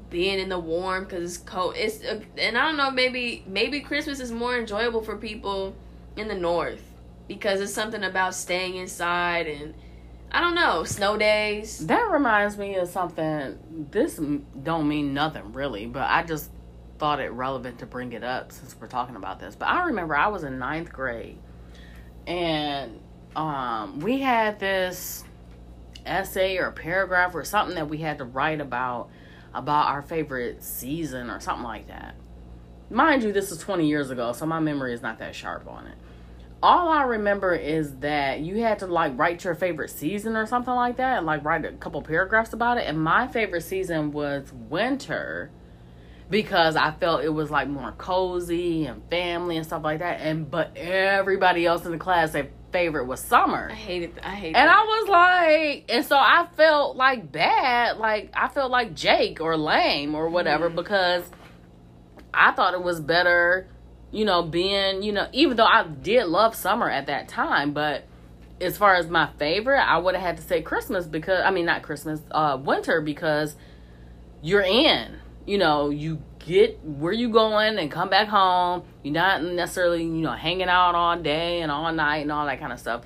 being 0.08 0.38
in 0.38 0.48
the 0.48 0.58
warm 0.58 1.04
because 1.04 1.36
it's 1.36 1.42
cold. 1.42 1.74
It's 1.76 2.04
uh, 2.04 2.20
and 2.38 2.56
I 2.56 2.66
don't 2.66 2.76
know, 2.76 2.90
maybe 2.90 3.44
maybe 3.46 3.80
Christmas 3.80 4.20
is 4.20 4.32
more 4.32 4.56
enjoyable 4.56 5.02
for 5.02 5.16
people 5.16 5.74
in 6.16 6.28
the 6.28 6.34
north 6.34 6.82
because 7.28 7.60
it's 7.60 7.72
something 7.72 8.02
about 8.02 8.34
staying 8.34 8.76
inside 8.76 9.46
and 9.46 9.74
I 10.32 10.40
don't 10.40 10.54
know, 10.54 10.84
snow 10.84 11.16
days. 11.16 11.86
That 11.86 12.10
reminds 12.10 12.56
me 12.56 12.76
of 12.76 12.88
something. 12.88 13.88
This 13.90 14.20
don't 14.62 14.88
mean 14.88 15.12
nothing 15.12 15.52
really, 15.52 15.86
but 15.86 16.08
I 16.08 16.22
just 16.22 16.50
thought 16.98 17.18
it 17.18 17.32
relevant 17.32 17.78
to 17.80 17.86
bring 17.86 18.12
it 18.12 18.22
up 18.22 18.52
since 18.52 18.76
we're 18.78 18.86
talking 18.86 19.16
about 19.16 19.40
this. 19.40 19.56
But 19.56 19.68
I 19.68 19.86
remember 19.86 20.14
I 20.14 20.28
was 20.28 20.44
in 20.44 20.58
ninth 20.58 20.92
grade, 20.92 21.38
and 22.26 23.00
um, 23.34 24.00
we 24.00 24.20
had 24.20 24.60
this 24.60 25.24
essay 26.06 26.58
or 26.58 26.70
paragraph 26.70 27.34
or 27.34 27.44
something 27.44 27.74
that 27.74 27.88
we 27.88 27.98
had 27.98 28.18
to 28.18 28.24
write 28.24 28.60
about 28.60 29.10
about 29.52 29.88
our 29.88 30.02
favorite 30.02 30.62
season 30.62 31.28
or 31.28 31.40
something 31.40 31.64
like 31.64 31.88
that. 31.88 32.14
Mind 32.88 33.22
you, 33.22 33.32
this 33.32 33.50
is 33.50 33.58
20 33.58 33.88
years 33.88 34.10
ago, 34.10 34.32
so 34.32 34.46
my 34.46 34.60
memory 34.60 34.92
is 34.92 35.02
not 35.02 35.18
that 35.18 35.34
sharp 35.34 35.66
on 35.68 35.86
it. 35.86 35.98
All 36.62 36.90
I 36.90 37.04
remember 37.04 37.54
is 37.54 37.96
that 38.00 38.40
you 38.40 38.62
had 38.62 38.80
to 38.80 38.86
like 38.86 39.18
write 39.18 39.44
your 39.44 39.54
favorite 39.54 39.88
season 39.90 40.36
or 40.36 40.44
something 40.46 40.74
like 40.74 40.96
that, 40.96 41.18
and 41.18 41.26
like 41.26 41.44
write 41.44 41.64
a 41.64 41.72
couple 41.72 42.02
paragraphs 42.02 42.52
about 42.52 42.76
it. 42.78 42.84
And 42.86 43.02
my 43.02 43.26
favorite 43.28 43.62
season 43.62 44.12
was 44.12 44.52
winter 44.52 45.50
because 46.28 46.76
I 46.76 46.90
felt 46.92 47.24
it 47.24 47.30
was 47.30 47.50
like 47.50 47.66
more 47.68 47.92
cozy 47.92 48.84
and 48.86 49.02
family 49.10 49.56
and 49.56 49.64
stuff 49.64 49.82
like 49.82 50.00
that. 50.00 50.20
And 50.20 50.50
but 50.50 50.76
everybody 50.76 51.64
else 51.64 51.86
in 51.86 51.92
the 51.92 51.98
class, 51.98 52.32
their 52.32 52.48
favorite 52.72 53.06
was 53.06 53.20
summer. 53.20 53.68
I 53.70 53.74
hated. 53.74 54.18
it. 54.18 54.24
I 54.24 54.34
hate. 54.34 54.54
And 54.54 54.68
that. 54.68 54.76
I 54.76 54.82
was 54.82 55.08
like, 55.08 55.84
and 55.88 56.04
so 56.04 56.16
I 56.16 56.46
felt 56.56 56.94
like 56.96 57.32
bad, 57.32 57.96
like 57.96 58.30
I 58.34 58.48
felt 58.48 58.70
like 58.70 58.94
Jake 58.94 59.40
or 59.40 59.56
lame 59.56 60.14
or 60.14 60.28
whatever 60.28 60.68
Mhm. 60.70 60.76
because 60.76 61.24
I 62.34 62.52
thought 62.52 62.74
it 62.74 62.82
was 62.82 63.00
better, 63.00 63.66
you 64.12 64.24
know, 64.24 64.42
being, 64.42 65.02
you 65.02 65.12
know, 65.12 65.28
even 65.32 65.56
though 65.56 65.64
I 65.64 65.86
did 65.86 66.26
love 66.26 66.54
summer 66.54 66.90
at 66.90 67.06
that 67.06 67.28
time, 67.28 67.72
but 67.72 68.04
as 68.60 68.76
far 68.76 68.94
as 68.96 69.08
my 69.08 69.30
favorite, 69.38 69.80
I 69.80 69.98
would 69.98 70.14
have 70.14 70.22
had 70.22 70.36
to 70.36 70.42
say 70.42 70.62
Christmas 70.62 71.06
because 71.06 71.42
I 71.44 71.50
mean 71.50 71.66
not 71.66 71.82
Christmas, 71.82 72.20
uh 72.30 72.58
winter 72.62 73.00
because 73.00 73.56
you're 74.42 74.62
in. 74.62 75.18
You 75.46 75.58
know, 75.58 75.90
you 75.90 76.22
get 76.38 76.80
where 76.84 77.12
you 77.12 77.30
going 77.30 77.78
and 77.78 77.90
come 77.90 78.10
back 78.10 78.28
home. 78.28 78.82
You're 79.02 79.14
not 79.14 79.42
necessarily, 79.42 80.02
you 80.02 80.10
know, 80.10 80.32
hanging 80.32 80.68
out 80.68 80.94
all 80.94 81.18
day 81.18 81.62
and 81.62 81.70
all 81.70 81.92
night 81.92 82.18
and 82.18 82.32
all 82.32 82.46
that 82.46 82.60
kind 82.60 82.72
of 82.72 82.78
stuff. 82.78 83.02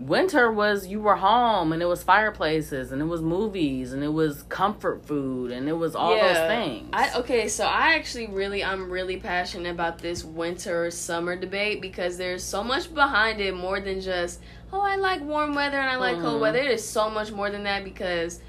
Winter 0.00 0.50
was 0.50 0.86
you 0.86 0.98
were 0.98 1.16
home 1.16 1.72
and 1.74 1.82
it 1.82 1.86
was 1.86 2.02
fireplaces 2.02 2.90
and 2.90 3.02
it 3.02 3.04
was 3.04 3.20
movies 3.20 3.92
and 3.92 4.02
it 4.02 4.08
was 4.12 4.44
comfort 4.44 5.04
food 5.04 5.50
and 5.50 5.68
it 5.68 5.74
was 5.74 5.94
all 5.94 6.18
those 6.18 6.38
things. 6.48 6.88
I 6.94 7.18
okay, 7.18 7.48
so 7.48 7.66
I 7.66 7.94
actually 7.96 8.28
really 8.28 8.64
I'm 8.64 8.90
really 8.90 9.18
passionate 9.18 9.68
about 9.70 9.98
this 9.98 10.24
winter 10.24 10.90
summer 10.90 11.36
debate 11.36 11.82
because 11.82 12.16
there's 12.16 12.42
so 12.42 12.64
much 12.64 12.92
behind 12.94 13.40
it 13.42 13.54
more 13.54 13.78
than 13.78 14.00
just 14.00 14.40
oh 14.72 14.80
I 14.80 14.96
like 14.96 15.20
warm 15.20 15.54
weather 15.54 15.76
and 15.76 15.90
I 15.90 15.96
like 15.96 16.16
Mhm. 16.16 16.22
cold 16.22 16.40
weather. 16.40 16.60
It 16.60 16.70
is 16.70 16.88
so 16.88 17.10
much 17.10 17.30
more 17.30 17.50
than 17.50 17.64
that 17.64 17.84
because 17.84 18.40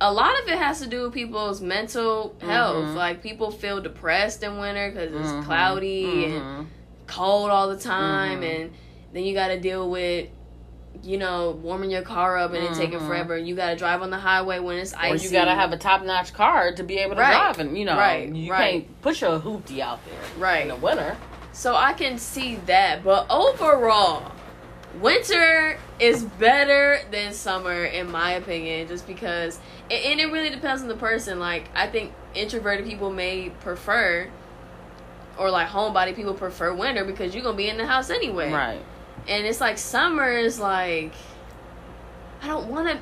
a 0.00 0.12
lot 0.12 0.40
of 0.40 0.48
it 0.48 0.58
has 0.58 0.78
to 0.80 0.86
do 0.86 1.02
with 1.02 1.12
people's 1.12 1.60
mental 1.60 2.36
health. 2.40 2.84
Mhm. 2.86 2.94
Like 2.94 3.20
people 3.20 3.50
feel 3.50 3.80
depressed 3.80 4.44
in 4.44 4.58
winter 4.58 4.92
because 4.92 5.12
it's 5.12 5.32
Mhm. 5.32 5.44
cloudy 5.44 6.26
and 6.26 6.34
Mhm. 6.42 6.66
cold 7.08 7.50
all 7.50 7.68
the 7.68 7.76
time 7.78 8.42
Mhm. 8.42 8.60
and 8.60 8.70
then 9.12 9.24
you 9.24 9.34
got 9.34 9.48
to 9.48 9.58
deal 9.58 9.90
with 9.90 10.28
you 11.02 11.16
know 11.18 11.52
warming 11.62 11.90
your 11.90 12.02
car 12.02 12.36
up 12.36 12.52
and 12.52 12.62
it 12.64 12.74
taking 12.74 12.98
mm-hmm. 12.98 13.06
forever 13.06 13.36
and 13.36 13.46
you 13.46 13.54
got 13.54 13.70
to 13.70 13.76
drive 13.76 14.02
on 14.02 14.10
the 14.10 14.18
highway 14.18 14.58
when 14.58 14.76
it's 14.78 14.92
icy 14.94 15.12
Or 15.12 15.28
you 15.28 15.30
gotta 15.30 15.54
have 15.54 15.72
a 15.72 15.76
top 15.76 16.02
notch 16.02 16.32
car 16.32 16.72
to 16.72 16.82
be 16.82 16.98
able 16.98 17.14
to 17.14 17.20
Right. 17.20 17.30
drive, 17.30 17.58
and 17.60 17.78
you 17.78 17.84
know, 17.84 17.96
Right. 17.96 18.28
you 18.28 18.50
Right. 18.50 18.72
can't 18.86 19.02
push 19.02 19.22
a 19.22 19.40
hoopty 19.40 19.80
out 19.80 20.00
there 20.04 20.18
right 20.38 20.62
in 20.62 20.68
the 20.68 20.76
winter. 20.76 21.16
so 21.52 21.74
i 21.76 21.92
can 21.92 22.18
see 22.18 22.56
that 22.66 23.02
but 23.04 23.26
overall 23.30 24.32
winter 25.00 25.78
is 26.00 26.24
better 26.24 27.00
than 27.10 27.32
summer 27.32 27.84
in 27.84 28.10
my 28.10 28.32
opinion 28.32 28.88
just 28.88 29.06
because 29.06 29.58
and 29.90 30.02
and 30.04 30.20
it 30.20 30.26
really 30.32 30.50
depends 30.50 30.82
on 30.82 30.88
the 30.88 30.96
person 30.96 31.38
like 31.38 31.68
i 31.74 31.86
think 31.86 32.12
introverted 32.34 32.86
people 32.86 33.10
may 33.10 33.50
prefer 33.60 34.28
or 35.38 35.50
like 35.50 35.68
homebody 35.68 36.14
people 36.16 36.34
prefer 36.34 36.72
winter 36.74 37.04
because 37.04 37.34
you're 37.34 37.44
gonna 37.44 37.56
be 37.56 37.68
in 37.68 37.76
the 37.76 37.86
house 37.86 38.10
anyway 38.10 38.50
Right. 38.50 38.80
And 39.28 39.46
it's 39.46 39.60
like 39.60 39.78
summer 39.78 40.30
is 40.30 40.58
like 40.58 41.12
I 42.42 42.46
don't 42.46 42.68
want 42.68 42.88
to. 42.88 42.98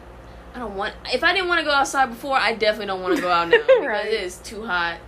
I 0.54 0.58
don't 0.58 0.74
want. 0.76 0.94
If 1.12 1.22
I 1.22 1.32
didn't 1.34 1.48
want 1.48 1.60
to 1.60 1.64
go 1.66 1.72
outside 1.72 2.06
before, 2.06 2.36
I 2.38 2.54
definitely 2.54 2.86
don't 2.86 3.02
want 3.02 3.16
to 3.16 3.20
go 3.22 3.30
out 3.30 3.48
now 3.48 3.58
because 3.66 3.84
Right. 3.86 4.06
it 4.06 4.22
is 4.22 4.36
too 4.38 4.64
hot. 4.64 4.98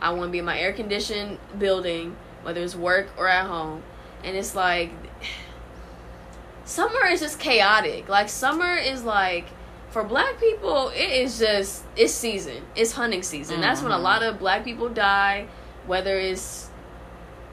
I 0.00 0.10
want 0.10 0.28
to 0.28 0.32
be 0.32 0.38
in 0.40 0.44
my 0.44 0.58
air 0.58 0.72
conditioned 0.72 1.38
building, 1.58 2.16
whether 2.42 2.60
it's 2.60 2.74
work 2.74 3.08
or 3.16 3.28
at 3.28 3.46
home, 3.46 3.82
and 4.24 4.36
it's 4.36 4.54
like 4.56 4.90
summer 6.64 7.06
is 7.06 7.20
just 7.20 7.38
chaotic. 7.38 8.08
Like 8.08 8.28
summer 8.28 8.74
is 8.74 9.04
like 9.04 9.46
for 9.90 10.02
black 10.04 10.38
people, 10.40 10.88
it 10.88 10.98
is 11.10 11.38
just 11.38 11.84
it's 11.96 12.12
season. 12.12 12.62
It's 12.74 12.92
hunting 12.92 13.22
season. 13.22 13.60
That's 13.60 13.82
when 13.82 13.92
a 13.92 13.96
Mhm. 13.96 14.02
lot 14.02 14.22
of 14.22 14.38
black 14.38 14.64
people 14.64 14.88
die, 14.88 15.46
whether 15.86 16.18
it's 16.18 16.68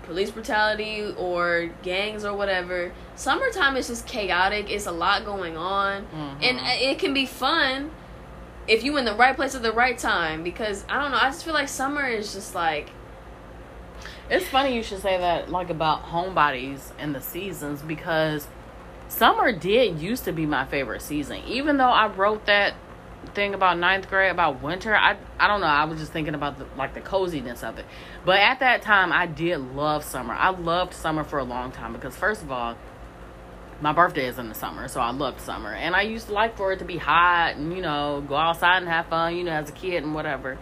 police 0.04 0.32
brutality 0.32 1.14
or 1.18 1.70
gangs 1.82 2.26
or 2.26 2.36
whatever. 2.36 2.92
Summertime 3.16 3.78
is 3.78 3.88
just 3.88 4.06
chaotic. 4.08 4.70
It's 4.70 4.86
a 4.86 4.92
lot 4.92 5.26
going 5.26 5.58
on, 5.58 6.06
and 6.42 6.60
Mhm. 6.60 6.82
it 6.82 7.00
can 7.00 7.14
be 7.14 7.26
fun 7.26 7.92
if 8.68 8.84
you 8.84 8.96
in 8.98 9.06
the 9.06 9.16
right 9.16 9.36
place 9.36 9.56
at 9.56 9.62
the 9.64 9.72
right 9.72 9.98
time. 9.98 10.44
Because 10.44 10.86
I 10.90 11.02
don't 11.02 11.12
know, 11.12 11.18
I 11.22 11.26
just 11.30 11.44
feel 11.46 11.54
like 11.54 11.68
summer 11.70 12.06
is 12.08 12.34
just 12.34 12.54
like 12.56 12.90
It's 14.30 14.48
funny 14.48 14.74
you 14.74 14.82
should 14.84 15.02
say 15.02 15.18
that, 15.18 15.52
like 15.52 15.70
about 15.70 16.06
homebodies 16.06 16.92
and 16.98 17.14
the 17.14 17.22
seasons, 17.22 17.82
because 17.82 18.48
summer 19.10 19.52
did 19.52 20.00
used 20.00 20.24
to 20.26 20.32
be 20.32 20.46
my 20.46 20.66
favorite 20.66 21.02
season. 21.02 21.42
Even 21.46 21.78
though 21.78 21.90
I 21.90 22.08
wrote 22.08 22.46
that 22.46 22.74
thing 23.34 23.54
about 23.54 23.78
ninth 23.78 24.10
grade 24.10 24.32
about 24.32 24.62
winter, 24.62 24.96
I 24.96 25.18
I 25.40 25.48
don't 25.48 25.62
know. 25.62 25.68
I 25.68 25.86
was 25.86 26.00
just 26.00 26.12
thinking 26.12 26.36
about 26.36 26.58
the 26.58 26.66
like 26.78 26.94
the 26.94 27.02
coziness 27.02 27.64
of 27.64 27.80
it. 27.80 27.86
But 28.26 28.40
at 28.40 28.60
that 28.60 28.82
time, 28.82 29.12
I 29.12 29.26
did 29.26 29.58
love 29.60 30.04
summer. 30.04 30.34
I 30.34 30.50
loved 30.50 30.94
summer 30.94 31.24
for 31.24 31.40
a 31.40 31.44
long 31.44 31.72
time 31.72 31.94
because 31.94 32.16
first 32.16 32.42
of 32.42 32.52
all, 32.52 32.76
my 33.82 33.92
birthday 33.92 34.28
is 34.28 34.40
in 34.40 34.48
the 34.50 34.56
summer, 34.56 34.88
so 34.88 35.02
I 35.02 35.12
loved 35.12 35.42
summer, 35.42 35.74
and 35.74 35.96
I 35.96 36.04
used 36.04 36.28
to 36.28 36.34
like 36.34 36.56
for 36.56 36.72
it 36.72 36.80
to 36.80 36.86
be 36.86 36.98
hot 36.98 37.56
and 37.56 37.76
you 37.76 37.82
know 37.82 38.24
go 38.28 38.36
outside 38.36 38.78
and 38.78 38.88
have 38.88 39.08
fun, 39.08 39.36
you 39.36 39.44
know, 39.44 39.52
as 39.52 39.70
a 39.70 39.74
kid 39.74 40.04
and 40.04 40.14
whatever. 40.14 40.58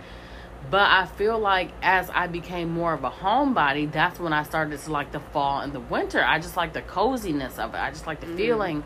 But 0.70 0.90
I 0.90 1.08
feel 1.08 1.40
like 1.40 1.72
as 1.82 2.10
I 2.12 2.28
became 2.28 2.70
more 2.70 2.94
of 2.94 3.04
a 3.04 3.10
homebody, 3.10 3.92
that's 3.92 4.20
when 4.20 4.32
I 4.32 4.44
started 4.44 4.80
to 4.80 4.92
like 4.92 5.12
the 5.12 5.20
fall 5.20 5.60
and 5.62 5.74
the 5.74 5.80
winter. 5.80 6.24
I 6.24 6.40
just 6.40 6.56
like 6.56 6.74
the 6.74 6.84
coziness 6.84 7.58
of 7.60 7.74
it. 7.74 7.78
I 7.78 7.90
just 7.90 8.06
like 8.08 8.22
the 8.22 8.28
Mm. 8.28 8.38
feeling 8.38 8.84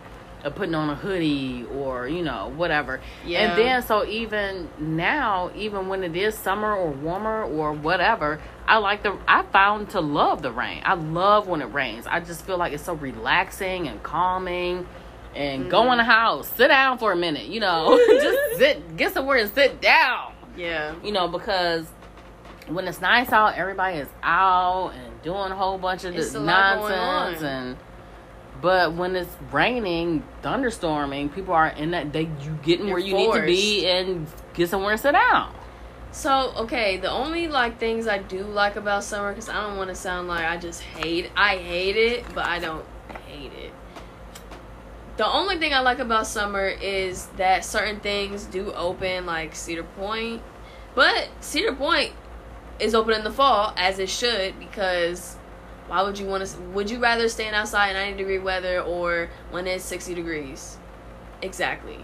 putting 0.51 0.75
on 0.75 0.89
a 0.89 0.95
hoodie 0.95 1.65
or, 1.73 2.07
you 2.07 2.21
know, 2.23 2.51
whatever. 2.55 3.01
Yeah. 3.25 3.39
And 3.39 3.57
then 3.59 3.81
so 3.81 4.05
even 4.05 4.69
now, 4.77 5.51
even 5.55 5.87
when 5.87 6.03
it 6.03 6.15
is 6.15 6.35
summer 6.35 6.73
or 6.75 6.91
warmer 6.91 7.43
or 7.43 7.73
whatever, 7.73 8.39
I 8.67 8.77
like 8.77 9.03
the 9.03 9.17
I 9.27 9.43
found 9.43 9.89
to 9.91 10.01
love 10.01 10.41
the 10.41 10.51
rain. 10.51 10.81
I 10.85 10.93
love 10.95 11.47
when 11.47 11.61
it 11.61 11.73
rains. 11.73 12.05
I 12.07 12.19
just 12.19 12.45
feel 12.45 12.57
like 12.57 12.73
it's 12.73 12.83
so 12.83 12.93
relaxing 12.93 13.87
and 13.87 14.01
calming. 14.03 14.87
And 15.35 15.69
go 15.69 15.81
Mhm. 15.81 15.91
in 15.93 15.97
the 15.97 16.03
house, 16.05 16.47
sit 16.47 16.69
down 16.69 16.97
for 16.97 17.11
a 17.11 17.15
minute, 17.15 17.47
you 17.47 17.59
know, 17.59 17.97
just 18.07 18.39
sit, 18.57 18.95
get 18.95 19.13
somewhere 19.13 19.37
and 19.37 19.53
sit 19.53 19.81
down 19.81 20.31
yeah. 20.55 20.95
you 21.03 21.11
know, 21.11 21.27
because 21.27 21.85
when 22.67 22.87
it's 22.87 23.01
nice 23.01 23.31
out, 23.31 23.55
everybody 23.55 23.97
is 23.97 24.07
out 24.23 24.93
and 24.95 25.21
doing 25.23 25.51
a 25.51 25.55
whole 25.55 25.77
bunch 25.77 26.05
of 26.05 26.15
It's 26.15 26.27
this 26.27 26.35
a 26.35 26.39
lot 26.39 26.77
going 26.79 26.91
nonsense 26.95 27.43
and 27.43 27.77
but 28.61 28.93
when 28.93 29.15
it's 29.15 29.35
raining, 29.51 30.23
thunderstorming, 30.41 31.33
people 31.33 31.53
are 31.53 31.67
in 31.67 31.91
that 31.91 32.13
they 32.13 32.23
you 32.41 32.57
getting 32.63 32.87
You're 32.87 32.97
where 32.97 33.05
you 33.05 33.15
need 33.15 33.33
to 33.33 33.45
be 33.45 33.87
and 33.87 34.27
get 34.53 34.69
somewhere 34.69 34.91
and 34.91 35.01
sit 35.01 35.11
down. 35.11 35.53
So 36.11 36.53
okay, 36.55 36.97
the 36.97 37.11
only 37.11 37.47
like 37.47 37.77
things 37.77 38.07
I 38.07 38.19
do 38.19 38.43
like 38.43 38.77
about 38.77 39.03
summer 39.03 39.31
because 39.31 39.49
I 39.49 39.61
don't 39.61 39.77
want 39.77 39.89
to 39.89 39.95
sound 39.95 40.27
like 40.27 40.45
I 40.45 40.57
just 40.57 40.81
hate. 40.81 41.29
I 41.35 41.57
hate 41.57 41.97
it, 41.97 42.25
but 42.33 42.45
I 42.45 42.59
don't 42.59 42.85
hate 43.27 43.51
it. 43.51 43.73
The 45.17 45.25
only 45.25 45.57
thing 45.57 45.73
I 45.73 45.79
like 45.79 45.99
about 45.99 46.27
summer 46.27 46.67
is 46.67 47.27
that 47.37 47.63
certain 47.63 47.99
things 47.99 48.45
do 48.45 48.71
open, 48.73 49.25
like 49.25 49.55
Cedar 49.55 49.83
Point, 49.83 50.41
but 50.93 51.29
Cedar 51.41 51.73
Point 51.73 52.13
is 52.79 52.93
open 52.93 53.13
in 53.13 53.23
the 53.23 53.31
fall 53.31 53.73
as 53.77 53.99
it 53.99 54.09
should 54.09 54.57
because 54.59 55.37
why 55.87 56.01
would 56.01 56.17
you 56.17 56.25
want 56.25 56.45
to? 56.45 56.57
Would 56.73 56.89
you 56.89 56.99
rather 56.99 57.29
stand 57.29 57.55
outside 57.55 57.89
in 57.89 57.93
ninety 57.95 58.17
degree 58.17 58.39
weather 58.39 58.81
or 58.81 59.29
when 59.51 59.67
it's 59.67 59.83
sixty 59.83 60.13
degrees? 60.13 60.77
Exactly 61.41 61.99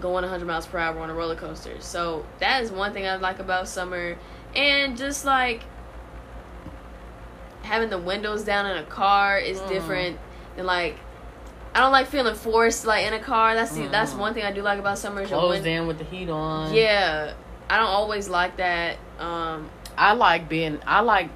going 0.00 0.22
100 0.24 0.44
miles 0.44 0.66
per 0.66 0.76
hour 0.76 0.98
on 0.98 1.08
a 1.08 1.14
roller 1.14 1.36
coaster. 1.36 1.80
So 1.80 2.26
that 2.40 2.64
is 2.64 2.72
one 2.72 2.92
thing 2.92 3.06
I 3.06 3.14
like 3.14 3.38
about 3.38 3.68
summer, 3.68 4.16
and 4.56 4.96
just 4.96 5.24
like 5.24 5.62
having 7.62 7.90
the 7.90 7.98
windows 7.98 8.42
down 8.44 8.66
in 8.66 8.76
a 8.76 8.82
car 8.84 9.38
is 9.38 9.60
Mm. 9.60 9.68
different 9.68 10.18
than 10.56 10.66
like. 10.66 10.96
I 11.76 11.80
don't 11.80 11.90
like 11.90 12.06
feeling 12.06 12.36
forced 12.36 12.86
like 12.86 13.04
in 13.04 13.14
a 13.14 13.18
car. 13.18 13.54
That's 13.56 13.72
the, 13.74 13.88
that's 13.88 14.12
Mm. 14.14 14.18
one 14.18 14.34
thing 14.34 14.44
I 14.44 14.52
do 14.52 14.62
like 14.62 14.78
about 14.78 14.96
summer. 14.98 15.22
Is 15.22 15.28
Closed 15.28 15.66
in 15.66 15.86
with 15.88 15.98
the 15.98 16.04
heat 16.04 16.28
on. 16.30 16.72
yeah, 16.72 17.32
I 17.68 17.76
don't 17.78 17.86
always 17.88 18.28
like 18.28 18.56
that. 18.58 18.96
Um, 19.18 19.70
I 19.98 20.12
like 20.12 20.48
being 20.48 20.78
I 20.86 21.00
like 21.00 21.30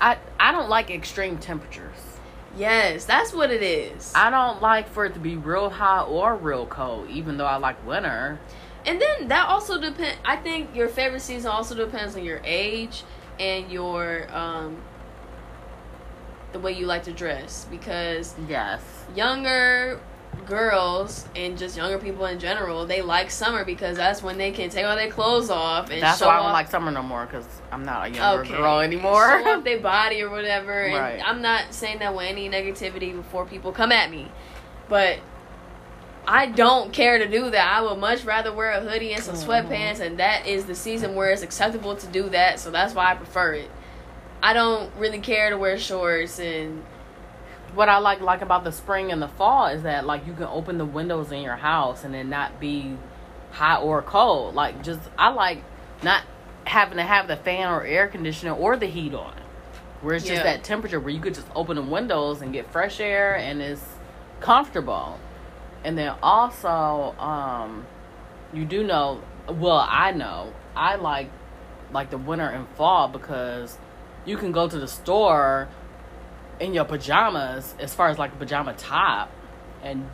I 0.00 0.18
I 0.38 0.52
don't 0.52 0.68
like 0.68 0.90
extreme 0.90 1.38
temperatures. 1.38 1.96
yes, 2.56 3.04
that's 3.04 3.32
what 3.32 3.50
it 3.50 3.62
is. 3.62 4.12
I 4.14 4.30
don't 4.30 4.60
like 4.62 4.88
for 4.88 5.04
it 5.04 5.14
to 5.14 5.20
be 5.20 5.36
real 5.36 5.68
hot 5.70 6.08
or 6.08 6.34
real 6.36 6.66
cold, 6.66 7.08
even 7.10 7.36
though 7.36 7.46
I 7.46 7.56
like 7.56 7.84
winter. 7.86 8.38
And 8.84 9.00
then 9.00 9.28
that 9.28 9.48
also 9.48 9.80
depend. 9.80 10.16
I 10.24 10.36
think 10.36 10.74
your 10.74 10.88
favorite 10.88 11.20
season 11.22 11.50
also 11.50 11.74
depends 11.74 12.14
on 12.16 12.24
your 12.24 12.40
age 12.44 13.02
and 13.38 13.70
your 13.70 14.26
um 14.34 14.76
the 16.52 16.60
way 16.60 16.72
you 16.72 16.86
like 16.86 17.02
to 17.04 17.12
dress 17.12 17.66
because 17.70 18.34
Yes. 18.48 18.80
younger 19.14 20.00
girls 20.44 21.26
and 21.34 21.58
just 21.58 21.76
younger 21.76 21.98
people 21.98 22.26
in 22.26 22.38
general 22.38 22.86
they 22.86 23.02
like 23.02 23.30
summer 23.30 23.64
because 23.64 23.96
that's 23.96 24.22
when 24.22 24.38
they 24.38 24.52
can 24.52 24.70
take 24.70 24.84
all 24.84 24.94
their 24.94 25.10
clothes 25.10 25.50
off 25.50 25.90
and 25.90 26.02
That's 26.02 26.20
why 26.20 26.28
I 26.28 26.36
don't 26.36 26.46
off, 26.46 26.52
like 26.52 26.68
summer 26.68 26.90
no 26.90 27.02
more 27.02 27.26
because 27.26 27.46
I'm 27.72 27.84
not 27.84 28.06
a 28.06 28.10
younger 28.10 28.42
okay, 28.42 28.50
girl 28.56 28.80
anymore. 28.80 29.42
show 29.42 29.48
off 29.58 29.64
their 29.64 29.80
body 29.80 30.22
or 30.22 30.30
whatever 30.30 30.82
and 30.84 30.94
Right. 30.94 31.22
i'm 31.24 31.42
not 31.42 31.72
saying 31.74 31.98
that 31.98 32.14
with 32.14 32.26
any 32.26 32.48
negativity 32.48 33.14
before 33.14 33.44
people 33.46 33.72
come 33.72 33.90
at 33.92 34.10
me 34.10 34.30
but 34.88 35.18
I 36.28 36.46
don't 36.46 36.92
care 36.92 37.18
to 37.18 37.28
do 37.28 37.50
that. 37.50 37.72
I 37.76 37.82
would 37.82 37.98
much 37.98 38.24
rather 38.24 38.52
wear 38.52 38.72
a 38.72 38.80
hoodie 38.80 39.12
and 39.12 39.22
some 39.22 39.36
sweatpants, 39.36 40.00
and 40.00 40.18
that 40.18 40.44
is 40.44 40.64
the 40.64 40.74
season 40.74 41.14
where 41.14 41.30
it's 41.30 41.42
acceptable 41.42 41.94
to 41.94 42.06
do 42.08 42.28
that. 42.30 42.58
So 42.58 42.72
that's 42.72 42.94
why 42.94 43.12
I 43.12 43.14
prefer 43.14 43.52
it. 43.54 43.70
I 44.42 44.52
don't 44.52 44.92
really 44.96 45.20
care 45.20 45.50
to 45.50 45.56
wear 45.56 45.78
shorts 45.78 46.40
and 46.40 46.82
what 47.76 47.90
I 47.90 47.98
like 47.98 48.20
like 48.20 48.40
about 48.40 48.64
the 48.64 48.72
spring 48.72 49.12
and 49.12 49.20
the 49.20 49.28
fall 49.28 49.66
is 49.66 49.82
that 49.82 50.06
like 50.06 50.26
you 50.26 50.32
can 50.32 50.44
open 50.44 50.78
the 50.78 50.84
windows 50.84 51.30
in 51.30 51.42
your 51.42 51.56
house 51.56 52.04
and 52.04 52.14
then 52.14 52.30
not 52.30 52.58
be 52.58 52.96
hot 53.52 53.82
or 53.82 54.02
cold. 54.02 54.54
Like 54.54 54.82
just 54.82 55.00
I 55.18 55.28
like 55.28 55.62
not 56.02 56.24
having 56.64 56.96
to 56.96 57.04
have 57.04 57.28
the 57.28 57.36
fan 57.36 57.70
or 57.70 57.84
air 57.84 58.08
conditioner 58.08 58.54
or 58.54 58.76
the 58.76 58.86
heat 58.86 59.14
on. 59.14 59.34
Where 60.00 60.14
it's 60.14 60.26
just 60.26 60.42
that 60.42 60.64
temperature 60.64 61.00
where 61.00 61.10
you 61.10 61.20
could 61.20 61.34
just 61.34 61.46
open 61.54 61.76
the 61.76 61.82
windows 61.82 62.42
and 62.42 62.52
get 62.52 62.70
fresh 62.70 63.00
air 63.00 63.36
and 63.36 63.60
it's 63.60 63.84
comfortable. 64.40 65.18
And 65.84 65.96
then 65.96 66.14
also, 66.22 67.14
um, 67.18 67.86
you 68.52 68.64
do 68.64 68.84
know 68.84 69.22
well, 69.48 69.86
I 69.88 70.12
know 70.12 70.52
I 70.74 70.96
like 70.96 71.30
like 71.92 72.10
the 72.10 72.18
winter 72.18 72.48
and 72.48 72.66
fall 72.70 73.08
because 73.08 73.78
you 74.24 74.36
can 74.36 74.50
go 74.50 74.68
to 74.68 74.78
the 74.78 74.88
store 74.88 75.68
in 76.60 76.74
your 76.74 76.84
pajamas 76.84 77.74
as 77.78 77.94
far 77.94 78.08
as 78.08 78.18
like 78.18 78.32
a 78.32 78.36
pajama 78.36 78.72
top 78.74 79.30
and 79.82 80.08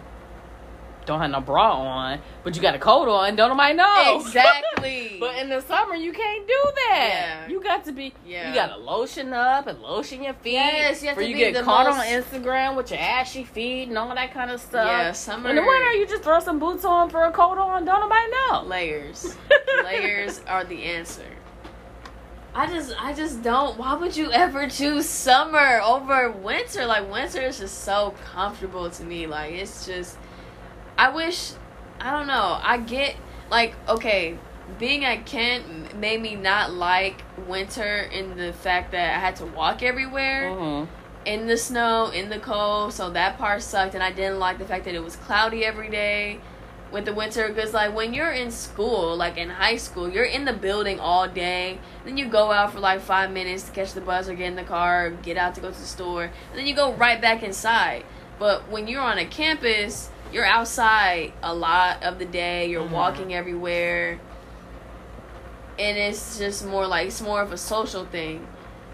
don't 1.04 1.20
have 1.20 1.32
no 1.32 1.40
bra 1.40 1.72
on, 1.80 2.20
but 2.44 2.54
you 2.54 2.62
got 2.62 2.76
a 2.76 2.78
coat 2.78 3.08
on, 3.08 3.34
don't 3.34 3.48
nobody 3.50 3.74
know. 3.74 4.20
Exactly. 4.20 5.16
but 5.20 5.34
in 5.36 5.48
the 5.48 5.60
summer 5.62 5.96
you 5.96 6.12
can't 6.12 6.46
do 6.46 6.62
that. 6.76 7.08
Yeah. 7.12 7.48
You 7.48 7.60
got 7.60 7.84
to 7.86 7.92
be 7.92 8.14
Yeah. 8.24 8.48
you 8.48 8.54
gotta 8.54 8.76
lotion 8.76 9.32
up 9.32 9.66
and 9.66 9.80
lotion 9.80 10.22
your 10.22 10.34
feet. 10.34 10.52
Yes, 10.52 11.02
you 11.02 11.08
have 11.08 11.18
to 11.18 11.26
you 11.26 11.34
be 11.34 11.40
get 11.40 11.54
the 11.54 11.62
caught 11.62 11.86
most- 11.88 11.98
on 11.98 12.06
Instagram 12.06 12.76
with 12.76 12.92
your 12.92 13.00
ashy 13.00 13.42
feet 13.42 13.88
and 13.88 13.98
all 13.98 14.14
that 14.14 14.32
kind 14.32 14.52
of 14.52 14.60
stuff. 14.60 14.86
Yeah, 14.86 15.10
summer- 15.10 15.50
In 15.50 15.56
the 15.56 15.62
winter 15.62 15.90
you 15.94 16.06
just 16.06 16.22
throw 16.22 16.38
some 16.38 16.60
boots 16.60 16.84
on 16.84 17.10
for 17.10 17.24
a 17.24 17.32
coat 17.32 17.58
on, 17.58 17.84
don't 17.84 18.00
nobody 18.00 18.30
know. 18.30 18.62
layers. 18.68 19.36
layers 19.84 20.40
are 20.46 20.62
the 20.62 20.84
answer. 20.84 21.26
I 22.54 22.66
just 22.66 22.94
I 23.02 23.14
just 23.14 23.42
don't 23.42 23.78
why 23.78 23.94
would 23.94 24.16
you 24.16 24.30
ever 24.30 24.68
choose 24.68 25.08
summer 25.08 25.80
over 25.82 26.30
winter? 26.30 26.84
Like 26.86 27.10
winter 27.10 27.40
is 27.40 27.58
just 27.58 27.84
so 27.84 28.14
comfortable 28.32 28.90
to 28.90 29.04
me. 29.04 29.26
Like 29.26 29.52
it's 29.54 29.86
just 29.86 30.18
I 30.98 31.08
wish 31.10 31.52
I 32.00 32.10
don't 32.10 32.26
know. 32.26 32.58
I 32.62 32.76
get 32.78 33.16
like 33.50 33.74
okay, 33.88 34.36
being 34.78 35.04
at 35.04 35.24
Kent 35.24 35.96
made 35.98 36.20
me 36.20 36.34
not 36.34 36.72
like 36.72 37.22
winter 37.48 38.00
in 38.12 38.36
the 38.36 38.52
fact 38.52 38.92
that 38.92 39.16
I 39.16 39.18
had 39.18 39.36
to 39.36 39.46
walk 39.46 39.82
everywhere 39.82 40.50
Mhm. 40.50 40.88
in 41.24 41.46
the 41.46 41.56
snow, 41.56 42.08
in 42.08 42.28
the 42.28 42.38
cold, 42.38 42.92
so 42.92 43.08
that 43.10 43.38
part 43.38 43.62
sucked, 43.62 43.94
and 43.94 44.02
I 44.02 44.12
didn't 44.12 44.38
like 44.40 44.58
the 44.58 44.64
fact 44.66 44.84
that 44.84 44.94
it 44.94 45.02
was 45.02 45.16
cloudy 45.16 45.64
every 45.64 45.88
day 45.88 46.40
with 46.92 47.04
the 47.04 47.12
winter. 47.12 47.48
Because 47.48 47.72
like 47.72 47.94
when 47.94 48.14
you're 48.14 48.30
in 48.30 48.50
school, 48.50 49.16
like 49.16 49.36
in 49.36 49.48
high 49.48 49.76
school, 49.76 50.08
you're 50.08 50.24
in 50.24 50.44
the 50.44 50.52
building 50.52 51.00
all 51.00 51.26
day. 51.28 51.78
Then 52.04 52.16
you 52.16 52.28
go 52.28 52.52
out 52.52 52.72
for 52.72 52.80
like 52.80 53.00
five 53.00 53.30
minutes 53.32 53.64
to 53.64 53.72
catch 53.72 53.92
the 53.94 54.00
bus 54.00 54.28
or 54.28 54.34
get 54.34 54.46
in 54.46 54.56
the 54.56 54.64
car, 54.64 55.10
get 55.10 55.36
out 55.36 55.54
to 55.56 55.60
go 55.60 55.70
to 55.70 55.78
the 55.78 55.86
store, 55.86 56.24
and 56.24 56.58
then 56.58 56.66
you 56.66 56.74
go 56.74 56.92
right 56.92 57.20
back 57.20 57.42
inside. 57.42 58.04
But 58.38 58.68
when 58.70 58.88
you're 58.88 59.00
on 59.00 59.18
a 59.18 59.24
campus, 59.24 60.10
you're 60.32 60.44
outside 60.46 61.32
a 61.42 61.54
lot 61.54 62.02
of 62.02 62.18
the 62.18 62.24
day. 62.24 62.68
You're 62.68 62.86
Mhm. 62.86 62.90
walking 62.90 63.34
everywhere, 63.34 64.18
and 65.78 65.98
it's 65.98 66.38
just 66.38 66.64
more 66.64 66.86
like 66.86 67.08
it's 67.08 67.20
more 67.20 67.42
of 67.42 67.52
a 67.52 67.58
social 67.58 68.04
thing. 68.04 68.46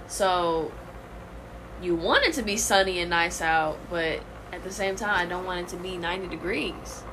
So 0.06 0.72
you 1.80 1.94
want 1.94 2.24
it 2.24 2.32
to 2.34 2.42
be 2.42 2.56
sunny 2.56 3.00
and 3.00 3.10
nice 3.10 3.40
out, 3.40 3.78
but 3.88 4.20
at 4.52 4.64
the 4.64 4.70
same 4.70 4.96
time, 4.96 5.14
I 5.14 5.26
don't 5.26 5.44
want 5.44 5.60
it 5.60 5.68
to 5.68 5.76
be 5.76 5.96
90 5.96 6.26
degrees. 6.26 7.04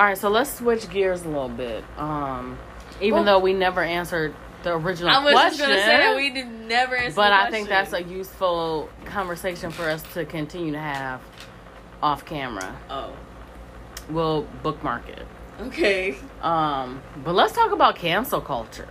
All 0.00 0.06
right, 0.06 0.16
so 0.16 0.30
let's 0.30 0.54
switch 0.54 0.88
gears 0.88 1.26
a 1.26 1.28
little 1.28 1.50
bit. 1.50 1.84
Um, 1.98 2.58
even 3.02 3.16
Well- 3.16 3.24
though 3.24 3.38
we 3.38 3.52
never 3.52 3.82
answered 3.82 4.34
the 4.62 4.74
original 4.74 5.10
I 5.10 5.22
was 5.22 5.34
question, 5.34 5.58
just 5.58 5.68
gonna 5.68 5.82
say 5.82 5.96
that 5.98 6.16
we 6.16 6.30
did 6.30 6.46
never 6.50 6.96
answer. 6.96 7.16
but 7.16 7.30
I 7.32 7.50
think 7.50 7.68
that's 7.68 7.92
a 7.92 8.02
useful 8.02 8.88
conversation 9.04 9.70
for 9.70 9.90
us 9.90 10.02
to 10.14 10.24
continue 10.24 10.72
to 10.72 10.78
have 10.78 11.20
off 12.02 12.24
camera. 12.24 12.74
oh 12.88 13.10
We'll 14.08 14.46
bookmark 14.62 15.06
it. 15.10 15.26
okay. 15.64 16.16
Um, 16.40 17.02
but 17.22 17.34
let's 17.34 17.52
talk 17.52 17.70
about 17.70 17.96
cancel 17.96 18.40
culture. 18.40 18.88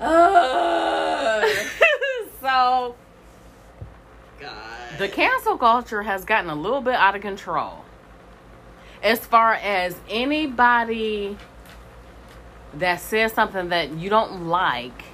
Uh, 0.00 1.42
so 2.40 2.94
God. 4.40 4.50
the 4.98 5.08
cancel 5.08 5.58
culture 5.58 6.00
has 6.04 6.24
gotten 6.24 6.48
a 6.48 6.54
little 6.54 6.80
bit 6.80 6.94
out 6.94 7.14
of 7.16 7.20
control. 7.20 7.83
As 9.04 9.20
far 9.20 9.54
as 9.54 9.96
anybody 10.08 11.36
that 12.72 13.00
says 13.00 13.32
something 13.32 13.68
that 13.68 13.92
you 13.92 14.10
don't 14.10 14.48
like, 14.48 15.04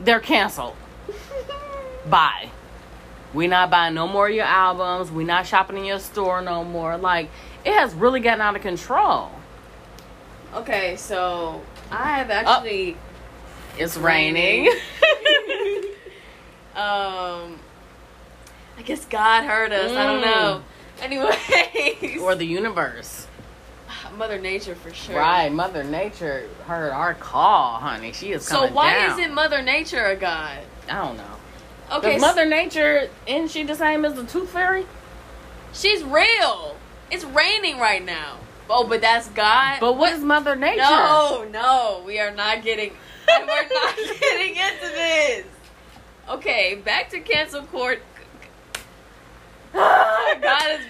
they're 0.00 0.20
canceled. 0.20 0.76
Bye. 2.08 2.50
We 3.34 3.46
not 3.46 3.70
buying 3.70 3.94
no 3.94 4.08
more 4.08 4.28
of 4.28 4.34
your 4.34 4.44
albums. 4.46 5.10
We 5.10 5.24
not 5.24 5.46
shopping 5.46 5.76
in 5.78 5.84
your 5.84 5.98
store 5.98 6.40
no 6.40 6.64
more. 6.64 6.96
Like 6.96 7.28
it 7.64 7.74
has 7.74 7.92
really 7.94 8.20
gotten 8.20 8.40
out 8.40 8.56
of 8.56 8.62
control. 8.62 9.30
okay, 10.54 10.96
so 10.96 11.60
I 11.90 12.18
have 12.18 12.30
actually. 12.30 12.96
It's 13.78 13.96
raining. 13.96 14.66
raining. 14.66 14.78
Um, 16.70 17.58
I 18.78 18.82
guess 18.84 19.04
God 19.04 19.44
heard 19.44 19.72
us. 19.72 19.90
I 19.90 20.06
don't 20.06 20.20
know. 20.22 20.62
Anyways, 21.00 22.20
or 22.20 22.34
the 22.34 22.44
universe. 22.46 23.26
Mother 24.16 24.38
Nature 24.38 24.74
for 24.74 24.92
sure. 24.92 25.16
Right, 25.16 25.50
Mother 25.52 25.82
Nature 25.84 26.48
heard 26.66 26.90
our 26.92 27.14
call, 27.14 27.78
honey. 27.78 28.12
She 28.12 28.32
is 28.32 28.48
coming 28.48 28.68
So 28.68 28.74
why 28.74 28.94
down. 28.94 29.18
isn't 29.18 29.34
Mother 29.34 29.62
Nature 29.62 30.04
a 30.06 30.16
god? 30.16 30.58
I 30.88 30.94
don't 31.04 31.16
know. 31.16 31.24
Okay, 31.92 32.08
Because 32.08 32.20
Mother 32.20 32.46
Nature 32.46 33.08
isn't 33.26 33.48
she 33.50 33.64
the 33.64 33.74
same 33.74 34.04
as 34.04 34.14
the 34.14 34.24
Tooth 34.24 34.50
Fairy? 34.50 34.86
She's 35.72 36.02
real. 36.04 36.76
It's 37.10 37.24
raining 37.24 37.78
right 37.78 38.04
now. 38.04 38.38
Oh, 38.68 38.86
but 38.86 39.00
that's 39.00 39.28
God. 39.30 39.78
But 39.80 39.96
what 39.96 40.12
is 40.12 40.20
Mother 40.22 40.54
Nature? 40.54 40.78
No, 40.78 41.46
no, 41.50 42.02
we 42.06 42.20
are 42.20 42.30
not 42.30 42.62
getting. 42.62 42.92
we're 43.28 43.46
not 43.46 43.96
getting 44.20 44.50
into 44.56 44.88
this. 44.94 45.46
Okay, 46.28 46.76
back 46.76 47.10
to 47.10 47.18
cancel 47.20 47.62
court. 47.62 48.00
God 49.72 50.70
is. 50.72 50.86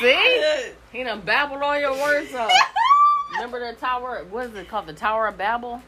See? 0.00 0.72
He 0.92 1.04
done 1.04 1.20
babbled 1.20 1.60
all 1.60 1.78
your 1.78 1.92
words 1.92 2.32
up. 2.32 2.50
Remember 3.34 3.60
the 3.60 3.78
tower? 3.78 4.24
What 4.30 4.46
is 4.46 4.54
it 4.54 4.66
called? 4.66 4.86
The 4.86 4.94
Tower 4.94 5.26
of 5.26 5.36
Babel? 5.36 5.82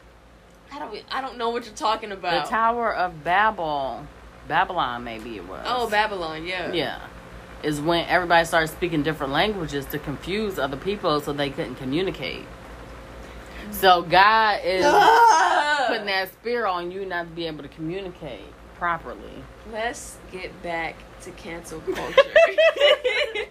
I 0.71 0.77
don't. 0.77 1.03
I 1.09 1.19
don't 1.19 1.37
know 1.39 1.49
what 1.49 1.65
you're 1.65 1.73
talking 1.73 2.11
about. 2.11 2.45
The. 2.45 2.49
Tower 2.51 2.93
of 2.93 3.23
Babel. 3.23 4.05
Babylon, 4.47 5.03
maybe 5.03 5.37
it 5.37 5.47
was. 5.47 5.65
oh, 5.65 5.89
Babylon. 5.89 6.45
Yeah. 6.45 6.71
Yeah. 6.73 6.99
Is 7.63 7.81
when 7.81 8.05
everybody 8.05 8.45
started 8.45 8.67
speaking 8.67 9.01
different 9.01 9.33
languages 9.33 9.85
to 9.87 9.97
confuse 9.97 10.59
other 10.59 10.77
people 10.77 11.21
so 11.21 11.33
they 11.33 11.49
couldn't 11.49 11.75
communicate. 11.75 12.45
So 13.71 14.03
God 14.03 14.59
is 14.63 14.83
putting 15.87 16.05
that 16.05 16.29
spear 16.39 16.67
on 16.67 16.91
you 16.91 17.03
not 17.05 17.23
to 17.23 17.29
be 17.31 17.47
able 17.47 17.63
to 17.63 17.69
communicate 17.69 18.45
properly. 18.75 19.43
Let's 19.71 20.17
get 20.31 20.61
back 20.61 20.95
to 21.21 21.31
cancel 21.31 21.79
culture. 21.81 22.21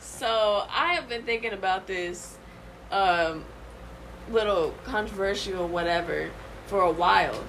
so 0.00 0.64
I 0.70 0.94
have 0.94 1.08
been 1.08 1.22
thinking 1.22 1.52
about 1.52 1.86
this 1.86 2.36
um, 2.90 3.44
little 4.30 4.74
controversial 4.84 5.68
whatever 5.68 6.30
for 6.66 6.82
a 6.82 6.92
while. 6.92 7.44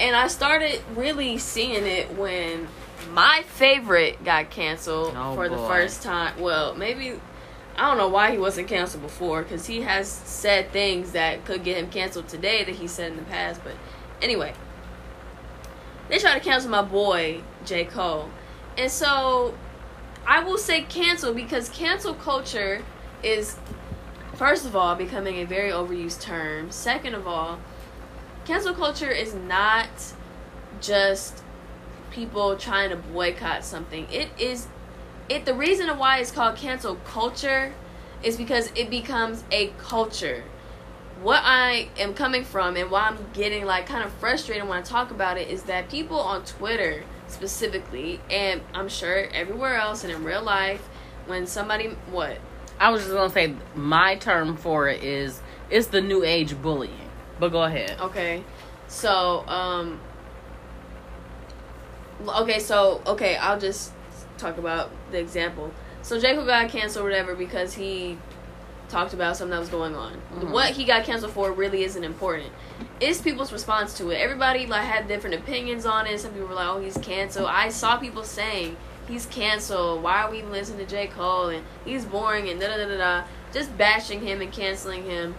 And 0.00 0.14
I 0.14 0.28
started 0.28 0.80
really 0.94 1.38
seeing 1.38 1.86
it 1.86 2.16
when 2.16 2.68
my 3.12 3.42
favorite 3.46 4.22
got 4.24 4.50
canceled 4.50 5.14
Oh, 5.16 5.34
for 5.34 5.48
the 5.48 5.56
first 5.56 6.02
time. 6.02 6.38
Well, 6.40 6.74
maybe 6.74 7.18
I 7.76 7.88
don't 7.88 7.96
know 7.96 8.08
why 8.08 8.32
he 8.32 8.38
wasn't 8.38 8.68
canceled 8.68 9.02
before 9.02 9.42
because 9.42 9.66
he 9.66 9.82
has 9.82 10.08
said 10.08 10.70
things 10.72 11.12
that 11.12 11.44
could 11.44 11.64
get 11.64 11.76
him 11.76 11.90
canceled 11.90 12.28
today 12.28 12.64
that 12.64 12.74
he 12.74 12.86
said 12.86 13.12
in 13.12 13.16
the 13.16 13.24
past. 13.24 13.60
But 13.64 13.74
anyway, 14.20 14.52
they 16.08 16.18
tried 16.18 16.34
to 16.34 16.40
cancel 16.40 16.70
my 16.70 16.82
boy 16.82 17.42
J 17.64 17.84
Cole, 17.84 18.30
and 18.78 18.90
so 18.90 19.54
I 20.24 20.42
will 20.42 20.56
say 20.56 20.82
cancel 20.82 21.34
because 21.34 21.68
cancel 21.68 22.14
culture 22.14 22.82
is 23.24 23.56
first 24.34 24.64
of 24.64 24.76
all 24.76 24.94
becoming 24.94 25.40
a 25.40 25.44
very 25.44 25.70
overused 25.70 26.20
term. 26.20 26.70
Second 26.70 27.14
of 27.14 27.26
all, 27.26 27.58
cancel 28.44 28.72
culture 28.72 29.10
is 29.10 29.34
not 29.34 29.88
just 30.80 31.42
people 32.12 32.56
trying 32.56 32.90
to 32.90 32.96
boycott 32.96 33.64
something. 33.64 34.06
It 34.12 34.28
is 34.38 34.68
it 35.28 35.44
the 35.44 35.54
reason 35.54 35.88
why 35.98 36.18
it's 36.18 36.30
called 36.30 36.56
cancel 36.56 36.94
culture 37.04 37.74
is 38.22 38.36
because 38.36 38.70
it 38.76 38.90
becomes 38.90 39.42
a 39.50 39.72
culture. 39.78 40.44
What 41.20 41.42
I 41.42 41.88
am 41.98 42.14
coming 42.14 42.44
from 42.44 42.76
and 42.76 42.92
why 42.92 43.08
I'm 43.08 43.18
getting 43.32 43.64
like 43.64 43.86
kind 43.86 44.04
of 44.04 44.12
frustrated 44.14 44.68
when 44.68 44.78
I 44.78 44.82
talk 44.82 45.10
about 45.10 45.36
it 45.36 45.48
is 45.48 45.64
that 45.64 45.90
people 45.90 46.20
on 46.20 46.44
Twitter 46.44 47.02
specifically 47.28 48.20
and 48.30 48.60
I'm 48.74 48.88
sure 48.88 49.28
everywhere 49.32 49.76
else 49.76 50.04
and 50.04 50.12
in 50.12 50.24
real 50.24 50.42
life 50.42 50.86
when 51.26 51.46
somebody 51.46 51.88
what 52.10 52.38
I 52.80 52.90
was 52.90 53.02
just 53.02 53.12
gonna 53.12 53.30
say 53.30 53.54
my 53.74 54.16
term 54.16 54.56
for 54.56 54.88
it 54.88 55.02
is 55.02 55.40
it's 55.70 55.88
the 55.88 56.00
new 56.00 56.24
age 56.24 56.60
bullying. 56.60 57.10
But 57.38 57.50
go 57.50 57.62
ahead. 57.62 57.98
Okay. 58.00 58.42
So, 58.88 59.44
um 59.46 60.00
okay, 62.26 62.58
so 62.58 63.02
okay, 63.06 63.36
I'll 63.36 63.60
just 63.60 63.92
talk 64.38 64.58
about 64.58 64.90
the 65.10 65.18
example. 65.18 65.72
So 66.02 66.18
J 66.18 66.34
Cole 66.34 66.46
got 66.46 66.70
canceled, 66.70 67.04
or 67.04 67.08
whatever, 67.08 67.34
because 67.34 67.74
he 67.74 68.18
talked 68.88 69.12
about 69.12 69.36
something 69.36 69.50
that 69.50 69.60
was 69.60 69.68
going 69.68 69.94
on. 69.94 70.14
Mhm. 70.34 70.50
What 70.50 70.70
he 70.70 70.84
got 70.84 71.04
canceled 71.04 71.32
for 71.32 71.52
really 71.52 71.84
isn't 71.84 72.04
important. 72.04 72.50
It's 73.00 73.20
people's 73.20 73.52
response 73.52 73.96
to 73.98 74.10
it. 74.10 74.16
Everybody 74.16 74.66
like 74.66 74.84
had 74.84 75.06
different 75.08 75.36
opinions 75.36 75.86
on 75.86 76.06
it. 76.06 76.18
Some 76.20 76.32
people 76.32 76.48
were 76.48 76.54
like, 76.54 76.68
"Oh, 76.68 76.80
he's 76.80 76.96
canceled." 76.98 77.48
I 77.48 77.68
saw 77.68 77.96
people 77.96 78.24
saying 78.24 78.76
he's 79.06 79.26
canceled. 79.26 80.02
Why 80.02 80.22
are 80.22 80.30
we 80.30 80.38
even 80.38 80.50
listening 80.50 80.84
to 80.84 80.86
J 80.86 81.06
Cole? 81.06 81.48
And 81.48 81.64
he's 81.84 82.04
boring 82.04 82.48
and 82.48 82.60
da 82.60 82.68
da 82.68 82.84
da 82.84 82.96
da. 82.96 83.24
Just 83.52 83.76
bashing 83.78 84.20
him 84.20 84.40
and 84.40 84.52
canceling 84.52 85.04
him. 85.04 85.34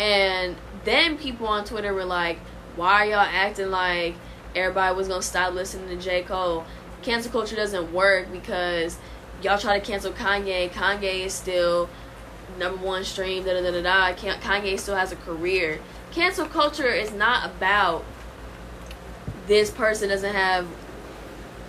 And 0.00 0.56
then 0.84 1.18
people 1.18 1.46
on 1.46 1.64
Twitter 1.64 1.92
were 1.94 2.04
like, 2.04 2.38
"Why 2.74 3.02
are 3.02 3.10
y'all 3.10 3.18
acting 3.20 3.70
like 3.70 4.14
everybody 4.54 4.94
was 4.94 5.08
gonna 5.08 5.22
stop 5.22 5.54
listening 5.54 5.88
to 5.88 6.02
J 6.02 6.22
Cole?" 6.22 6.64
Cancel 7.02 7.30
culture 7.30 7.56
doesn't 7.56 7.92
work 7.92 8.32
because 8.32 8.98
y'all 9.42 9.58
try 9.58 9.78
to 9.78 9.84
cancel 9.84 10.12
Kanye. 10.12 10.70
Kanye 10.70 11.26
is 11.26 11.34
still 11.34 11.88
number 12.58 12.84
one 12.84 13.04
stream. 13.04 13.44
Da 13.44 13.54
da 13.54 13.62
da 13.62 13.70
da 13.70 13.82
da. 13.82 14.14
Kanye 14.40 14.78
still 14.78 14.96
has 14.96 15.12
a 15.12 15.16
career. 15.16 15.80
Cancel 16.12 16.46
culture 16.46 16.88
is 16.88 17.12
not 17.12 17.44
about 17.44 18.04
this 19.46 19.70
person 19.70 20.08
doesn't 20.08 20.34
have 20.34 20.66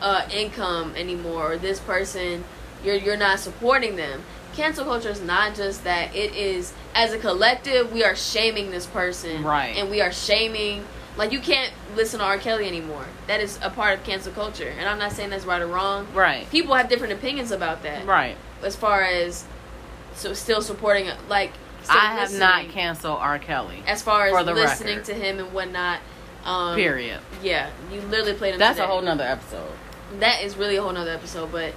uh, 0.01 0.27
income 0.31 0.93
anymore, 0.95 1.53
or 1.53 1.57
this 1.57 1.79
person 1.79 2.43
you're 2.83 2.95
you're 2.95 3.17
not 3.17 3.39
supporting 3.39 3.95
them. 3.95 4.23
Cancel 4.55 4.85
culture 4.85 5.09
is 5.09 5.21
not 5.21 5.55
just 5.55 5.83
that; 5.83 6.15
it 6.15 6.35
is 6.35 6.73
as 6.95 7.13
a 7.13 7.19
collective 7.19 7.91
we 7.91 8.03
are 8.03 8.15
shaming 8.15 8.71
this 8.71 8.85
person, 8.85 9.43
Right. 9.43 9.75
And 9.77 9.89
we 9.89 10.01
are 10.01 10.11
shaming. 10.11 10.83
Like 11.15 11.31
you 11.31 11.39
can't 11.39 11.73
listen 11.95 12.19
to 12.19 12.25
R. 12.25 12.38
Kelly 12.38 12.67
anymore. 12.67 13.05
That 13.25 13.39
is 13.39 13.57
a 13.63 13.71
part 13.71 13.97
of 13.97 14.05
cancel 14.05 14.31
culture, 14.33 14.71
and 14.77 14.88
I'm 14.88 14.99
not 14.99 15.11
saying 15.11 15.31
that's 15.31 15.45
right 15.45 15.61
or 15.61 15.67
wrong. 15.67 16.07
Right. 16.13 16.49
People 16.51 16.75
have 16.75 16.89
different 16.89 17.13
opinions 17.13 17.51
about 17.51 17.83
that. 17.83 18.05
Right. 18.05 18.38
As 18.61 18.75
far 18.75 19.01
as 19.01 19.45
so 20.18 20.34
still 20.34 20.61
supporting 20.61 21.09
like 21.30 21.53
still 21.84 21.95
I 21.97 22.13
have 22.15 22.34
not 22.34 22.70
canceled 22.70 23.20
R. 23.20 23.39
Kelly. 23.39 23.84
as 23.88 24.01
far 24.01 24.28
as 24.28 24.45
listening 24.45 24.97
record. 24.97 25.05
to 25.05 25.13
him 25.13 25.39
and 25.39 25.53
whatnot. 25.53 25.99
Um, 26.43 26.76
Period. 26.76 27.20
Yeah, 27.43 27.70
you 27.91 28.01
literally 28.01 28.34
played 28.34 28.53
him. 28.53 28.59
That's 28.59 28.80
a 28.80 28.88
whole 28.88 29.01
nother 29.01 29.24
episode. 29.24 29.72
That 30.20 30.43
is 30.43 30.55
really 30.55 30.78
a 30.78 30.82
whole 30.82 30.93
nother 30.93 31.11
episode, 31.11 31.51
but 31.51 31.74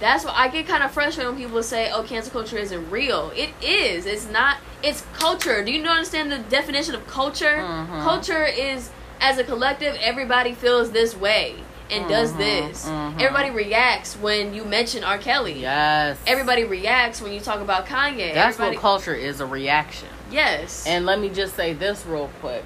that's 0.00 0.24
what 0.24 0.34
I 0.34 0.48
get 0.48 0.66
kind 0.66 0.82
of 0.82 0.90
frustrated 0.90 1.32
when 1.32 1.40
people 1.40 1.62
say, 1.62 1.90
"Oh, 1.92 2.02
cancel 2.02 2.32
culture 2.32 2.58
isn't 2.58 2.90
real." 2.90 3.32
It 3.36 3.50
is. 3.62 4.06
It's 4.06 4.28
not. 4.28 4.58
It's 4.82 5.04
culture. 5.12 5.64
Do 5.64 5.70
you 5.72 5.86
understand 5.86 6.32
the 6.32 6.38
definition 6.38 6.94
of 6.94 7.06
culture? 7.06 7.58
Mhm. 7.58 8.02
Culture 8.02 8.44
is 8.44 8.90
as 9.20 9.38
a 9.38 9.44
collective, 9.44 9.96
everybody 10.00 10.52
feels 10.52 10.90
this 10.90 11.16
way 11.16 11.56
and 12.00 12.08
does 12.08 12.32
Mhm, 12.32 12.38
this. 12.38 12.86
mhm. 12.86 13.14
Everybody 13.20 13.50
reacts 13.50 14.16
when 14.16 14.54
you 14.54 14.64
mention 14.64 15.04
R. 15.04 15.18
Kelly. 15.18 15.60
Yes. 15.60 16.18
Everybody 16.26 16.64
reacts 16.64 17.20
when 17.20 17.32
you 17.32 17.40
talk 17.40 17.60
about 17.60 17.86
Kanye. 17.86 18.34
That's 18.34 18.54
Everybody, 18.56 18.76
what 18.76 18.82
culture 18.82 19.14
is 19.14 19.40
a 19.40 19.46
reaction. 19.46 20.08
Yes. 20.30 20.86
And 20.86 21.06
let 21.06 21.18
me 21.20 21.28
just 21.28 21.54
say 21.56 21.72
this 21.72 22.04
real 22.06 22.30
quick. 22.40 22.64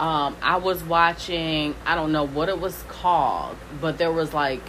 Um, 0.00 0.36
I 0.42 0.56
was 0.56 0.82
watching, 0.82 1.74
I 1.86 1.94
don't 1.94 2.10
know 2.12 2.26
what 2.26 2.48
it 2.48 2.58
was 2.60 2.82
called, 2.88 3.56
but 3.80 3.98
there 3.98 4.10
was 4.12 4.34
like 4.34 4.60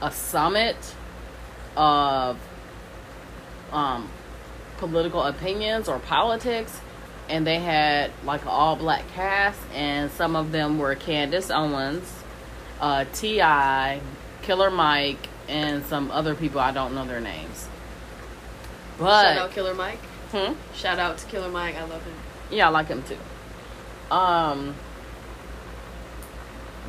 a 0.00 0.10
summit 0.10 0.76
of 1.76 2.38
um, 3.72 4.08
political 4.78 5.22
opinions 5.22 5.88
or 5.88 5.98
politics, 5.98 6.80
and 7.28 7.46
they 7.46 7.58
had 7.58 8.10
like 8.24 8.42
an 8.42 8.48
all 8.48 8.76
black 8.76 9.04
cast, 9.14 9.58
and 9.74 10.10
some 10.12 10.34
of 10.34 10.52
them 10.52 10.78
were 10.78 10.94
Candace 10.94 11.50
Owens, 11.50 12.10
uh, 12.80 13.04
T.I., 13.12 14.00
Killer 14.42 14.70
Mike, 14.70 15.28
and 15.48 15.84
some 15.86 16.10
other 16.10 16.34
people. 16.34 16.60
I 16.60 16.72
don't 16.72 16.94
know 16.94 17.04
their 17.04 17.20
names. 17.20 17.68
Shout 18.98 19.08
out 19.08 19.48
But, 19.48 19.54
Killer 19.54 19.74
Mike. 19.74 19.98
hmm? 20.32 20.52
Shout 20.74 20.98
out 20.98 21.18
to 21.18 21.26
Killer 21.26 21.48
Mike. 21.48 21.76
I 21.76 21.82
love 21.84 22.04
him. 22.04 22.14
Yeah, 22.50 22.66
I 22.66 22.70
like 22.70 22.88
him 22.88 23.02
too. 23.02 23.16
Um, 24.14 24.74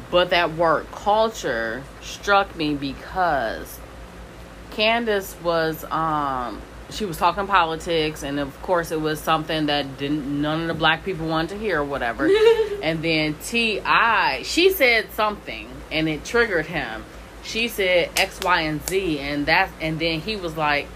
but 0.10 0.32
that 0.32 0.54
word 0.56 0.88
culture 0.92 1.84
struck 2.02 2.56
me 2.56 2.74
because 2.76 3.80
Candace 4.72 5.36
was 5.44 5.84
um 5.86 6.62
she 6.89 7.06
was 7.06 7.18
talking 7.18 7.48
politics 7.48 8.22
and 8.24 8.39
of 8.39 8.60
course 8.62 8.92
it 8.92 9.00
was 9.00 9.20
something 9.22 9.68
that 9.68 9.98
didn't 9.98 10.42
none 10.42 10.62
of 10.62 10.68
the 10.68 10.74
black 10.74 11.06
people 11.06 11.28
wanted 11.28 11.50
to 11.52 11.58
hear 11.58 11.80
or 11.82 11.86
whatever. 11.86 12.26
and 12.84 13.02
then 13.04 13.36
T.I. 13.44 14.42
she 14.44 14.72
said 14.72 15.12
something 15.14 15.70
and 15.92 16.08
it 16.10 16.24
triggered 16.26 16.66
him. 16.68 17.04
She 17.44 17.68
said 17.68 18.10
X, 18.18 18.39
Y, 18.44 18.62
and 18.62 18.88
Z 18.88 19.20
and 19.20 19.46
that 19.48 19.70
and 19.82 20.00
then 20.00 20.20
he 20.22 20.36
was 20.36 20.56
like 20.58 20.88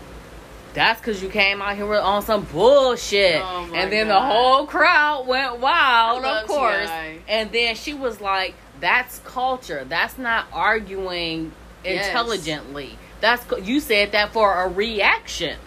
that's 0.73 0.99
because 0.99 1.23
you 1.23 1.29
came 1.29 1.61
out 1.61 1.75
here 1.77 1.93
on 1.95 2.21
some 2.21 2.43
bullshit. 2.43 3.41
Oh 3.41 3.69
and 3.73 3.91
then 3.91 4.09
the 4.09 4.19
whole 4.19 4.65
crowd 4.67 5.25
went 5.25 5.59
wild, 5.59 6.25
of 6.25 6.47
course. 6.47 6.87
T.I.. 6.89 7.19
And 7.29 7.49
then 7.53 7.75
she 7.75 7.93
was 7.93 8.19
like, 8.19 8.55
that's 8.81 9.19
culture. 9.19 9.85
That's 9.87 10.17
not 10.17 10.45
arguing 10.51 11.53
Yes. 11.85 12.07
intelligently. 12.07 12.97
That's 13.21 13.45
You 13.63 13.79
said 13.79 14.11
that 14.11 14.33
for 14.33 14.53
a 14.63 14.67
reaction. 14.67 15.57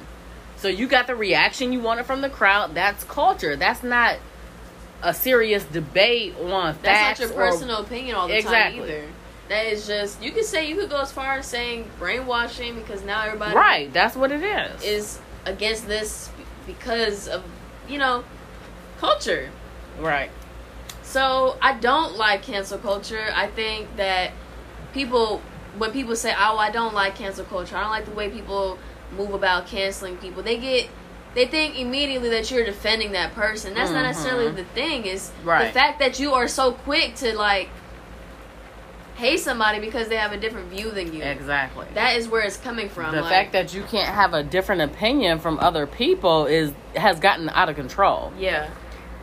So 0.56 0.68
you 0.68 0.86
got 0.88 1.06
the 1.06 1.14
reaction 1.14 1.72
you 1.72 1.80
wanted 1.80 2.04
from 2.04 2.20
the 2.20 2.28
crowd. 2.28 2.74
That's 2.74 3.02
culture. 3.04 3.56
That's 3.56 3.82
not 3.82 4.16
a 5.02 5.14
serious 5.14 5.64
debate 5.64 6.34
on 6.36 6.76
That's 6.82 7.18
facts. 7.18 7.20
not 7.20 7.28
your 7.30 7.38
or- 7.38 7.50
personal 7.50 7.76
opinion 7.78 8.16
all 8.16 8.28
the 8.28 8.36
Exactly. 8.36 8.80
time 8.80 8.88
either. 8.90 9.04
That 9.48 9.66
is 9.66 9.86
just 9.86 10.22
you 10.22 10.30
could 10.32 10.44
say 10.44 10.68
you 10.68 10.76
could 10.76 10.90
go 10.90 11.00
as 11.00 11.10
far 11.12 11.38
as 11.38 11.46
saying 11.46 11.90
brainwashing 11.98 12.74
because 12.74 13.02
now 13.04 13.22
everybody 13.24 13.54
Right. 13.56 13.92
That's 13.92 14.14
what 14.14 14.30
it 14.30 14.42
is. 14.42 14.82
is 14.82 15.18
against 15.46 15.86
this 15.86 16.30
because 16.66 17.28
of 17.28 17.42
you 17.88 17.98
know 17.98 18.24
culture. 18.98 19.50
right. 19.98 20.30
So 21.02 21.56
I 21.62 21.72
don't 21.78 22.16
like 22.16 22.42
cancel 22.42 22.76
culture. 22.78 23.28
I 23.34 23.46
think 23.46 23.96
that 23.96 24.32
people 24.92 25.40
when 25.78 25.92
people 25.92 26.14
say, 26.16 26.34
"Oh, 26.36 26.58
I 26.58 26.70
don't 26.70 26.92
like 26.94 27.14
cancel 27.16 27.44
culture. 27.46 27.76
I 27.76 27.80
don't 27.80 27.90
like 27.90 28.04
the 28.04 28.10
way 28.12 28.28
people 28.28 28.78
move 29.16 29.32
about 29.32 29.66
canceling 29.66 30.18
people." 30.18 30.42
They 30.42 30.58
get 30.58 30.88
they 31.34 31.46
think 31.46 31.78
immediately 31.78 32.28
that 32.30 32.50
you're 32.50 32.64
defending 32.64 33.12
that 33.12 33.34
person. 33.34 33.72
That's 33.74 33.90
not 33.90 34.00
Mhm. 34.04 34.08
necessarily 34.08 34.50
the 34.50 34.64
thing. 34.64 35.06
Is 35.06 35.30
the 35.66 35.72
fact 35.72 35.98
that 36.00 36.18
you 36.18 36.34
are 36.34 36.48
so 36.48 36.72
quick 36.72 37.14
to 37.16 37.34
like 37.36 37.70
hate 39.18 39.40
somebody 39.40 39.80
because 39.80 40.08
they 40.08 40.16
have 40.16 40.32
a 40.32 40.36
different 40.36 40.68
view 40.68 40.92
than 40.92 41.12
you. 41.12 41.22
Exactly. 41.22 41.86
That 41.94 42.16
is 42.16 42.28
where 42.28 42.42
it's 42.42 42.56
coming 42.56 42.88
from. 42.88 43.14
the 43.14 43.20
like, 43.20 43.30
fact 43.30 43.52
that 43.52 43.74
you 43.74 43.82
can't 43.82 44.08
have 44.08 44.32
a 44.32 44.44
different 44.44 44.82
opinion 44.82 45.40
from 45.40 45.58
other 45.58 45.86
people 45.88 46.46
is 46.46 46.72
has 46.94 47.18
gotten 47.18 47.48
out 47.48 47.68
of 47.68 47.74
control. 47.74 48.32
yeah, 48.38 48.70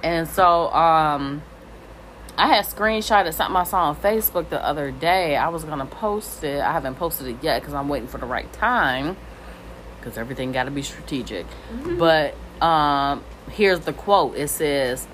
And 0.04 0.28
so 0.28 0.72
um 0.74 1.42
I 2.38 2.48
had 2.48 2.66
screenshotted 2.66 3.34
something 3.34 3.56
I 3.56 3.64
saw 3.64 3.86
on 3.86 3.96
Facebook 3.96 4.50
the 4.50 4.62
other 4.62 4.92
day. 4.92 5.38
I 5.38 5.48
was 5.48 5.64
gonna 5.64 5.86
post 5.86 6.44
it. 6.44 6.60
I 6.60 6.74
haven't 6.74 6.96
posted 6.96 7.28
it 7.28 7.38
yet 7.42 7.62
because 7.62 7.74
I'm 7.74 7.88
waiting 7.88 8.10
for 8.10 8.18
the 8.18 8.26
right 8.26 8.52
time. 8.52 9.16
Because 9.98 10.18
everything 10.18 10.52
got 10.52 10.66
to 10.66 10.72
be 10.72 10.84
strategic. 10.84 11.48
But 11.98 12.36
um, 12.62 13.24
here's 13.50 13.80
the 13.80 13.94
quote. 13.94 14.36
It 14.36 14.50
says, 14.50 15.08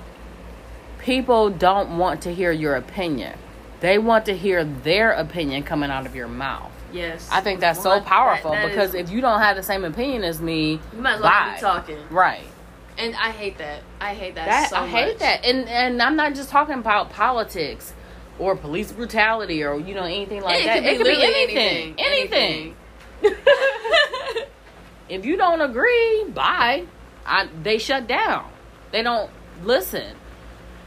"People 1.00 1.50
don't 1.50 1.98
want 1.98 2.24
to 2.24 2.34
hear 2.34 2.52
your 2.52 2.76
opinion. 2.76 3.38
They 3.82 3.98
want 3.98 4.26
to 4.26 4.38
hear 4.38 4.64
their 4.64 5.12
opinion 5.12 5.64
coming 5.64 5.92
out 5.92 6.06
of 6.06 6.16
your 6.16 6.28
mouth." 6.30 6.72
yes. 6.94 7.28
I 7.32 7.40
think 7.42 7.60
that's 7.62 7.82
so 7.82 7.90
Well, 7.90 8.00
that- 8.00 8.08
powerful 8.08 8.52
that 8.52 8.68
because 8.68 8.90
is- 8.90 8.96
if 8.96 9.10
you 9.12 9.22
don't 9.22 9.40
have 9.42 9.56
the 9.56 9.64
same 9.64 9.84
opinion 9.86 10.24
as 10.24 10.42
me, 10.42 10.80
you 10.94 11.02
might 11.02 11.16
as 11.16 11.22
well 11.22 11.30
bye. 11.32 11.54
be 11.56 11.62
talking. 11.62 11.98
Right. 12.10 12.44
And 12.98 13.16
I 13.16 13.30
hate 13.32 13.58
that. 13.60 13.80
I 14.02 14.14
hate 14.14 14.36
that. 14.36 14.46
That 14.48 14.70
so 14.70 14.76
I 14.78 14.88
hate 14.88 15.20
that, 15.20 15.46
and 15.46 15.68
and 15.70 16.02
I'm 16.02 16.16
not 16.18 16.34
just 16.36 16.50
talking 16.50 16.76
about 16.76 17.10
politics 17.12 17.94
or 18.40 18.56
police 18.58 18.92
brutality 18.92 19.64
or 19.64 19.80
you 19.80 19.96
know 19.96 20.04
anything 20.04 20.42
like 20.42 20.62
it 20.62 20.66
that. 20.66 20.76
Could 20.76 20.86
it 20.86 20.98
could 20.98 21.08
be 21.08 21.16
literally 21.16 21.44
anything, 21.44 21.96
anything. 21.98 22.76
anything. 23.24 23.36
if 25.10 25.26
you 25.26 25.38
don't 25.38 25.62
agree, 25.62 26.26
bye. 26.34 26.86
I 27.26 27.48
they 27.64 27.78
shut 27.78 28.08
down. 28.08 28.50
They 28.92 29.02
don't 29.04 29.30
listen, 29.64 30.16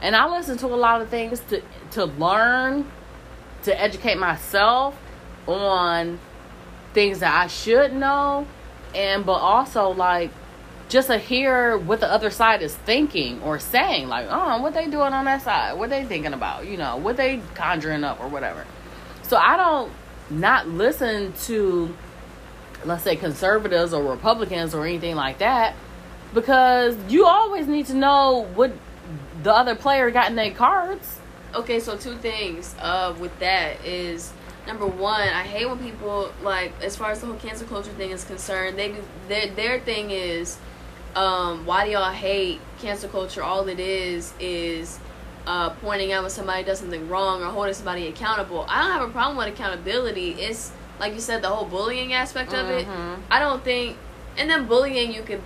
and 0.02 0.14
I 0.14 0.28
listen 0.28 0.58
to 0.58 0.66
a 0.66 0.76
lot 0.76 1.00
of 1.00 1.08
things 1.08 1.40
to 1.48 1.62
to 1.94 2.04
learn, 2.04 2.90
to 3.64 3.80
educate 3.80 4.18
myself 4.18 4.96
on 5.46 6.18
things 6.92 7.20
that 7.20 7.34
I 7.34 7.48
should 7.48 7.92
know, 7.92 8.46
and 8.94 9.26
but 9.26 9.34
also 9.34 9.90
like 9.90 10.30
just 10.88 11.08
to 11.08 11.18
hear 11.18 11.76
what 11.78 12.00
the 12.00 12.10
other 12.10 12.30
side 12.30 12.62
is 12.62 12.74
thinking 12.74 13.42
or 13.42 13.58
saying, 13.58 14.06
like, 14.06 14.26
oh, 14.30 14.60
what 14.60 14.74
they 14.74 14.84
doing 14.84 15.12
on 15.12 15.24
that 15.24 15.42
side, 15.42 15.78
what 15.78 15.90
they 15.90 16.04
thinking 16.04 16.34
about, 16.34 16.66
you 16.66 16.76
know, 16.76 16.98
what 16.98 17.16
they 17.16 17.40
conjuring 17.54 18.04
up 18.04 18.20
or 18.20 18.28
whatever. 18.28 18.64
So 19.22 19.36
I 19.36 19.56
don't 19.56 19.90
not 20.30 20.68
listen 20.68 21.32
to, 21.44 21.96
let's 22.84 23.02
say, 23.02 23.16
conservatives 23.16 23.92
or 23.92 24.02
Republicans 24.04 24.74
or 24.74 24.84
anything 24.86 25.16
like 25.16 25.38
that, 25.38 25.74
because 26.34 26.96
you 27.08 27.26
always 27.26 27.66
need 27.66 27.86
to 27.86 27.94
know 27.94 28.46
what 28.54 28.72
the 29.42 29.52
other 29.52 29.74
player 29.74 30.10
got 30.10 30.28
in 30.28 30.36
their 30.36 30.52
cards. 30.52 31.18
Okay, 31.54 31.80
so 31.80 31.96
two 31.96 32.16
things 32.16 32.74
uh 32.80 33.14
with 33.18 33.36
that 33.40 33.84
is 33.84 34.32
number 34.66 34.86
one, 34.86 35.20
I 35.28 35.42
hate 35.42 35.66
when 35.66 35.78
people 35.78 36.32
like 36.42 36.72
as 36.82 36.96
far 36.96 37.10
as 37.10 37.20
the 37.20 37.26
whole 37.26 37.36
cancel 37.36 37.66
culture 37.66 37.90
thing 37.92 38.10
is 38.10 38.24
concerned, 38.24 38.78
they 38.78 38.94
their 39.28 39.48
their 39.48 39.80
thing 39.80 40.10
is 40.10 40.58
um 41.16 41.64
why 41.66 41.84
do 41.84 41.92
y'all 41.92 42.12
hate 42.12 42.60
cancel 42.80 43.08
culture? 43.08 43.42
All 43.42 43.68
it 43.68 43.78
is 43.80 44.32
is 44.40 44.98
uh, 45.46 45.68
pointing 45.70 46.10
out 46.10 46.22
when 46.22 46.30
somebody 46.30 46.64
does 46.64 46.78
something 46.78 47.06
wrong 47.08 47.42
or 47.42 47.46
holding 47.46 47.74
somebody 47.74 48.06
accountable. 48.08 48.64
I 48.66 48.82
don't 48.82 48.92
have 48.92 49.08
a 49.10 49.12
problem 49.12 49.36
with 49.36 49.48
accountability. 49.48 50.30
It's 50.32 50.72
like 50.98 51.12
you 51.12 51.20
said, 51.20 51.42
the 51.42 51.48
whole 51.48 51.66
bullying 51.66 52.14
aspect 52.14 52.54
of 52.54 52.70
it. 52.70 52.86
Mhm. 52.86 53.16
I 53.30 53.40
don't 53.40 53.62
think, 53.62 53.96
and 54.38 54.48
then 54.48 54.66
bullying 54.66 55.12
you 55.12 55.22
could, 55.22 55.42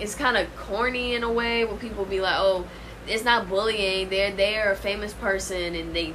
it's 0.00 0.16
kind 0.16 0.36
of 0.36 0.48
corny 0.56 1.14
in 1.14 1.22
a 1.22 1.30
way 1.30 1.64
when 1.64 1.78
people 1.78 2.04
be 2.04 2.20
like, 2.20 2.34
oh, 2.38 2.64
it's 3.10 3.24
not 3.24 3.48
bullying. 3.48 4.08
They're 4.08 4.32
they're 4.32 4.72
a 4.72 4.76
famous 4.76 5.12
person 5.14 5.74
and 5.74 5.94
they, 5.94 6.14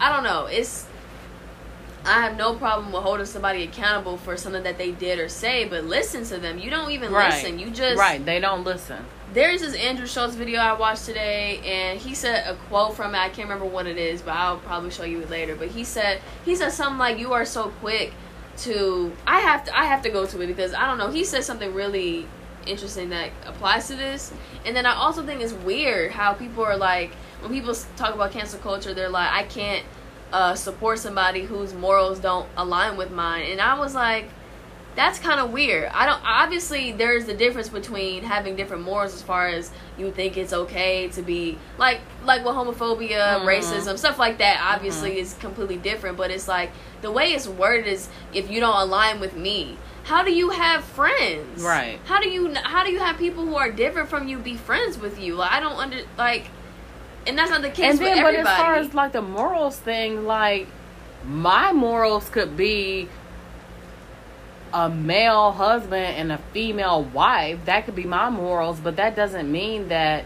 I 0.00 0.12
don't 0.12 0.24
know. 0.24 0.46
It's 0.46 0.86
I 2.04 2.22
have 2.22 2.36
no 2.36 2.54
problem 2.54 2.92
with 2.92 3.02
holding 3.02 3.26
somebody 3.26 3.64
accountable 3.64 4.16
for 4.16 4.36
something 4.36 4.62
that 4.62 4.78
they 4.78 4.92
did 4.92 5.18
or 5.18 5.28
say, 5.28 5.64
but 5.64 5.84
listen 5.84 6.24
to 6.26 6.38
them. 6.38 6.58
You 6.58 6.70
don't 6.70 6.92
even 6.92 7.10
Right. 7.12 7.32
listen. 7.34 7.58
You 7.58 7.70
just 7.70 7.98
right. 7.98 8.24
They 8.24 8.38
don't 8.38 8.62
listen. 8.62 9.04
there's 9.34 9.60
this 9.60 9.74
Andrew 9.74 10.06
Schulz 10.06 10.36
video 10.36 10.60
I 10.60 10.74
watched 10.74 11.04
today, 11.04 11.58
and 11.64 11.98
he 11.98 12.14
said 12.14 12.46
a 12.46 12.54
quote 12.68 12.94
from 12.94 13.14
it. 13.14 13.18
I 13.18 13.28
can't 13.28 13.48
remember 13.48 13.64
what 13.66 13.86
it 13.88 13.96
is, 13.98 14.22
but 14.22 14.34
I'll 14.36 14.58
probably 14.58 14.90
show 14.90 15.02
you 15.02 15.20
it 15.20 15.30
later. 15.30 15.56
But 15.56 15.68
he 15.68 15.82
said 15.82 16.20
he 16.44 16.54
said 16.54 16.70
something 16.72 16.98
like, 16.98 17.18
"You 17.18 17.32
are 17.32 17.44
so 17.44 17.72
quick 17.80 18.12
to." 18.58 19.12
I 19.26 19.40
have 19.40 19.64
to. 19.64 19.76
I 19.76 19.86
have 19.86 20.02
to 20.02 20.08
go 20.10 20.26
to 20.26 20.40
it 20.42 20.46
because 20.46 20.74
I 20.74 20.86
don't 20.86 20.98
know. 20.98 21.10
He 21.10 21.24
said 21.24 21.42
something 21.42 21.74
really 21.74 22.26
interesting 22.66 23.10
that 23.10 23.30
applies 23.46 23.86
to 23.88 23.96
this, 23.96 24.32
and 24.64 24.74
then 24.76 24.86
I 24.86 24.94
also 24.94 25.24
think 25.24 25.40
it's 25.40 25.52
weird 25.52 26.12
how 26.12 26.32
people 26.34 26.64
are 26.64 26.76
like 26.76 27.12
when 27.40 27.52
people 27.52 27.74
talk 27.96 28.14
about 28.14 28.32
cancel 28.32 28.58
culture, 28.60 28.94
they're 28.94 29.08
like, 29.08 29.30
"I 29.32 29.42
can't." 29.44 29.84
Uh, 30.32 30.56
support 30.56 30.98
somebody 30.98 31.42
whose 31.42 31.72
morals 31.72 32.18
don't 32.18 32.48
align 32.56 32.96
with 32.96 33.12
mine, 33.12 33.46
and 33.48 33.60
I 33.60 33.78
was 33.78 33.94
like, 33.94 34.28
that's 34.96 35.20
kind 35.20 35.38
of 35.38 35.52
weird. 35.52 35.88
I 35.94 36.04
don't 36.04 36.20
obviously 36.24 36.90
there's 36.90 37.26
the 37.26 37.32
difference 37.34 37.68
between 37.68 38.24
having 38.24 38.56
different 38.56 38.82
morals 38.82 39.14
as 39.14 39.22
far 39.22 39.46
as 39.46 39.70
you 39.96 40.10
think 40.10 40.36
it's 40.36 40.52
okay 40.52 41.06
to 41.08 41.22
be 41.22 41.56
like 41.78 42.00
like 42.24 42.44
with 42.44 42.54
homophobia, 42.56 43.38
Mhm. 43.38 43.44
racism, 43.44 43.96
stuff 43.96 44.18
like 44.18 44.38
that 44.38 44.58
obviously 44.74 45.20
is 45.20 45.34
completely 45.34 45.76
different, 45.76 46.16
but 46.16 46.32
it's 46.32 46.48
like 46.48 46.72
the 47.02 47.12
way 47.12 47.32
it's 47.32 47.46
worded 47.46 47.86
is 47.86 48.08
if 48.34 48.50
you 48.50 48.58
don't 48.58 48.76
align 48.76 49.20
with 49.20 49.36
me, 49.36 49.78
how 50.06 50.22
do 50.22 50.32
you 50.32 50.50
have 50.50 50.84
friends? 50.84 51.64
Right. 51.64 51.98
How 52.04 52.20
do 52.20 52.28
you 52.28 52.54
how 52.54 52.84
do 52.84 52.92
you 52.92 53.00
have 53.00 53.18
people 53.18 53.44
who 53.44 53.56
are 53.56 53.72
different 53.72 54.08
from 54.08 54.28
you 54.28 54.38
be 54.38 54.56
friends 54.56 54.98
with 54.98 55.20
you? 55.20 55.34
Like 55.34 55.50
I 55.50 55.58
don't 55.58 55.76
under 55.76 55.98
like 56.16 56.46
and 57.26 57.36
that's 57.36 57.50
not 57.50 57.62
the 57.62 57.70
case 57.70 57.90
and 57.90 57.98
with 57.98 58.14
then, 58.14 58.22
but 58.22 58.36
as 58.36 58.46
far 58.46 58.74
as 58.76 58.94
like 58.94 59.10
the 59.10 59.22
morals 59.22 59.76
thing, 59.76 60.24
like 60.24 60.68
my 61.24 61.72
morals 61.72 62.28
could 62.28 62.56
be 62.56 63.08
a 64.72 64.88
male 64.88 65.50
husband 65.50 66.16
and 66.16 66.30
a 66.30 66.38
female 66.52 67.02
wife. 67.02 67.64
That 67.64 67.84
could 67.84 67.96
be 67.96 68.04
my 68.04 68.30
morals, 68.30 68.78
but 68.78 68.94
that 68.96 69.16
doesn't 69.16 69.50
mean 69.50 69.88
that 69.88 70.24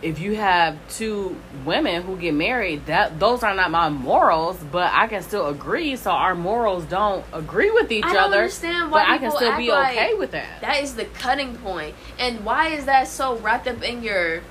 if 0.00 0.18
you 0.20 0.36
have 0.36 0.76
two 0.88 1.36
women 1.64 2.02
who 2.02 2.16
get 2.16 2.32
married, 2.34 2.86
that 2.86 3.18
those 3.18 3.42
are 3.42 3.54
not 3.54 3.70
my 3.70 3.88
morals. 3.88 4.56
But 4.70 4.92
I 4.92 5.08
can 5.08 5.22
still 5.22 5.48
agree. 5.48 5.96
So 5.96 6.10
our 6.10 6.34
morals 6.34 6.84
don't 6.84 7.24
agree 7.32 7.70
with 7.70 7.90
each 7.90 8.04
I 8.04 8.12
don't 8.12 8.24
other. 8.24 8.36
understand 8.38 8.90
why 8.90 9.02
but 9.04 9.08
I 9.10 9.18
can 9.18 9.30
still 9.32 9.56
be 9.56 9.70
like 9.70 9.96
okay 9.96 10.14
with 10.14 10.30
that. 10.32 10.60
That 10.60 10.82
is 10.82 10.94
the 10.94 11.04
cutting 11.06 11.56
point. 11.56 11.94
And 12.18 12.44
why 12.44 12.68
is 12.68 12.84
that 12.84 13.08
so 13.08 13.36
wrapped 13.38 13.66
up 13.66 13.82
in 13.82 14.02
your 14.02 14.42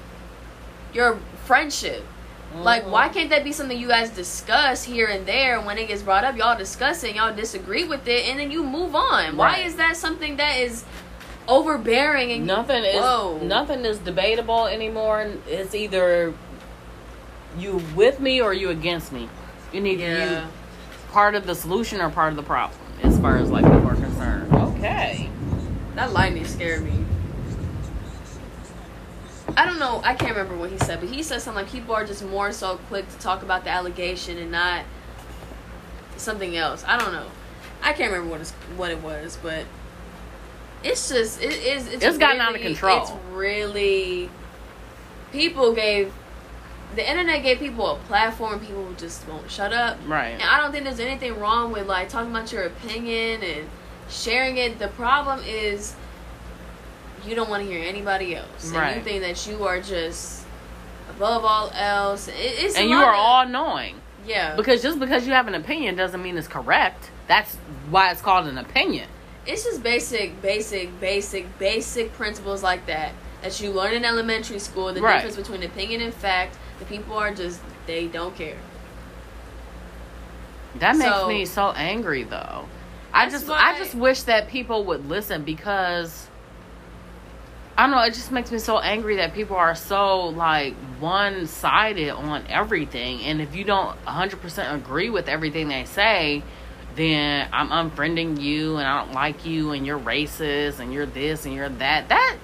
your 0.94 1.20
friendship? 1.46 2.04
Like 2.56 2.86
Mhm. 2.86 2.90
why 2.90 3.10
can't 3.10 3.30
that 3.30 3.44
be 3.44 3.52
something 3.52 3.78
you 3.78 3.88
guys 3.90 4.10
discuss 4.10 4.84
here 4.84 5.08
and 5.08 5.26
there 5.26 5.60
when 5.62 5.78
it 5.78 5.88
gets 5.90 6.02
brought 6.02 6.24
up, 6.24 6.38
y'all 6.38 6.58
discuss 6.58 7.04
it, 7.04 7.16
y'all 7.16 7.36
disagree 7.36 7.84
with 7.84 8.08
it, 8.08 8.28
and 8.28 8.40
then 8.40 8.52
you 8.52 8.64
move 8.64 8.96
on. 8.96 9.36
Why 9.38 9.58
is 9.60 9.76
that 9.76 9.96
something 9.98 10.38
that 10.38 10.58
is 10.58 10.84
overbearing 11.48 12.32
and 12.32 12.46
Nothing 12.46 12.84
is 12.84 12.96
Whoa. 12.96 13.40
nothing 13.44 13.86
is 13.86 13.98
debatable 14.00 14.66
anymore. 14.68 15.32
It's 15.48 15.74
either 15.74 16.34
you 17.58 17.82
with 17.96 18.20
me 18.20 18.42
or 18.42 18.54
you 18.54 18.70
against 18.70 19.12
me. 19.12 19.30
You 19.74 19.82
need 19.82 20.00
Yeah. 20.00 20.42
you 20.42 20.48
part 21.12 21.36
of 21.36 21.46
the 21.48 21.56
solution 21.56 22.02
or 22.02 22.10
part 22.10 22.32
of 22.32 22.36
the 22.38 22.44
problem 22.44 22.78
as 23.04 23.18
far 23.20 23.38
as 23.38 23.50
like 23.50 23.64
people 23.64 23.88
are 23.88 23.96
concerned. 23.96 24.54
Okay. 24.54 25.30
That 25.96 26.14
lightning 26.14 26.46
scared 26.46 26.84
me. 26.84 27.04
I 29.56 29.66
don't 29.66 29.80
know. 29.80 30.02
I 30.04 30.14
can't 30.14 30.36
remember 30.36 30.56
what 30.58 30.70
he 30.70 30.78
said, 30.78 31.00
but 31.00 31.10
he 31.10 31.24
said 31.24 31.42
something 31.42 31.64
like 31.64 31.72
people 31.72 31.96
are 31.96 32.06
just 32.06 32.24
more 32.24 32.52
so 32.52 32.78
quick 32.90 33.10
to 33.10 33.18
talk 33.18 33.42
about 33.42 33.64
the 33.64 33.70
allegation 33.72 34.38
and 34.38 34.52
not 34.52 34.84
something 36.18 36.56
else. 36.56 36.84
I 36.88 36.98
don't 37.00 37.12
know. 37.14 37.28
I 37.82 37.94
can't 37.94 38.12
remember 38.12 38.38
what 38.38 38.48
what 38.76 38.92
it 38.92 39.02
was, 39.02 39.38
but 39.42 39.64
it's 40.92 41.10
just 41.10 41.42
it 41.42 41.54
is. 41.54 41.88
It's, 41.88 42.04
It's 42.04 42.18
gotten 42.18 42.42
out 42.42 42.50
of 42.56 42.62
really- 42.62 42.74
control. 42.74 43.02
It's 43.04 43.12
really 43.34 44.30
people 45.32 45.74
gave 45.74 46.14
the 46.96 47.08
internet 47.08 47.44
gave 47.44 47.60
people 47.60 47.86
a 47.92 47.96
platform. 48.08 48.60
People 48.60 48.92
just 48.98 49.28
won't 49.28 49.50
shut 49.52 49.74
up. 49.74 49.98
Right. 50.08 50.30
And 50.30 50.44
I 50.44 50.58
don't 50.62 50.72
think 50.72 50.86
there's 50.86 51.00
anything 51.00 51.40
wrong 51.40 51.72
with 51.72 51.88
like 51.88 52.10
talking 52.10 52.32
about 52.32 52.52
your 52.52 52.64
opinion 52.64 53.44
and 53.44 53.68
sharing 54.10 54.58
it. 54.58 54.80
The 54.80 54.88
problem 54.90 55.42
is 55.46 55.96
you 57.26 57.36
don't 57.36 57.50
want 57.50 57.64
to 57.64 57.70
hear 57.70 57.84
anybody 57.84 58.36
else. 58.36 58.72
And 58.74 58.96
you 58.96 59.02
think 59.04 59.22
that 59.22 59.46
you 59.48 59.66
are 59.66 59.82
just 59.82 60.46
above 61.10 61.44
all 61.44 61.70
else. 61.74 62.28
It, 62.30 62.34
it's 62.38 62.78
And 62.78 62.90
you 62.90 62.96
are 62.96 63.14
of- 63.14 63.20
all 63.20 63.46
knowing. 63.48 63.96
yeah. 64.26 64.56
Because 64.56 64.82
just 64.82 64.98
because 65.00 65.28
you 65.28 65.34
have 65.34 65.48
an 65.48 65.56
opinion 65.56 65.96
doesn't 65.96 66.22
mean 66.24 66.38
it's 66.38 66.48
correct. 66.48 67.12
That's 67.28 67.56
why 67.90 68.12
it's 68.12 68.22
called 68.22 68.48
an 68.48 68.58
opinion. 68.58 69.10
It's 69.48 69.64
just 69.64 69.82
basic, 69.82 70.42
basic, 70.42 71.00
basic, 71.00 71.58
basic 71.58 72.14
principles 72.14 72.62
like 72.62 72.86
that 72.88 73.14
that 73.42 73.60
you 73.62 73.72
learn 73.72 73.94
in 73.94 74.04
elementary 74.04 74.60
school. 74.60 74.92
The 74.94 75.02
Right. 75.02 75.16
difference 75.24 75.38
between 75.38 75.64
opinion 75.64 76.02
and 76.02 76.14
fact. 76.14 76.58
The 76.80 76.86
people 76.86 77.18
are 77.18 77.34
just 77.34 77.62
they 77.86 78.08
don't 78.08 78.36
care. 78.36 78.58
That 80.76 80.98
makes 80.98 81.16
So- 81.16 81.28
me 81.28 81.46
so 81.46 81.72
angry 81.72 82.24
though. 82.24 82.66
I 83.14 83.30
just 83.30 83.48
why- 83.48 83.74
I 83.74 83.78
just 83.78 83.96
wish 83.96 84.24
that 84.24 84.50
people 84.50 84.84
would 84.86 85.08
listen 85.10 85.44
because 85.44 86.28
I 87.78 87.84
don't 87.84 87.92
know, 87.92 88.02
it 88.02 88.16
just 88.16 88.32
makes 88.32 88.52
me 88.52 88.58
so 88.58 88.80
angry 88.80 89.18
that 89.18 89.34
people 89.36 89.56
are 89.56 89.76
so 89.76 90.26
like 90.26 90.74
one 91.00 91.46
sided 91.46 92.10
on 92.10 92.44
everything 92.50 93.22
and 93.22 93.40
if 93.40 93.56
you 93.56 93.64
don't 93.64 93.96
100% 94.06 94.74
agree 94.74 95.10
with 95.12 95.30
everything 95.30 95.68
they 95.68 95.86
say, 95.86 96.42
then 96.98 97.48
I'm 97.54 97.70
unfriending 97.70 98.42
you 98.42 98.76
and 98.78 98.86
I 98.88 99.04
don't 99.06 99.14
like 99.14 99.46
you 99.46 99.72
and 99.72 99.86
you're 99.86 100.00
racist 100.00 100.80
and 100.80 100.92
you're 100.92 101.06
this 101.06 101.46
and 101.46 101.56
you're 101.56 101.70
that. 101.70 102.10
That 102.10 102.38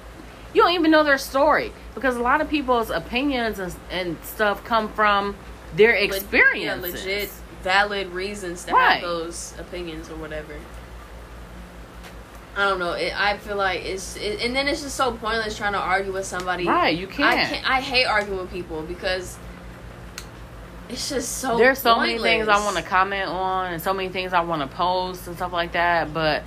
you 0.54 0.62
don't 0.62 0.72
even 0.74 0.92
know 0.92 1.04
their 1.04 1.18
story 1.18 1.74
because 1.96 2.16
a 2.16 2.22
lot 2.22 2.40
of 2.40 2.50
people's 2.50 2.90
opinions 2.90 3.60
and, 3.60 3.76
and 3.92 4.18
stuff 4.24 4.64
come 4.64 4.88
from 4.94 5.36
their 5.76 5.94
Le- 5.94 6.04
experiences. 6.06 7.04
Yeah, 7.04 7.12
legit, 7.12 7.30
valid 7.64 8.08
reasons 8.10 8.64
to 8.66 8.74
Right. 8.74 8.94
have 8.94 9.02
those 9.02 9.54
opinions 9.60 10.10
or 10.10 10.16
whatever. 10.16 10.54
I 12.56 12.70
don't 12.70 12.78
know. 12.78 12.92
It, 12.92 13.20
I 13.20 13.38
feel 13.38 13.56
like 13.56 13.84
it's, 13.84 14.16
it, 14.18 14.42
and 14.42 14.56
then 14.56 14.68
it's 14.68 14.84
just 14.84 14.96
so 14.96 15.12
pointless 15.14 15.58
trying 15.58 15.74
to 15.74 15.80
argue 15.80 16.14
with 16.14 16.26
somebody. 16.26 16.68
Right, 16.68 16.96
you 16.96 17.08
can't. 17.08 17.40
I 17.40 17.46
can't. 17.52 17.70
I 17.70 17.82
hate 17.82 18.06
arguing 18.06 18.40
with 18.40 18.52
people 18.52 18.84
because 18.84 19.38
it's 20.94 21.10
just 21.10 21.38
so. 21.40 21.58
There's 21.58 21.80
so 21.80 21.96
pointless. 21.96 22.22
many 22.22 22.38
things 22.38 22.48
I 22.48 22.64
want 22.64 22.78
to 22.78 22.84
comment 22.84 23.30
on 23.30 23.74
and 23.74 23.82
so 23.82 23.94
many 23.94 24.10
things 24.10 24.34
I 24.34 24.42
want 24.42 24.62
to 24.62 24.76
post 24.76 25.28
and 25.28 25.36
stuff 25.36 25.52
like 25.54 25.74
that, 25.74 26.14
but 26.14 26.44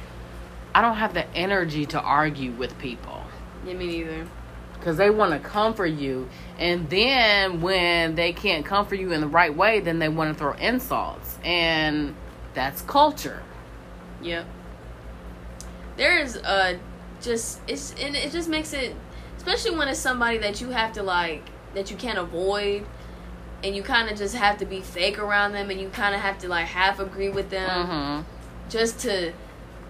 I 0.74 0.80
don't 0.82 0.97
have 0.97 1.14
the 1.14 1.28
energy 1.34 1.86
to 1.86 2.01
argue 2.01 2.53
with 2.53 2.78
people 2.78 3.22
Yeah, 3.66 3.74
me 3.74 3.86
neither. 3.86 4.26
because 4.74 4.97
they 4.97 5.11
want 5.11 5.32
to 5.32 5.38
comfort 5.49 5.86
you, 5.86 6.28
and 6.59 6.88
then 6.90 7.61
when 7.61 8.14
they 8.14 8.32
can't 8.32 8.64
comfort 8.64 8.97
you 8.97 9.12
in 9.12 9.20
the 9.20 9.26
right 9.26 9.55
way, 9.55 9.80
then 9.80 9.99
they 9.99 10.09
want 10.09 10.32
to 10.32 10.38
throw 10.38 10.53
insults, 10.55 11.38
and 11.44 12.14
that's 12.55 12.82
culture. 12.82 13.42
Yep. 14.22 14.47
There's 15.97 16.36
uh 16.36 16.78
just 17.22 17.61
it's 17.66 17.92
and 18.01 18.14
it 18.14 18.30
just 18.30 18.49
makes 18.49 18.72
it 18.72 18.94
especially 19.36 19.76
when 19.76 19.88
it's 19.88 19.99
somebody 19.99 20.38
that 20.38 20.61
you 20.61 20.68
have 20.70 20.92
to 20.92 21.03
like 21.03 21.42
that 21.74 21.90
you 21.90 21.97
can't 21.97 22.18
avoid 22.18 22.84
and 23.65 23.75
you 23.75 23.83
kind 23.83 24.09
of 24.11 24.17
just 24.19 24.35
have 24.35 24.59
to 24.59 24.65
be 24.67 24.81
fake 24.81 25.19
around 25.19 25.53
them 25.53 25.71
and 25.71 25.81
you 25.81 25.89
kind 25.89 26.15
of 26.15 26.21
have 26.21 26.39
to 26.39 26.49
like 26.49 26.67
half 26.67 26.99
agree 27.01 27.29
with 27.31 27.51
them 27.51 27.87
hmm 27.87 28.71
just 28.71 28.99
to 29.01 29.33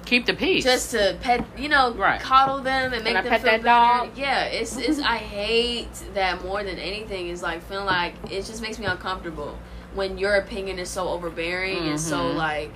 Keep 0.05 0.27
the 0.27 0.35
peace. 0.35 0.63
just 0.63 0.93
to 0.93 1.17
pet 1.21 1.45
you 1.59 1.69
know 1.69 1.93
Right. 1.95 2.21
coddle 2.21 2.61
them 2.63 2.93
and 2.93 3.03
make 3.03 3.17
I 3.17 3.23
them 3.23 3.31
pet 3.31 3.41
feel 3.43 3.51
that 3.53 3.63
better. 3.65 4.07
dog? 4.07 4.17
Yeah, 4.17 4.45
it's 4.45 4.77
it's 4.89 5.01
I 5.01 5.17
hate 5.17 5.89
that 6.15 6.45
more 6.45 6.63
than 6.63 6.79
anything 6.79 7.29
is 7.29 7.43
like 7.43 7.63
feeling 7.69 7.87
like 7.87 8.15
it 8.31 8.45
just 8.45 8.63
makes 8.63 8.79
me 8.79 8.87
uncomfortable 8.87 9.59
when 9.95 10.17
your 10.19 10.35
opinion 10.37 10.79
is 10.79 10.89
so 10.91 11.09
overbearing 11.09 11.89
and 11.89 11.99
so 12.01 12.19
Mhm. 12.19 12.37
like 12.37 12.73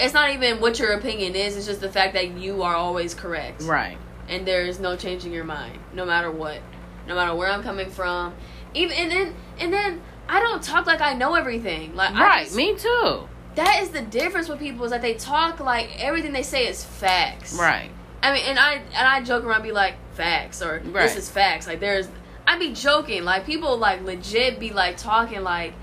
it's 0.00 0.12
not 0.12 0.30
even 0.30 0.60
what 0.60 0.78
your 0.78 0.92
opinion 0.92 1.34
is, 1.34 1.56
it's 1.56 1.64
just 1.66 1.80
the 1.80 1.90
fact 1.90 2.12
that 2.14 2.32
you 2.36 2.62
are 2.62 2.74
always 2.74 3.14
correct. 3.14 3.62
right. 3.62 3.96
And 4.28 4.44
there 4.46 4.62
is 4.62 4.78
no 4.80 4.96
changing 4.96 5.32
your 5.32 5.44
mind, 5.44 5.78
no 5.94 6.04
matter 6.04 6.30
what. 6.30 6.58
No 7.06 7.14
matter 7.14 7.34
where 7.34 7.48
I'm 7.48 7.62
coming 7.62 7.88
from. 7.90 8.34
Even 8.74 8.96
and 8.96 9.10
then 9.10 9.34
and 9.60 9.72
then 9.72 10.02
I 10.28 10.40
don't 10.40 10.62
talk 10.62 10.86
like 10.86 11.00
I 11.00 11.14
know 11.14 11.34
everything. 11.34 11.94
Like 11.94 12.12
I 12.14 12.22
Right, 12.26 12.44
just- 12.44 12.56
me 12.56 12.74
too. 12.76 13.28
that 13.54 13.80
is 13.82 13.90
the 13.90 14.02
difference 14.02 14.48
with 14.48 14.58
people 14.58 14.84
is 14.84 14.90
that 14.90 15.02
they 15.02 15.14
talk 15.14 15.60
like 15.60 15.90
everything 16.02 16.32
they 16.32 16.42
say 16.42 16.66
is 16.66 16.82
facts. 16.84 17.54
Right. 17.58 17.90
I 18.22 18.32
mean, 18.32 18.42
and 18.46 18.58
I 18.58 18.74
and 18.94 19.06
I 19.08 19.22
joke 19.22 19.44
around, 19.44 19.62
be 19.62 19.72
like 19.72 19.94
facts 20.14 20.60
or 20.62 20.80
Right. 20.84 20.92
this 21.04 21.16
is 21.16 21.30
facts. 21.30 21.66
Like 21.66 21.78
there's, 21.80 22.08
I 22.46 22.58
be 22.58 22.72
joking. 22.72 23.24
Like 23.24 23.46
people 23.46 23.76
like 23.78 24.02
legit 24.04 24.58
be 24.58 24.70
like 24.72 24.96
talking 24.96 25.42
like. 25.42 25.74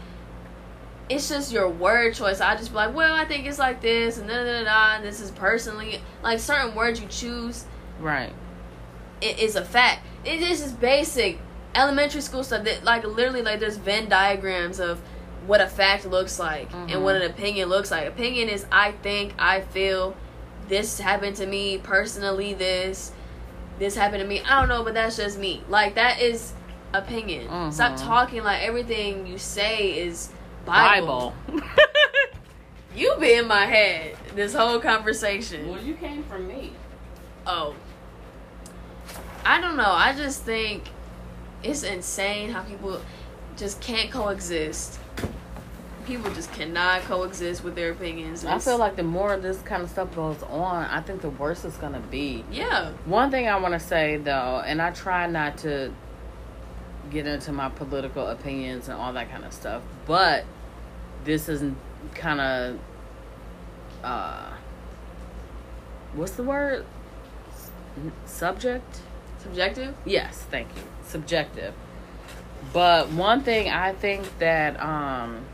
It's 1.09 1.27
just 1.27 1.51
your 1.51 1.67
word 1.69 2.15
choice. 2.15 2.39
I 2.39 2.55
just 2.55 2.69
be 2.69 2.75
like, 2.75 2.95
well, 2.95 3.13
I 3.13 3.25
think 3.25 3.45
it's 3.45 3.59
like 3.59 3.81
this, 3.81 4.17
and 4.17 4.27
da 4.29 4.35
da 4.37 4.59
da, 4.59 4.63
da 4.63 4.95
and 4.95 5.03
this 5.05 5.19
is 5.19 5.31
personally 5.31 6.01
like 6.23 6.39
certain 6.39 6.73
words 6.75 6.99
you 7.01 7.07
choose. 7.07 7.65
Right. 7.99 8.33
It 9.21 9.37
is 9.39 9.55
a 9.57 9.65
fact. 9.65 10.01
It 10.23 10.41
is 10.41 10.61
just 10.61 10.79
basic 10.79 11.39
elementary 11.75 12.21
school 12.21 12.43
stuff 12.43 12.63
that 12.65 12.83
like 12.83 13.03
literally 13.05 13.41
like 13.41 13.59
there's 13.59 13.77
Venn 13.77 14.09
diagrams 14.09 14.79
of 14.79 14.99
what 15.47 15.59
a 15.59 15.67
fact 15.67 16.05
looks 16.05 16.39
like 16.39 16.71
and 16.73 17.03
what 17.03 17.15
an 17.15 17.23
opinion 17.23 17.69
looks 17.69 17.91
like. 17.91 18.07
Opinion 18.07 18.47
is 18.49 18.65
I 18.71 18.91
think, 18.91 19.33
I 19.37 19.61
feel, 19.61 20.15
this 20.69 20.99
happened 20.99 21.35
to 21.37 21.45
me 21.45 21.77
personally, 21.79 22.53
this 22.53 23.11
this 23.79 23.95
happened 23.95 24.21
to 24.21 24.27
me. 24.27 24.41
I 24.41 24.59
don't 24.59 24.69
know, 24.69 24.83
but 24.83 24.93
that's 24.93 25.17
just 25.17 25.37
me. 25.39 25.61
Like 25.67 25.95
that 25.95 26.21
is 26.21 26.53
opinion. 26.93 27.71
Stop 27.71 27.93
Mhm. 27.93 28.05
talking 28.05 28.43
like 28.43 28.61
everything 28.63 29.25
you 29.27 29.37
say 29.37 29.91
is 29.99 30.29
Bible. 30.65 31.33
Bible. 31.47 31.61
You 32.95 33.15
be 33.19 33.33
in 33.33 33.47
my 33.47 33.65
head 33.65 34.15
this 34.35 34.53
whole 34.53 34.79
conversation. 34.79 35.67
well, 35.67 35.81
you 35.81 35.95
came 35.95 36.23
from 36.25 36.47
me. 36.47 36.73
Oh. 37.47 37.73
I 39.43 39.59
don't 39.59 39.77
know. 39.77 39.91
I 39.91 40.13
just 40.15 40.43
think 40.43 40.89
it's 41.63 41.83
insane 41.83 42.49
how 42.49 42.61
people 42.63 43.01
just 43.57 43.79
can't 43.81 44.11
coexist. 44.11 44.99
People 46.05 46.31
just 46.33 46.51
cannot 46.51 47.01
coexist 47.03 47.63
with 47.63 47.75
their 47.75 47.91
opinions. 47.91 48.43
I 48.43 48.59
feel 48.59 48.77
like 48.77 48.97
the 48.97 49.03
more 49.03 49.37
this 49.37 49.61
kind 49.61 49.81
of 49.83 49.89
stuff 49.89 50.13
goes 50.13 50.41
on, 50.43 50.83
I 50.85 50.99
think 51.01 51.21
the 51.21 51.29
worse 51.29 51.63
it's 51.63 51.77
gonna 51.77 52.01
be. 52.01 52.43
yeah, 52.51 52.91
One 53.05 53.31
thing 53.31 53.47
I 53.47 53.55
want 53.57 53.73
to 53.73 53.79
say 53.79 54.17
though, 54.17 54.61
and 54.65 54.81
I 54.81 54.91
try 54.91 55.27
not 55.27 55.59
to 55.59 55.93
get 57.09 57.25
into 57.25 57.53
my 57.53 57.69
political 57.69 58.27
opinions 58.27 58.89
and 58.89 58.97
all 58.99 59.13
that 59.13 59.31
kind 59.31 59.45
of 59.45 59.53
stuff, 59.53 59.81
but 60.05 60.43
this 61.23 61.47
is 61.47 61.63
kind 62.15 62.41
of 62.41 62.79
uh 64.03 64.51
what's 66.15 66.33
the 66.33 66.43
word? 66.43 66.85
Subject? 68.25 68.99
subjective. 69.41 69.93
Yes, 70.05 70.45
thank 70.49 70.67
you. 70.75 70.83
Subjective. 71.05 71.73
But 72.71 73.09
one 73.09 73.43
thing 73.43 73.69
I 73.69 73.93
think 73.93 74.39
that 74.39 74.79
um 74.81 75.45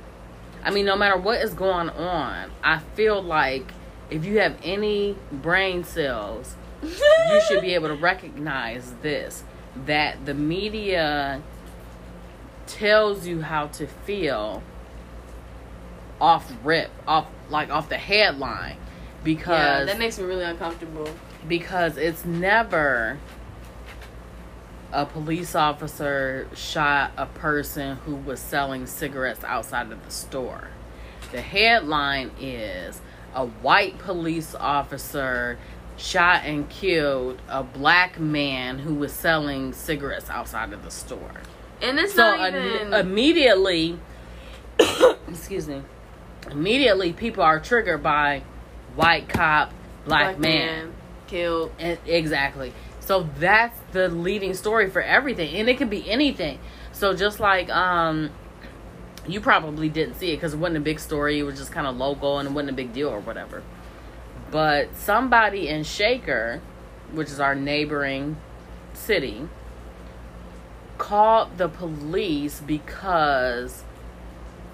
I 0.63 0.71
mean 0.71 0.85
no 0.85 0.95
matter 0.95 1.17
what 1.17 1.41
is 1.41 1.53
going 1.53 1.89
on, 1.89 2.51
I 2.63 2.79
feel 2.95 3.21
like 3.21 3.71
if 4.09 4.25
you 4.25 4.39
have 4.39 4.57
any 4.63 5.15
brain 5.31 5.83
cells, 5.83 6.55
you 6.81 7.41
should 7.47 7.61
be 7.61 7.73
able 7.75 7.89
to 7.89 7.95
recognize 7.95 8.93
this 9.01 9.43
that 9.85 10.25
the 10.25 10.33
media 10.33 11.41
tells 12.67 13.25
you 13.27 13.41
how 13.41 13.67
to 13.67 13.87
feel 13.87 14.61
off 16.21 16.51
rip, 16.63 16.89
off 17.07 17.27
like 17.49 17.69
off 17.69 17.89
the 17.89 17.97
headline 17.97 18.75
Yeah, 18.75 18.77
because 19.23 19.87
that 19.87 19.97
makes 19.99 20.19
me 20.19 20.25
really 20.25 20.43
uncomfortable. 20.43 21.09
because 21.47 21.97
it's 21.97 22.25
never 22.25 23.17
a 24.91 25.05
police 25.05 25.55
officer 25.55 26.47
shot 26.55 27.11
a 27.17 27.25
person 27.25 27.97
who 28.05 28.15
was 28.15 28.39
selling 28.39 28.85
cigarettes 28.87 29.43
outside 29.43 29.91
of 29.91 30.03
the 30.05 30.11
store. 30.11 30.69
The 31.31 31.41
headline 31.41 32.31
is 32.39 32.99
a 33.35 33.45
white 33.45 33.99
police 33.99 34.55
officer 34.55 35.57
shot 35.97 36.43
and 36.45 36.67
killed 36.69 37.39
a 37.49 37.61
black 37.61 38.19
man 38.19 38.79
who 38.79 38.95
was 38.95 39.11
selling 39.13 39.73
cigarettes 39.73 40.29
outside 40.29 40.73
of 40.73 40.83
the 40.83 40.89
store. 40.91 41.41
And 41.81 41.99
it's 41.99 42.13
So 42.15 42.23
not 42.35 42.53
im- 42.55 42.75
even. 42.75 42.93
immediately, 42.93 43.99
excuse 45.27 45.67
me, 45.67 45.81
immediately 46.49 47.13
people 47.13 47.43
are 47.43 47.59
triggered 47.59 48.01
by 48.01 48.41
white 48.95 49.29
cop, 49.29 49.71
black, 50.05 50.39
man. 50.39 50.93
killed. 51.27 51.71
And 51.79 51.99
exactly. 52.07 52.73
So 53.09 53.27
that's 53.39 53.75
the 53.91 54.07
leading 54.07 54.53
story 54.53 54.87
for 54.87 55.01
everything, 55.01 55.55
and 55.55 55.67
it 55.67 55.79
could 55.79 55.89
be 55.89 56.07
anything. 56.07 56.59
So 56.91 57.15
just 57.15 57.39
like 57.39 57.67
um, 57.71 58.29
you 59.27 59.41
probably 59.41 59.89
didn't 59.89 60.13
see 60.13 60.31
it 60.31 60.35
because 60.35 60.53
it 60.53 60.57
wasn't 60.57 60.77
a 60.77 60.81
big 60.81 60.99
story. 60.99 61.39
It 61.39 61.43
was 61.43 61.57
just 61.57 61.71
kind 61.71 61.87
of 61.87 61.97
local 61.97 62.37
and 62.37 62.47
it 62.47 62.51
wasn't 62.51 62.69
a 62.69 62.73
big 62.73 62.93
deal 62.93 63.09
or 63.09 63.19
whatever. 63.19 63.63
But 64.51 64.95
somebody 64.95 65.69
in 65.69 65.85
Shaker, 65.85 66.61
which 67.11 67.29
is 67.29 67.39
our 67.39 67.55
neighboring 67.55 68.37
city, 68.93 69.49
called 70.99 71.57
the 71.57 71.67
police 71.67 72.61
because 72.61 73.85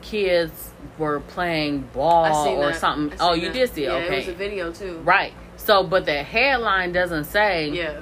kids 0.01 0.71
were 0.97 1.21
playing 1.21 1.87
ball 1.93 2.49
or 2.49 2.73
that. 2.73 2.81
something. 2.81 3.17
Oh, 3.21 3.31
you 3.31 3.47
that. 3.47 3.53
did 3.53 3.73
see 3.73 3.85
it. 3.85 3.87
Yeah, 3.87 3.93
okay. 3.93 4.13
it 4.13 4.25
was 4.25 4.27
a 4.27 4.37
video 4.37 4.73
too. 4.73 4.97
Right. 5.05 5.31
So, 5.55 5.83
but 5.85 6.05
the 6.05 6.21
headline 6.21 6.91
doesn't 6.91 7.23
say 7.23 7.69
Yeah. 7.69 8.01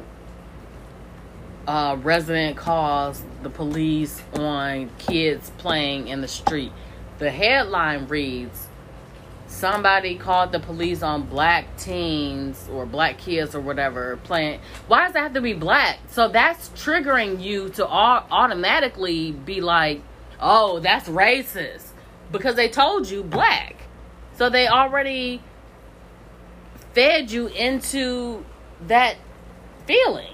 Uh, 1.67 1.97
resident 2.01 2.57
calls 2.57 3.23
the 3.41 3.49
police 3.49 4.21
on 4.33 4.89
kids 4.97 5.51
playing 5.57 6.07
in 6.07 6.21
the 6.21 6.27
street. 6.27 6.71
The 7.19 7.31
headline 7.31 8.07
reads 8.07 8.67
somebody 9.47 10.15
called 10.17 10.51
the 10.51 10.59
police 10.59 11.03
on 11.03 11.23
black 11.23 11.77
teens 11.77 12.67
or 12.71 12.85
black 12.85 13.17
kids 13.17 13.55
or 13.55 13.61
whatever 13.61 14.17
playing. 14.23 14.59
Why 14.87 15.05
does 15.05 15.13
that 15.13 15.23
have 15.23 15.33
to 15.35 15.41
be 15.41 15.53
black? 15.53 15.99
So 16.09 16.27
that's 16.27 16.69
triggering 16.69 17.41
you 17.41 17.69
to 17.69 17.87
au- 17.87 18.25
automatically 18.31 19.31
be 19.31 19.61
like, 19.61 20.01
oh, 20.39 20.79
that's 20.79 21.07
racist 21.07 21.87
because 22.31 22.55
they 22.55 22.67
told 22.67 23.09
you 23.09 23.23
black. 23.23 23.75
So 24.35 24.49
they 24.49 24.67
already 24.67 25.41
fed 26.93 27.31
you 27.31 27.47
into 27.47 28.43
that 28.87 29.15
feeling. 29.85 30.32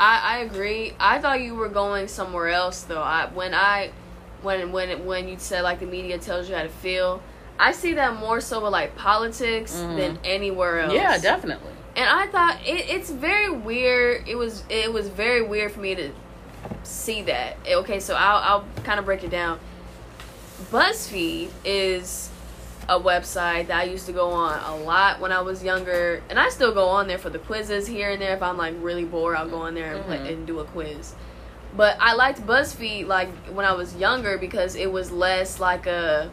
I, 0.00 0.36
I 0.36 0.38
agree. 0.38 0.94
I 0.98 1.18
thought 1.20 1.40
you 1.42 1.54
were 1.54 1.68
going 1.68 2.08
somewhere 2.08 2.48
else 2.48 2.82
though. 2.82 3.02
I 3.02 3.26
when 3.26 3.54
I 3.54 3.90
when 4.42 4.72
when 4.72 5.04
when 5.04 5.28
you 5.28 5.36
said 5.38 5.62
like 5.62 5.78
the 5.80 5.86
media 5.86 6.16
tells 6.18 6.48
you 6.48 6.54
how 6.56 6.62
to 6.62 6.68
feel, 6.70 7.22
I 7.58 7.72
see 7.72 7.92
that 7.94 8.16
more 8.18 8.40
so 8.40 8.62
with 8.64 8.72
like 8.72 8.96
politics 8.96 9.74
Mhm. 9.76 9.96
than 9.98 10.18
anywhere 10.24 10.80
else. 10.80 10.94
Yeah, 10.94 11.18
definitely. 11.18 11.72
And 11.96 12.08
I 12.08 12.28
thought 12.28 12.58
it, 12.64 12.88
it's 12.88 13.10
very 13.10 13.50
weird. 13.50 14.26
It 14.26 14.36
was 14.36 14.64
it 14.70 14.90
was 14.90 15.08
very 15.08 15.42
weird 15.42 15.72
for 15.72 15.80
me 15.80 15.94
to 15.96 16.10
see 16.82 17.20
that. 17.22 17.58
Okay, 17.68 18.00
so 18.00 18.14
I'll 18.14 18.38
I'll 18.38 18.64
kind 18.84 18.98
of 18.98 19.04
break 19.04 19.22
it 19.22 19.30
down. 19.30 19.58
BuzzFeed 20.72 21.50
is 21.64 22.29
a 22.90 22.98
website 22.98 23.68
that 23.68 23.78
I 23.78 23.84
used 23.84 24.04
to 24.06 24.12
go 24.12 24.30
on 24.30 24.58
a 24.64 24.76
lot 24.84 25.20
when 25.20 25.30
I 25.32 25.40
was 25.40 25.62
younger, 25.62 26.22
and 26.28 26.38
I 26.38 26.48
still 26.50 26.72
go 26.74 26.86
on 26.88 27.06
there 27.06 27.18
for 27.18 27.30
the 27.30 27.38
quizzes 27.38 27.86
here 27.86 28.10
and 28.10 28.20
there. 28.20 28.34
If 28.34 28.42
I'm 28.42 28.56
like 28.58 28.74
really 28.80 29.04
bored, 29.04 29.36
I'll 29.36 29.48
go 29.48 29.58
on 29.62 29.74
there 29.74 29.94
and, 29.94 30.02
Mhm. 30.02 30.06
play, 30.06 30.32
and 30.34 30.46
do 30.46 30.58
a 30.58 30.64
quiz. 30.64 31.14
But 31.76 31.96
I 32.00 32.14
liked 32.14 32.44
BuzzFeed 32.44 33.06
like 33.06 33.28
when 33.54 33.64
I 33.64 33.72
was 33.74 33.94
younger 33.94 34.36
because 34.38 34.74
it 34.74 34.90
was 34.90 35.12
less 35.12 35.60
like 35.60 35.86
a 35.86 36.30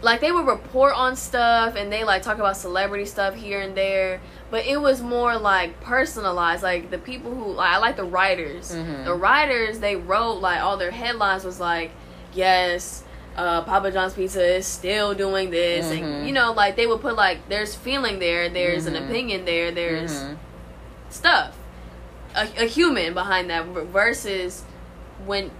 like 0.00 0.20
they 0.20 0.30
would 0.30 0.46
report 0.46 0.94
on 0.94 1.16
stuff 1.16 1.74
and 1.76 1.90
they 1.90 2.04
like 2.04 2.22
talk 2.22 2.36
about 2.38 2.56
celebrity 2.56 3.06
stuff 3.06 3.34
here 3.34 3.60
and 3.60 3.74
there 3.74 4.20
but 4.50 4.66
it 4.66 4.78
was 4.78 5.00
more 5.00 5.36
like 5.38 5.80
personalized 5.80 6.62
like 6.62 6.90
the 6.90 6.98
people 6.98 7.34
who 7.34 7.52
like, 7.52 7.70
i 7.74 7.78
like 7.78 7.96
the 7.96 8.04
writers 8.04 8.70
Mhm. 8.72 9.04
the 9.06 9.14
writers 9.14 9.78
they 9.78 9.96
wrote 9.96 10.40
like 10.42 10.60
all 10.60 10.76
their 10.76 10.90
headlines 10.90 11.42
was 11.42 11.58
like 11.58 11.90
yes 12.34 13.02
uh, 13.36 13.62
Papa 13.62 13.90
John's 13.90 14.14
Pizza 14.14 14.44
is 14.56 14.66
still 14.66 15.14
doing 15.14 15.50
this, 15.50 15.86
Mhm. 15.86 16.02
and 16.02 16.26
you 16.26 16.32
know, 16.32 16.52
like 16.52 16.76
they 16.76 16.86
would 16.86 17.00
put 17.00 17.16
like 17.16 17.48
there's 17.48 17.74
feeling 17.74 18.18
there, 18.18 18.48
there's 18.48 18.86
an 18.86 18.94
Mhm. 18.94 19.08
opinion 19.08 19.44
there, 19.44 19.70
there's 19.72 20.12
Mhm. 20.12 20.36
stuff, 21.10 21.56
a, 22.34 22.42
a 22.58 22.66
human 22.66 23.14
behind 23.14 23.50
that. 23.50 23.64
Versus 23.66 24.62
when 25.26 25.50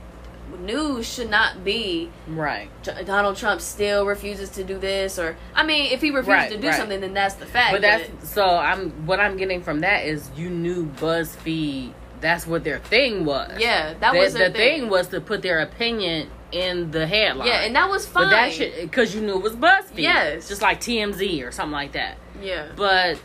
news 0.61 1.11
should 1.13 1.31
not 1.31 1.65
be 1.65 2.11
Right. 2.29 2.69
Donald 3.07 3.37
Trump 3.37 3.61
still 3.61 4.05
refuses 4.07 4.51
to 4.51 4.63
do 4.63 4.79
this, 4.79 5.19
or 5.19 5.37
I 5.55 5.65
mean, 5.65 5.91
if 5.93 6.01
he 6.01 6.11
refuses 6.11 6.29
Right, 6.29 6.51
to 6.53 6.59
do 6.59 6.69
right. 6.69 6.77
something, 6.77 7.01
then 7.01 7.15
that's 7.15 7.35
the 7.35 7.47
fact. 7.47 7.73
But 7.73 7.81
that's 7.83 8.29
so 8.31 8.45
I'm 8.57 8.91
what 9.07 9.21
I'm 9.21 9.37
getting 9.37 9.63
from 9.63 9.81
that 9.81 10.05
is 10.05 10.31
you 10.37 10.51
knew 10.51 10.85
BuzzFeed 11.01 11.93
that's 12.21 12.47
what 12.47 12.63
their 12.65 12.79
thing 12.79 13.25
was. 13.25 13.53
yeah, 13.59 13.95
that 14.01 14.13
the, 14.13 14.19
was 14.19 14.33
the 14.33 14.39
their 14.41 14.51
thing. 14.51 14.89
was 14.89 15.09
to 15.09 15.21
put 15.21 15.43
their 15.43 15.61
opinion 15.61 16.29
in 16.55 16.91
the 16.93 17.07
headline. 17.07 17.49
Yeah, 17.49 17.63
and 17.63 17.75
that 17.75 17.91
was 17.91 18.07
fine. 18.07 18.25
But 18.27 18.31
that 18.31 18.53
shit 18.53 18.81
because 18.81 19.15
you 19.15 19.21
knew 19.21 19.35
it 19.37 19.43
was 19.43 19.57
BuzzFeed. 19.57 19.99
Yes. 19.99 20.49
Just 20.49 20.63
like 20.63 20.81
TMZ 20.81 21.47
or 21.47 21.51
something 21.51 21.73
like 21.73 21.93
that. 21.93 22.17
yeah, 22.41 22.69
But 22.77 23.19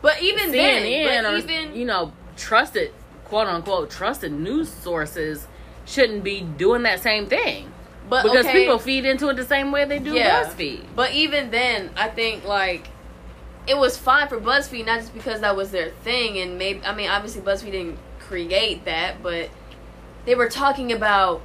but 0.00 0.22
even 0.22 0.50
CNN 0.50 1.06
then, 1.06 1.26
or 1.26 1.36
even 1.36 1.74
you 1.74 1.84
know 1.84 2.12
trusted 2.36 2.92
quote 3.24 3.48
unquote 3.48 3.90
trusted 3.90 4.32
news 4.32 4.68
sources 4.72 5.46
shouldn't 5.86 6.22
be 6.22 6.40
doing 6.40 6.84
that 6.84 7.00
same 7.00 7.26
thing. 7.26 7.72
But 8.08 8.22
Because 8.22 8.46
okay, 8.46 8.60
people 8.64 8.78
feed 8.78 9.04
into 9.06 9.28
it 9.30 9.34
the 9.34 9.44
same 9.44 9.72
way 9.72 9.84
they 9.86 9.98
do 9.98 10.12
Yeah. 10.12 10.44
BuzzFeed. 10.44 10.84
But 10.94 11.12
even 11.12 11.50
then, 11.50 11.90
I 11.96 12.08
think 12.08 12.44
like 12.44 12.88
it 13.66 13.76
was 13.76 13.96
fine 13.96 14.28
for 14.28 14.38
BuzzFeed, 14.38 14.86
not 14.86 15.00
just 15.00 15.14
because 15.14 15.40
that 15.40 15.56
was 15.56 15.70
their 15.72 15.88
thing, 15.90 16.38
and 16.38 16.58
maybe 16.58 16.80
I 16.84 16.94
mean 16.94 17.10
obviously 17.10 17.40
BuzzFeed 17.42 17.72
didn't 17.72 17.98
create 18.20 18.84
that, 18.84 19.22
but 19.22 19.50
they 20.26 20.34
were 20.34 20.48
talking 20.48 20.92
about 20.92 21.42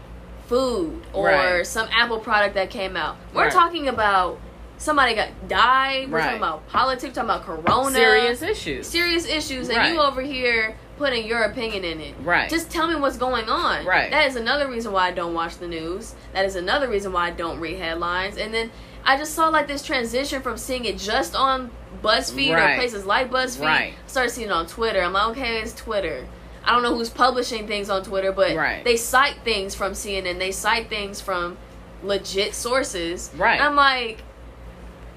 food 0.49 1.01
or 1.13 1.27
Right. 1.27 1.67
some 1.67 1.87
Apple 1.95 2.19
product 2.19 2.55
that 2.55 2.69
came 2.71 2.97
out. 2.97 3.15
We're 3.33 3.43
Right. 3.43 3.51
talking 3.51 3.87
about 3.87 4.39
somebody 4.77 5.13
got 5.13 5.27
died. 5.47 6.09
We're 6.11 6.17
Right. 6.17 6.23
talking 6.25 6.37
about 6.39 6.67
politics. 6.69 7.13
Talking 7.13 7.29
about 7.29 7.45
Corona. 7.45 7.91
Serious 7.95 8.41
issues. 8.41 8.87
serious 8.87 9.27
issues, 9.27 9.69
and 9.69 9.93
you 9.93 10.01
over 10.01 10.21
here 10.21 10.75
putting 10.97 11.25
your 11.25 11.43
opinion 11.43 11.85
in 11.85 12.01
it. 12.01 12.15
Right. 12.23 12.49
Just 12.49 12.69
tell 12.71 12.87
me 12.87 12.95
what's 12.95 13.15
going 13.17 13.47
on. 13.47 13.85
Right. 13.85 14.09
That 14.11 14.27
is 14.27 14.35
another 14.35 14.67
reason 14.67 14.91
why 14.91 15.07
I 15.07 15.11
don't 15.11 15.33
watch 15.33 15.57
the 15.57 15.67
news. 15.67 16.13
That 16.33 16.45
is 16.45 16.55
another 16.55 16.89
reason 16.89 17.13
why 17.13 17.27
I 17.27 17.29
don't 17.29 17.59
read 17.59 17.77
headlines. 17.79 18.37
And 18.37 18.53
then 18.53 18.71
I 19.05 19.15
just 19.17 19.33
saw 19.33 19.47
like 19.49 19.67
this 19.67 19.81
transition 19.81 20.41
from 20.41 20.57
seeing 20.57 20.83
it 20.83 20.97
just 20.97 21.35
on 21.35 21.71
BuzzFeed 22.03 22.51
or 22.51 22.75
places 22.75 23.05
like 23.05 23.29
BuzzFeed. 23.31 23.65
Right. 23.65 23.93
Started 24.07 24.31
seeing 24.31 24.49
it 24.49 24.51
on 24.51 24.65
Twitter. 24.67 25.01
I'm 25.01 25.13
like, 25.13 25.27
okay, 25.29 25.59
it's 25.61 25.73
Twitter. 25.73 26.25
I 26.69 26.73
don't 26.73 26.83
know 26.83 26.95
who's 26.95 27.09
publishing 27.09 27.65
things 27.65 27.89
on 27.89 28.03
Twitter, 28.03 28.31
but 28.31 28.55
Right. 28.55 28.83
they 28.83 28.95
cite 28.95 29.37
things 29.43 29.73
from 29.73 29.93
CNN. 29.93 30.37
They 30.37 30.51
cite 30.51 30.87
things 30.87 31.19
from 31.19 31.57
legit 32.03 32.53
sources. 32.53 33.31
Right. 33.35 33.55
And 33.59 33.63
I'm 33.63 33.75
like, 33.75 34.19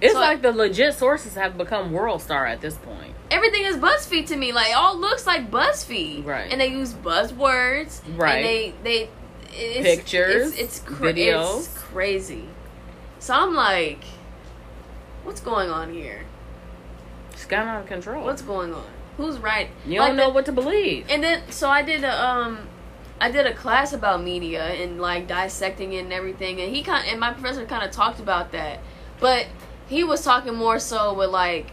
It's 0.00 0.14
So- 0.14 0.18
like 0.20 0.42
the 0.42 0.50
legit 0.50 0.94
sources 0.94 1.34
have 1.36 1.56
become 1.58 1.92
WorldStar 1.92 2.48
at 2.50 2.60
this 2.60 2.74
point. 2.74 3.14
everything 3.30 3.64
is 3.64 3.76
BuzzFeed 3.76 4.26
to 4.28 4.36
me. 4.36 4.50
Like 4.52 4.70
it 4.70 4.76
all 4.76 4.98
looks 4.98 5.26
like 5.26 5.50
BuzzFeed, 5.50 6.24
Right. 6.26 6.50
And 6.50 6.60
they 6.60 6.66
use 6.68 6.92
buzzwords, 6.92 8.00
Right. 8.16 8.36
And 8.36 8.44
they 8.44 8.74
they 8.82 9.08
it's, 9.54 9.86
Pictures, 9.86 10.52
it's, 10.52 10.58
it's 10.58 10.78
cra- 10.80 11.12
videos. 11.12 11.58
it's 11.58 11.68
crazy. 11.78 12.48
So 13.20 13.34
I'm 13.34 13.54
like, 13.54 14.02
what's 15.24 15.40
going 15.40 15.70
on 15.70 15.92
here? 15.92 16.24
It's 17.32 17.44
gotten 17.44 17.68
out 17.68 17.82
of 17.82 17.86
control. 17.86 18.24
What's 18.24 18.42
going 18.42 18.72
on? 18.74 18.84
Who's 19.16 19.38
right? 19.38 19.68
you 19.86 19.98
Like 20.00 20.08
don't 20.08 20.16
know 20.16 20.26
the- 20.28 20.34
what 20.34 20.44
to 20.46 20.52
believe. 20.52 21.06
And 21.10 21.22
then 21.22 21.42
so 21.50 21.68
I 21.68 21.82
did 21.82 22.02
a 22.04 22.24
um 22.28 22.68
I 23.20 23.30
did 23.30 23.46
a 23.46 23.54
class 23.54 23.92
about 23.92 24.22
media 24.22 24.64
and 24.64 25.00
like 25.00 25.28
dissecting 25.28 25.92
it 25.92 26.00
and 26.00 26.12
everything 26.12 26.60
and 26.60 26.74
he 26.74 26.82
kind 26.82 27.06
and 27.06 27.20
my 27.20 27.32
professor 27.32 27.64
kind 27.66 27.84
of 27.84 27.90
talked 27.90 28.20
about 28.20 28.52
that. 28.52 28.80
But 29.20 29.46
he 29.88 30.02
was 30.04 30.22
talking 30.24 30.54
more 30.54 30.78
so 30.78 31.12
with 31.14 31.30
like 31.30 31.72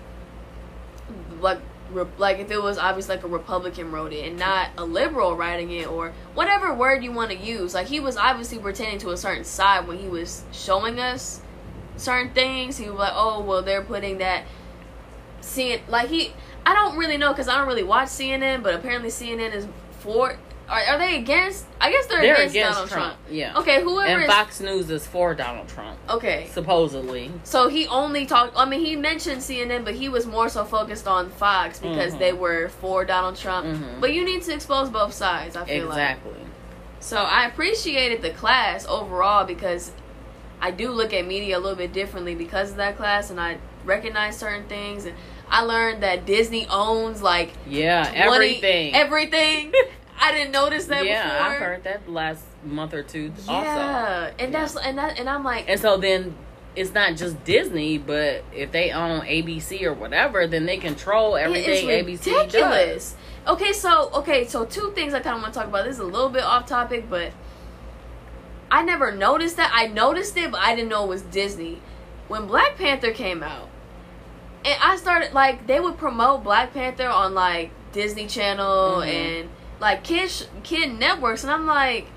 like 1.39 1.59
re- 1.91 2.05
like 2.17 2.39
if 2.39 2.51
it 2.51 2.61
was 2.61 2.77
obviously 2.77 3.15
like 3.15 3.23
a 3.23 3.27
Republican 3.27 3.91
wrote 3.91 4.13
it 4.13 4.27
and 4.27 4.37
not 4.37 4.69
a 4.77 4.83
liberal 4.83 5.35
writing 5.35 5.71
it 5.71 5.87
or 5.87 6.13
whatever 6.33 6.73
word 6.73 7.03
you 7.03 7.11
want 7.11 7.31
to 7.31 7.37
use. 7.37 7.73
Like 7.73 7.87
he 7.87 7.99
was 7.99 8.17
obviously 8.17 8.59
pretending 8.59 8.99
to 8.99 9.09
a 9.11 9.17
certain 9.17 9.43
side 9.45 9.87
when 9.87 9.97
he 9.97 10.07
was 10.07 10.43
showing 10.51 10.99
us 10.99 11.41
certain 11.97 12.33
things. 12.33 12.77
He 12.77 12.89
was 12.89 12.99
like, 12.99 13.13
"Oh, 13.15 13.41
well, 13.41 13.61
they're 13.61 13.81
putting 13.81 14.17
that 14.19 14.43
seeing 15.41 15.79
like 15.87 16.09
he 16.09 16.33
I 16.69 16.73
don't 16.75 16.97
really 16.97 17.17
know 17.17 17.29
because 17.31 17.47
I 17.47 17.57
don't 17.57 17.67
really 17.67 17.83
watch 17.83 18.09
CNN, 18.09 18.61
but 18.61 18.75
apparently 18.75 19.09
CNN 19.09 19.53
is 19.53 19.67
for. 20.01 20.37
Are, 20.69 20.79
are 20.81 20.97
they 20.99 21.17
against? 21.17 21.65
I 21.81 21.89
guess 21.91 22.05
they're, 22.05 22.21
They're 22.21 22.35
against, 22.35 22.55
against 22.55 22.73
Donald 22.75 22.89
Trump. 22.91 23.13
Trump. 23.15 23.19
Yeah. 23.31 23.57
Okay, 23.57 23.81
whoever 23.81 24.05
And 24.07 24.21
is 24.21 24.27
Fox 24.29 24.59
News 24.61 24.91
is 24.91 25.07
for 25.07 25.33
Donald 25.33 25.67
Trump, 25.67 25.97
okay. 26.07 26.47
supposedly. 26.53 27.31
So 27.43 27.69
he 27.69 27.87
only 27.87 28.27
talked. 28.27 28.53
I 28.55 28.65
mean, 28.65 28.85
he 28.85 28.95
mentioned 28.95 29.41
CNN, 29.41 29.83
but 29.83 29.95
he 29.95 30.09
was 30.09 30.27
more 30.27 30.47
so 30.47 30.63
focused 30.65 31.07
on 31.07 31.31
Fox 31.31 31.79
because 31.79 32.13
Mhm. 32.13 32.19
they 32.19 32.33
were 32.33 32.69
for 32.69 33.03
Donald 33.03 33.35
Trump. 33.35 33.65
Mhm. 33.65 33.99
But 33.99 34.13
you 34.13 34.23
need 34.23 34.43
to 34.43 34.53
expose 34.53 34.89
both 34.89 35.13
sides. 35.13 35.55
I 35.55 35.65
feel 35.65 35.87
like. 35.87 35.97
Exactly. 35.97 36.33
So 36.99 37.17
I 37.17 37.47
appreciated 37.47 38.21
the 38.21 38.29
class 38.29 38.85
overall 38.87 39.45
because 39.45 39.91
I 40.61 40.69
do 40.69 40.91
look 40.91 41.13
at 41.13 41.25
media 41.25 41.57
a 41.57 41.61
little 41.61 41.77
bit 41.77 41.93
differently 41.93 42.35
because 42.35 42.69
of 42.71 42.77
that 42.77 42.95
class, 42.95 43.31
and 43.31 43.39
I 43.41 43.57
recognize 43.85 44.37
certain 44.37 44.65
things. 44.67 45.05
And 45.05 45.15
I 45.49 45.63
learned 45.63 46.03
that 46.03 46.25
Disney 46.25 46.67
owns 46.67 47.21
like 47.21 47.51
Yeah, 47.67 48.03
20 48.03 48.17
everything. 48.19 48.95
Everything. 48.95 49.73
I 50.21 50.31
didn't 50.33 50.51
notice 50.51 50.85
that 50.87 51.05
yeah, 51.05 51.23
before. 51.23 51.47
I've 51.47 51.59
heard 51.59 51.83
that 51.85 52.09
last 52.09 52.43
month 52.63 52.93
or 52.93 53.03
two 53.03 53.31
also. 53.47 53.51
Yeah, 53.51 54.31
and 54.37 54.53
that's 54.53 54.75
and 54.75 54.97
that 54.97 55.17
and 55.17 55.29
I'm 55.29 55.43
like, 55.43 55.65
And 55.69 55.79
so 55.79 55.97
then 55.97 56.35
it's 56.75 56.93
not 56.93 57.15
just 57.15 57.43
Disney, 57.45 57.97
but 57.97 58.43
if 58.53 58.71
they 58.71 58.91
own 58.91 59.21
ABC 59.21 59.83
or 59.83 59.93
whatever, 59.93 60.45
then 60.45 60.65
they 60.65 60.77
control 60.77 61.35
everything 61.35 61.87
ABC 61.87 62.25
does. 62.25 62.45
ridiculous. 62.45 63.15
Okay, 63.47 63.73
so 63.73 64.11
okay, 64.13 64.45
so 64.45 64.65
two 64.65 64.91
things 64.91 65.13
I 65.13 65.21
kind 65.21 65.37
of 65.37 65.41
want 65.41 65.53
to 65.53 65.59
talk 65.59 65.69
about. 65.69 65.85
This 65.85 65.95
is 65.95 65.99
a 66.01 66.05
little 66.05 66.29
bit 66.29 66.43
off 66.43 66.65
topic, 66.65 67.09
but 67.09 67.31
I 68.69 68.83
never 68.83 69.11
noticed 69.11 69.57
that. 69.57 69.71
I 69.73 69.87
noticed 69.87 70.37
it, 70.37 70.51
but 70.51 70.59
I 70.59 70.75
didn't 70.75 70.89
know 70.89 71.05
it 71.05 71.09
was 71.09 71.21
Disney. 71.23 71.81
When 72.27 72.45
Black 72.45 72.77
Panther 72.77 73.11
came 73.11 73.41
out, 73.41 73.68
and 74.65 74.75
I 74.81 74.95
started 74.97 75.33
like 75.33 75.67
they 75.67 75.79
would 75.79 75.97
promote 75.97 76.43
Black 76.43 76.73
Panther 76.73 77.07
on 77.07 77.33
like 77.33 77.71
Disney 77.91 78.27
Channel 78.27 78.97
Mhm. 79.01 79.07
and 79.07 79.49
like 79.79 80.03
kid 80.03 80.29
sh- 80.29 80.43
kid 80.63 80.97
networks, 80.99 81.43
and 81.43 81.51
I'm 81.51 81.65
like, 81.65 82.07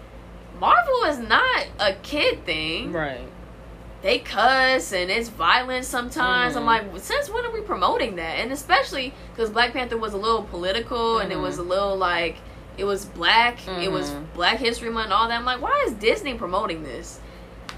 Marvel 0.58 1.04
is 1.06 1.18
not 1.18 1.66
a 1.80 1.94
kid 1.94 2.44
thing. 2.44 2.92
Right. 2.92 3.28
They 4.02 4.18
cuss 4.18 4.92
and 4.92 5.10
it's 5.10 5.28
violent 5.28 5.84
sometimes. 5.84 6.56
I'm 6.56 6.64
Mhm. 6.64 6.66
like, 6.66 6.84
since 6.96 7.30
when 7.30 7.44
are 7.46 7.52
we 7.52 7.60
promoting 7.60 8.16
that? 8.16 8.38
And 8.40 8.50
especially 8.52 9.14
because 9.32 9.50
Black 9.50 9.72
Panther 9.72 9.96
was 9.96 10.12
a 10.12 10.16
little 10.16 10.42
political 10.42 11.18
and 11.18 11.32
it 11.32 11.38
was 11.38 11.58
a 11.58 11.62
little 11.62 11.96
like 11.96 12.36
it 12.78 12.84
was 12.84 13.04
black. 13.04 13.58
It 13.80 13.92
was 13.92 14.10
Mhm. 14.10 14.24
Black 14.34 14.58
History 14.58 14.88
Month 14.90 15.04
and 15.06 15.12
all 15.12 15.28
that. 15.28 15.36
I'm 15.38 15.44
like, 15.44 15.60
why 15.60 15.84
is 15.86 15.92
Disney 15.92 16.34
promoting 16.34 16.82
this? 16.84 17.20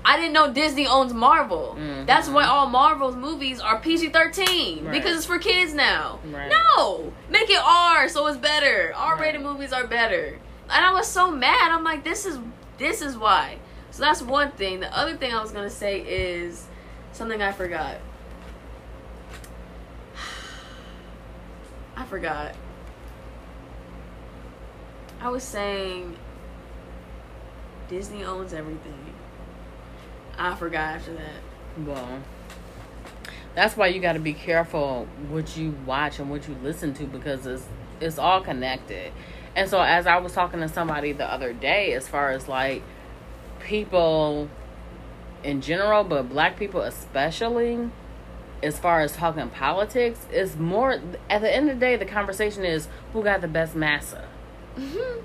I 0.05 0.17
didn't 0.17 0.33
know 0.35 0.53
Disney 0.53 0.87
owns 0.87 1.15
Marvel. 1.15 1.77
Mhm. 1.79 2.05
That's 2.07 2.29
why 2.29 2.45
all 2.45 2.67
Marvel's 2.69 3.17
movies 3.17 3.59
are 3.61 3.79
PG 3.79 4.11
13 4.11 4.85
Right. 4.85 4.93
because 4.93 5.17
it's 5.17 5.25
for 5.27 5.39
kids 5.39 5.73
now. 5.73 6.19
Right. 6.31 6.51
No, 6.77 7.13
make 7.31 7.49
it 7.49 7.61
R 7.65 8.09
so 8.09 8.27
it's 8.27 8.37
better. 8.37 8.93
R 8.97 9.17
rated 9.17 9.41
Right. 9.43 9.51
movies 9.51 9.73
are 9.73 9.87
better. 9.87 10.39
And 10.71 10.85
I 10.85 10.93
was 10.93 11.07
so 11.07 11.31
mad. 11.31 11.71
I'm 11.73 11.85
like, 11.85 12.05
this 12.05 12.27
is 12.27 12.39
this 12.77 13.01
is 13.01 13.17
why. 13.17 13.57
So 13.93 14.03
that's 14.03 14.21
one 14.21 14.51
thing. 14.51 14.81
The 14.81 14.95
other 14.99 15.17
thing 15.17 15.33
I 15.33 15.41
was 15.41 15.53
gonna 15.53 15.71
say 15.71 16.01
is 16.01 16.67
something 17.13 17.41
I 17.41 17.53
forgot. 17.53 17.97
I 21.97 22.05
forgot. 22.05 22.53
I 25.21 25.29
was 25.29 25.43
saying 25.45 26.17
Disney 27.89 28.25
owns 28.25 28.53
everything. 28.53 29.04
I 30.39 30.55
forgot 30.55 30.97
after 30.97 31.15
that. 31.15 31.85
Well, 31.87 32.23
that's 33.55 33.77
why 33.77 33.89
you 33.89 34.01
got 34.01 34.15
to 34.15 34.21
be 34.21 34.35
careful 34.35 35.07
what 35.29 35.57
you 35.57 35.77
watch 35.87 36.19
and 36.19 36.31
what 36.31 36.49
you 36.49 36.57
listen 36.63 36.95
to 36.95 37.05
because 37.05 37.47
it's 37.47 37.67
it's 38.01 38.19
all 38.19 38.41
connected. 38.41 39.13
And 39.57 39.69
so, 39.69 39.81
as 39.81 40.07
I 40.07 40.19
was 40.19 40.33
talking 40.33 40.61
to 40.61 40.69
somebody 40.69 41.13
the 41.13 41.31
other 41.31 41.53
day, 41.53 41.93
as 41.93 42.09
far 42.09 42.31
as 42.31 42.49
like 42.49 42.83
people 43.61 44.49
in 45.43 45.61
general, 45.61 46.03
but 46.05 46.29
black 46.29 46.59
people 46.59 46.81
especially, 46.81 47.91
as 48.63 48.79
far 48.79 49.01
as 49.01 49.13
talking 49.13 49.49
politics, 49.51 50.27
is 50.33 50.57
more 50.57 51.01
at 51.31 51.41
the 51.41 51.55
end 51.55 51.71
of 51.71 51.77
the 51.77 51.81
day, 51.81 51.97
the 51.97 52.05
conversation 52.05 52.65
is 52.65 52.89
who 53.13 53.23
got 53.23 53.41
the 53.41 53.49
best 53.49 53.77
massa. 53.77 54.27
Mm-hmm. 54.77 55.25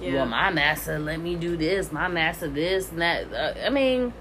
Yeah. 0.00 0.14
Well, 0.14 0.26
my 0.26 0.50
massa 0.50 0.98
let 0.98 1.20
me 1.20 1.34
do 1.34 1.56
this, 1.56 1.90
my 1.90 2.06
massa 2.06 2.48
this 2.48 2.90
and 2.90 3.00
that. 3.00 3.32
Uh, 3.32 3.66
I 3.66 3.70
mean, 3.70 4.12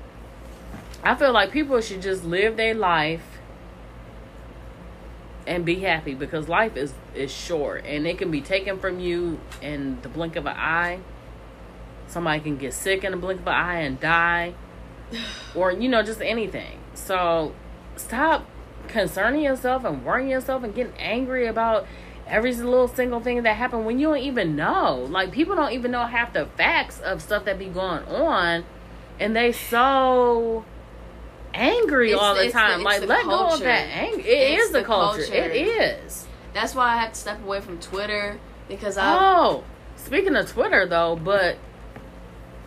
I 1.06 1.14
feel 1.14 1.32
like 1.32 1.52
people 1.52 1.80
should 1.82 2.02
just 2.02 2.26
live 2.26 2.58
their 2.58 2.74
life 2.74 3.22
and 5.46 5.64
be 5.64 5.76
happy 5.82 6.16
because 6.16 6.50
life 6.50 6.76
is 6.76 6.96
is 7.14 7.32
short 7.32 7.86
and 7.86 8.08
it 8.08 8.18
can 8.18 8.32
be 8.32 8.42
taken 8.42 8.80
from 8.80 9.00
you 9.00 9.40
in 9.62 10.02
the 10.02 10.10
blink 10.10 10.36
of 10.36 10.48
an 10.48 10.58
eye. 10.58 11.00
Somebody 12.08 12.40
can 12.40 12.58
get 12.58 12.74
sick 12.74 13.04
in 13.04 13.12
the 13.12 13.18
blink 13.18 13.42
of 13.42 13.48
an 13.48 13.54
eye 13.54 13.80
and 13.82 14.00
die, 14.00 14.56
or 15.56 15.72
you 15.72 15.88
know, 15.88 16.02
just 16.02 16.22
anything. 16.22 16.80
So 16.96 17.54
stop 17.96 18.48
concerning 18.88 19.44
yourself 19.44 19.86
and 19.86 20.04
worrying 20.04 20.30
yourself 20.30 20.64
and 20.64 20.74
getting 20.74 20.98
angry 20.98 21.46
about 21.46 21.86
every 22.26 22.56
little 22.56 22.88
single 22.88 23.20
thing 23.20 23.44
that 23.44 23.58
happened 23.58 23.86
when 23.86 24.00
you 24.00 24.08
don't 24.08 24.18
even 24.18 24.56
know. 24.56 25.06
Like 25.08 25.32
people 25.32 25.56
don't 25.56 25.72
even 25.72 25.92
know 25.92 26.08
half 26.08 26.34
the 26.34 26.48
facts 26.58 27.00
of 27.00 27.22
stuff 27.22 27.46
that 27.46 27.60
be 27.60 27.68
going 27.68 28.04
on, 28.06 28.66
and 29.20 29.36
they 29.36 29.52
so 29.52 30.66
angry 31.56 32.12
It's- 32.12 32.22
all 32.24 32.36
the 32.36 32.50
time. 32.52 32.84
like 32.84 33.02
the 33.02 33.08
let 33.08 33.26
go 33.26 33.48
of 33.48 33.60
that 33.62 33.88
anger. 33.92 34.20
It 34.20 34.26
It's 34.28 34.64
is 34.66 34.72
the, 34.72 34.80
the 34.80 34.86
culture. 34.86 35.22
culture. 35.24 35.34
It 35.34 35.56
is. 35.56 36.28
That's 36.54 36.76
why 36.76 36.94
I 36.94 36.98
have 36.98 37.14
to 37.14 37.20
step 37.20 37.44
away 37.44 37.62
from 37.62 37.80
Twitter 37.80 38.38
because 38.68 38.98
I 38.98 39.18
Oh, 39.20 39.64
speaking 39.96 40.36
of 40.36 40.50
Twitter 40.52 40.86
though, 40.86 41.16
but 41.16 41.58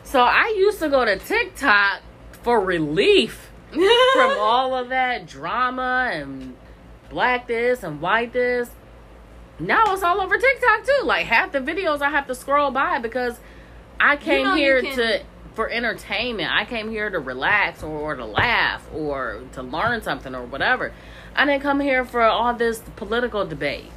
so 0.05 0.21
I 0.21 0.55
used 0.57 0.79
to 0.81 0.89
go 0.89 1.05
to 1.05 1.17
TikTok 1.19 2.01
for 2.43 2.61
relief 2.61 3.51
from 3.73 4.37
all 4.39 4.75
of 4.75 4.89
that 4.91 5.27
drama 5.27 6.11
and 6.13 6.57
black 7.11 7.47
this 7.47 7.83
and 7.83 8.01
white 8.01 8.33
this. 8.33 8.71
Now 9.59 9.93
it's 9.93 10.03
all 10.03 10.21
over 10.21 10.37
TikTok 10.39 10.85
too. 10.85 11.05
Like 11.05 11.27
half 11.27 11.53
the 11.53 11.59
videos 11.61 12.01
I 12.01 12.11
have 12.11 12.27
to 12.29 12.35
scroll 12.35 12.71
by 12.71 12.99
because 12.99 13.39
I 14.01 14.17
came 14.17 14.45
know 14.47 14.55
here 14.55 14.81
can- 14.83 14.97
to 14.97 15.21
for 15.59 15.69
entertainment. 15.69 16.49
I 16.55 16.65
came 16.65 16.89
here 16.89 17.11
to 17.11 17.19
relax 17.19 17.83
or, 17.83 17.89
or 17.89 18.15
to 18.15 18.25
laugh 18.25 18.89
or 18.95 19.41
to 19.55 19.61
learn 19.61 20.03
something 20.03 20.33
or 20.33 20.45
whatever. 20.45 20.93
I 21.35 21.45
didn't 21.47 21.63
come 21.63 21.81
here 21.81 22.05
for 22.05 22.23
all 22.23 22.55
this 22.55 22.79
political 22.95 23.45
debate. 23.45 23.91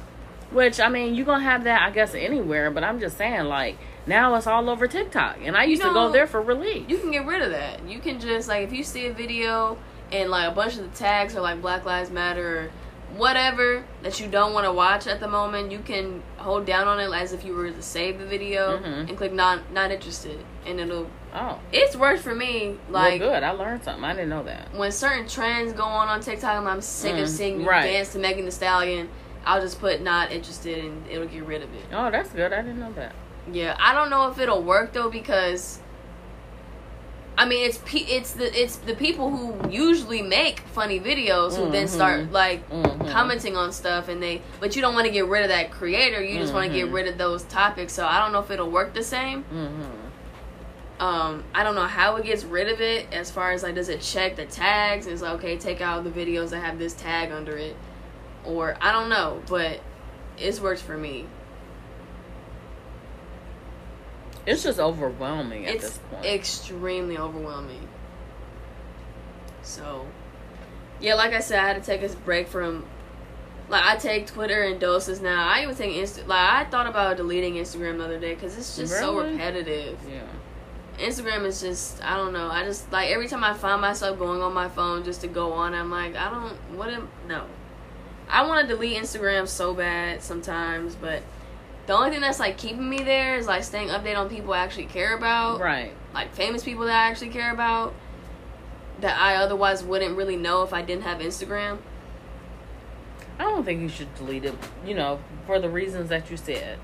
Which 0.50 0.80
I 0.80 0.88
mean, 0.88 1.14
you're 1.14 1.24
gonna 1.24 1.44
have 1.44 1.62
that, 1.62 1.82
I 1.82 1.92
guess, 1.92 2.16
anywhere. 2.16 2.68
But 2.72 2.82
I'm 2.82 2.98
just 2.98 3.16
saying, 3.16 3.44
like 3.44 3.78
now 4.08 4.34
it's 4.34 4.48
all 4.48 4.68
over 4.68 4.88
TikTok, 4.88 5.36
and 5.44 5.56
I 5.56 5.62
used 5.62 5.82
to 5.82 5.86
know, 5.88 5.94
go 6.08 6.10
there 6.12 6.26
for 6.26 6.42
relief. 6.42 6.90
You 6.90 6.98
can 6.98 7.12
get 7.12 7.24
rid 7.26 7.42
of 7.42 7.52
that. 7.52 7.88
You 7.88 8.00
can 8.00 8.18
just 8.18 8.48
like 8.48 8.64
if 8.64 8.72
you 8.72 8.82
see 8.82 9.06
a 9.06 9.12
video 9.12 9.78
and 10.10 10.30
like 10.30 10.50
a 10.50 10.54
bunch 10.54 10.76
of 10.78 10.82
the 10.90 10.98
tags 10.98 11.36
are 11.36 11.42
like 11.42 11.62
Black 11.62 11.84
Lives 11.84 12.10
Matter 12.10 12.58
or 12.58 12.70
whatever 13.16 13.84
that 14.02 14.18
you 14.18 14.26
don't 14.26 14.52
want 14.52 14.66
to 14.66 14.72
watch 14.72 15.06
at 15.06 15.20
the 15.20 15.28
moment, 15.28 15.70
you 15.70 15.78
can 15.78 16.22
hold 16.38 16.66
down 16.66 16.88
on 16.88 16.98
it 16.98 17.08
as 17.14 17.32
if 17.32 17.44
you 17.44 17.54
were 17.54 17.70
to 17.70 17.82
save 17.82 18.18
the 18.18 18.26
video 18.26 18.78
Mhm. 18.78 19.08
and 19.08 19.16
click 19.16 19.32
not 19.32 19.70
not 19.72 19.92
interested, 19.92 20.38
and 20.66 20.80
it'll. 20.80 21.06
Oh, 21.34 21.58
It's 21.72 21.96
worked 21.96 22.20
for 22.20 22.34
me. 22.34 22.76
like 22.90 23.12
Like 23.12 23.20
good. 23.20 23.42
I 23.42 23.52
learned 23.52 23.84
something. 23.84 24.04
I 24.04 24.12
didn't 24.12 24.28
know 24.28 24.42
that. 24.44 24.74
when 24.74 24.92
certain 24.92 25.26
trends 25.26 25.72
go 25.72 25.84
on 25.84 26.08
on 26.08 26.20
TikTok, 26.20 26.58
and 26.58 26.68
I'm 26.68 26.80
sick 26.82 27.14
Mm, 27.16 27.22
of 27.22 27.28
seeing 27.28 27.60
you 27.62 27.68
right. 27.68 27.84
dance 27.84 28.12
to 28.12 28.18
Megan 28.18 28.44
Thee 28.44 28.50
Stallion. 28.50 29.08
I'll 29.46 29.60
just 29.60 29.80
put 29.80 30.02
not 30.02 30.30
interested, 30.30 30.84
and 30.84 31.04
it'll 31.10 31.26
get 31.26 31.44
rid 31.44 31.62
of 31.62 31.72
it. 31.74 31.84
Oh, 31.92 32.10
that's 32.10 32.28
good. 32.30 32.52
I 32.52 32.62
didn't 32.62 32.80
know 32.80 32.92
that. 32.92 33.12
Yeah, 33.50 33.76
I 33.80 33.92
don't 33.94 34.10
know 34.10 34.28
if 34.30 34.38
it'll 34.38 34.62
work 34.62 34.92
though 34.92 35.10
because 35.10 35.80
I 37.36 37.46
mean 37.46 37.64
it's 37.66 37.78
pe- 37.78 37.98
it's 38.00 38.34
the 38.34 38.52
it's 38.62 38.76
the 38.76 38.94
people 38.94 39.30
who 39.30 39.68
usually 39.70 40.20
make 40.22 40.60
funny 40.60 41.00
videos 41.00 41.56
who 41.56 41.70
then 41.70 41.86
Mhm. 41.86 41.90
start 41.90 42.30
like 42.30 42.68
Mhm. 42.70 43.10
commenting 43.10 43.56
on 43.56 43.72
stuff 43.72 44.08
and 44.08 44.22
they 44.22 44.42
but 44.60 44.76
you 44.76 44.82
don't 44.82 44.94
want 44.94 45.06
to 45.06 45.12
get 45.12 45.26
rid 45.26 45.42
of 45.42 45.48
that 45.48 45.70
creator, 45.72 46.22
you 46.22 46.38
just 46.38 46.52
want 46.54 46.68
to 46.68 46.72
get 46.74 46.88
rid 46.92 47.08
of 47.08 47.16
those 47.18 47.42
topics. 47.44 47.92
So 47.94 48.06
I 48.06 48.20
don't 48.20 48.32
know 48.32 48.40
if 48.40 48.50
it'll 48.50 48.70
work 48.70 48.92
the 48.94 49.02
same. 49.02 49.44
Um 51.02 51.42
I 51.52 51.64
don't 51.64 51.74
know 51.74 51.86
how 51.86 52.16
it 52.16 52.24
gets 52.24 52.44
rid 52.44 52.68
of 52.68 52.80
it 52.80 53.12
as 53.12 53.30
far 53.30 53.50
as 53.50 53.62
like 53.62 53.74
does 53.74 53.88
it 53.88 54.00
check 54.00 54.36
the 54.36 54.44
tags 54.46 55.06
and 55.06 55.12
it's 55.12 55.22
like 55.22 55.34
okay, 55.34 55.56
take 55.58 55.80
out 55.80 56.04
the 56.04 56.10
videos 56.10 56.50
that 56.50 56.60
have 56.60 56.78
this 56.78 56.94
tag 56.94 57.32
under 57.32 57.56
it 57.56 57.76
or 58.44 58.76
I 58.80 58.92
don't 58.92 59.08
know, 59.08 59.42
but 59.48 59.80
it's 60.38 60.60
worked 60.60 60.82
for 60.82 60.96
me. 60.96 61.26
It's 64.46 64.62
just 64.62 64.78
overwhelming 64.78 65.66
at 65.66 65.74
it's 65.76 65.84
this 65.84 65.98
point. 66.10 66.24
extremely 66.24 67.16
overwhelming. 67.16 67.88
So, 69.62 70.06
yeah, 71.00 71.14
like 71.14 71.32
I 71.32 71.40
said, 71.40 71.60
I 71.60 71.68
had 71.68 71.82
to 71.82 71.86
take 71.86 72.02
a 72.02 72.14
break 72.16 72.48
from. 72.48 72.84
Like 73.68 73.84
I 73.84 73.96
take 73.96 74.26
Twitter 74.26 74.64
in 74.64 74.78
doses 74.78 75.20
now. 75.20 75.48
I 75.48 75.62
even 75.62 75.74
take 75.74 75.94
Insta. 75.94 76.26
Like 76.26 76.38
I 76.40 76.64
thought 76.64 76.86
about 76.86 77.16
deleting 77.16 77.54
Instagram 77.54 77.98
the 77.98 78.04
other 78.04 78.18
day 78.18 78.34
because 78.34 78.58
it's 78.58 78.76
just 78.76 78.92
so 78.98 79.18
repetitive. 79.20 79.98
yeah. 80.10 80.22
Instagram 81.02 81.44
is 81.44 81.60
just 81.60 82.02
I 82.02 82.16
don't 82.16 82.32
know. 82.32 82.48
I 82.48 82.64
just 82.64 82.90
like 82.92 83.10
every 83.10 83.28
time 83.28 83.44
I 83.44 83.54
find 83.54 83.80
myself 83.80 84.18
going 84.18 84.40
on 84.42 84.52
my 84.54 84.68
phone 84.68 85.04
just 85.04 85.20
to 85.22 85.28
go 85.28 85.52
on, 85.52 85.74
I'm 85.74 85.90
like 85.90 86.16
I 86.16 86.30
don't 86.30 86.54
what 86.76 86.88
am 86.88 87.08
no. 87.28 87.44
I 88.28 88.46
want 88.46 88.66
to 88.66 88.74
delete 88.74 88.96
Instagram 89.00 89.46
so 89.46 89.74
bad 89.74 90.22
sometimes, 90.22 90.94
but 90.94 91.22
the 91.86 91.92
only 91.92 92.10
thing 92.10 92.20
that's 92.20 92.38
like 92.40 92.56
keeping 92.56 92.88
me 92.88 93.02
there 93.02 93.36
is 93.36 93.46
like 93.46 93.64
staying 93.64 93.88
updated 93.88 94.16
on 94.18 94.28
people 94.28 94.52
I 94.54 94.58
actually 94.60 94.86
care 94.86 95.14
about 95.16 95.60
Right. 95.60 95.92
like 96.14 96.32
famous 96.32 96.62
people 96.62 96.86
that 96.86 96.94
I 96.96 97.10
actually 97.10 97.30
care 97.30 97.52
about 97.52 97.92
that 99.00 99.18
I 99.20 99.34
otherwise 99.34 99.82
wouldn't 99.82 100.16
really 100.16 100.36
know 100.36 100.62
if 100.62 100.72
I 100.72 100.80
didn't 100.82 101.02
have 101.02 101.18
Instagram. 101.18 101.78
I 103.38 103.42
don't 103.42 103.64
think 103.64 103.80
you 103.80 103.88
should 103.88 104.14
delete 104.14 104.44
it, 104.44 104.54
you 104.86 104.94
know, 104.94 105.18
for 105.46 105.58
the 105.58 105.68
reasons 105.68 106.08
that 106.10 106.30
you 106.30 106.36
said. 106.36 106.78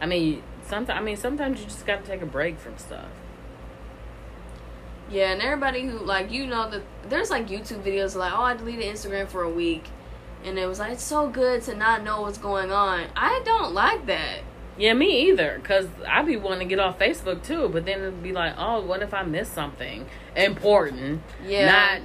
I 0.00 0.06
mean, 0.06 0.42
sometimes 0.66 0.98
I 0.98 1.02
mean 1.02 1.16
sometimes 1.16 1.60
you 1.60 1.66
just 1.66 1.86
got 1.86 2.04
to 2.04 2.10
take 2.10 2.22
a 2.22 2.26
break 2.26 2.58
from 2.58 2.76
stuff. 2.78 3.06
yeah, 5.10 5.32
and 5.32 5.40
everybody 5.40 5.86
who 5.86 5.98
like 5.98 6.30
you 6.30 6.46
know 6.46 6.68
that 6.70 6.82
there's 7.08 7.30
like 7.30 7.48
YouTube 7.48 7.82
videos 7.82 8.14
like, 8.14 8.32
oh, 8.32 8.42
I 8.42 8.54
deleted 8.56 8.84
Instagram 8.84 9.28
for 9.28 9.42
a 9.42 9.50
week, 9.50 9.84
and 10.44 10.58
it 10.58 10.66
was 10.66 10.78
like 10.78 10.92
it's 10.92 11.02
so 11.02 11.28
good 11.28 11.62
to 11.62 11.74
not 11.74 12.02
know 12.04 12.20
what's 12.22 12.38
going 12.38 12.70
on. 12.70 13.06
I 13.16 13.40
don't 13.44 13.72
like 13.72 14.06
that. 14.06 14.40
Yeah, 14.76 14.94
me 14.94 15.28
either. 15.30 15.60
Cause 15.64 15.88
I'd 16.06 16.26
be 16.26 16.36
wanting 16.36 16.68
to 16.68 16.72
get 16.72 16.78
off 16.78 17.00
Facebook 17.00 17.42
too, 17.42 17.68
but 17.68 17.84
then 17.84 18.00
it'd 18.00 18.22
be 18.22 18.30
like, 18.32 18.54
oh, 18.56 18.80
what 18.80 19.02
if 19.02 19.12
I 19.12 19.24
miss 19.24 19.48
something 19.48 20.06
important? 20.36 21.20
Yeah, 21.44 21.66
Not 21.66 22.00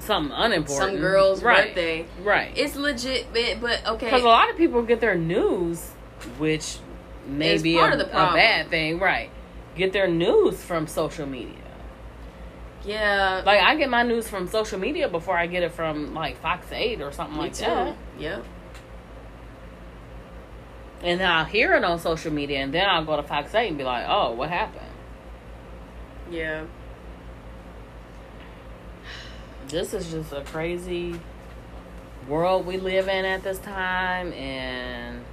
something 0.00 0.32
unimportant. 0.36 0.94
some 0.94 0.96
girl's 0.96 1.44
right. 1.44 1.66
birthday. 1.68 2.06
Right. 2.22 2.52
It's 2.56 2.74
legit, 2.74 3.32
but, 3.32 3.60
but 3.60 3.86
okay. 3.86 4.06
Because 4.06 4.22
a 4.24 4.26
lot 4.26 4.50
of 4.50 4.56
people 4.56 4.82
get 4.82 5.00
their 5.00 5.14
news, 5.14 5.90
which 6.38 6.78
may 7.26 7.54
It's 7.54 7.62
part 7.62 7.94
a, 7.94 8.06
a 8.06 8.32
bad 8.34 8.68
thing, 8.70 8.98
right? 8.98 9.30
Get 9.76 9.92
their 9.92 10.08
news 10.08 10.62
from 10.62 10.86
social 10.86 11.26
media. 11.26 11.54
yeah, 12.84 13.42
Like 13.46 13.60
I 13.62 13.76
get 13.76 13.88
my 13.88 14.02
news 14.02 14.28
from 14.28 14.48
social 14.48 14.78
media 14.78 15.08
before 15.08 15.36
I 15.36 15.46
get 15.46 15.62
it 15.62 15.72
from 15.72 16.14
like 16.14 16.36
Fox 16.40 16.66
Eight 16.72 17.00
or 17.00 17.12
something 17.12 17.36
me 17.36 17.42
like 17.44 17.54
too. 17.54 17.64
that. 17.64 17.96
Yep. 18.18 18.44
And 21.04 21.20
then 21.20 21.28
I'll 21.30 21.44
hear 21.44 21.74
it 21.74 21.82
on 21.84 21.98
social 21.98 22.32
media, 22.32 22.58
and 22.60 22.72
then 22.72 22.88
I'll 22.88 23.04
go 23.04 23.16
to 23.16 23.22
Fox 23.24 23.54
Eight 23.54 23.68
and 23.68 23.78
be 23.78 23.82
like, 23.84 24.04
"Oh, 24.08 24.32
what 24.32 24.50
happened?" 24.50 24.86
Yeah. 26.30 26.64
This 29.68 29.94
is 29.94 30.10
just 30.10 30.32
a 30.32 30.42
crazy 30.42 31.18
world 32.28 32.66
we 32.66 32.76
live 32.76 33.08
in 33.08 33.24
at 33.24 33.42
this 33.42 33.58
time, 33.58 34.32
and 34.32 35.24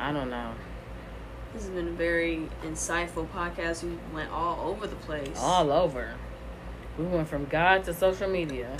I 0.00 0.12
don't 0.12 0.30
know. 0.30 0.54
This 1.52 1.64
has 1.64 1.70
been 1.72 1.88
a 1.88 1.92
very 1.92 2.48
insightful 2.64 3.28
podcast. 3.28 3.82
We 3.84 3.98
went 4.14 4.30
all 4.30 4.66
over 4.66 4.86
the 4.86 4.96
place. 4.96 5.36
All 5.36 5.70
over. 5.70 6.14
We 6.98 7.04
went 7.04 7.28
from 7.28 7.44
God 7.44 7.84
to 7.84 7.92
social 7.92 8.28
media, 8.28 8.78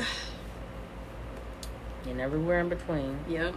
and 2.07 2.21
everywhere 2.21 2.61
in 2.61 2.71
between. 2.71 3.19
Yep. 3.29 3.55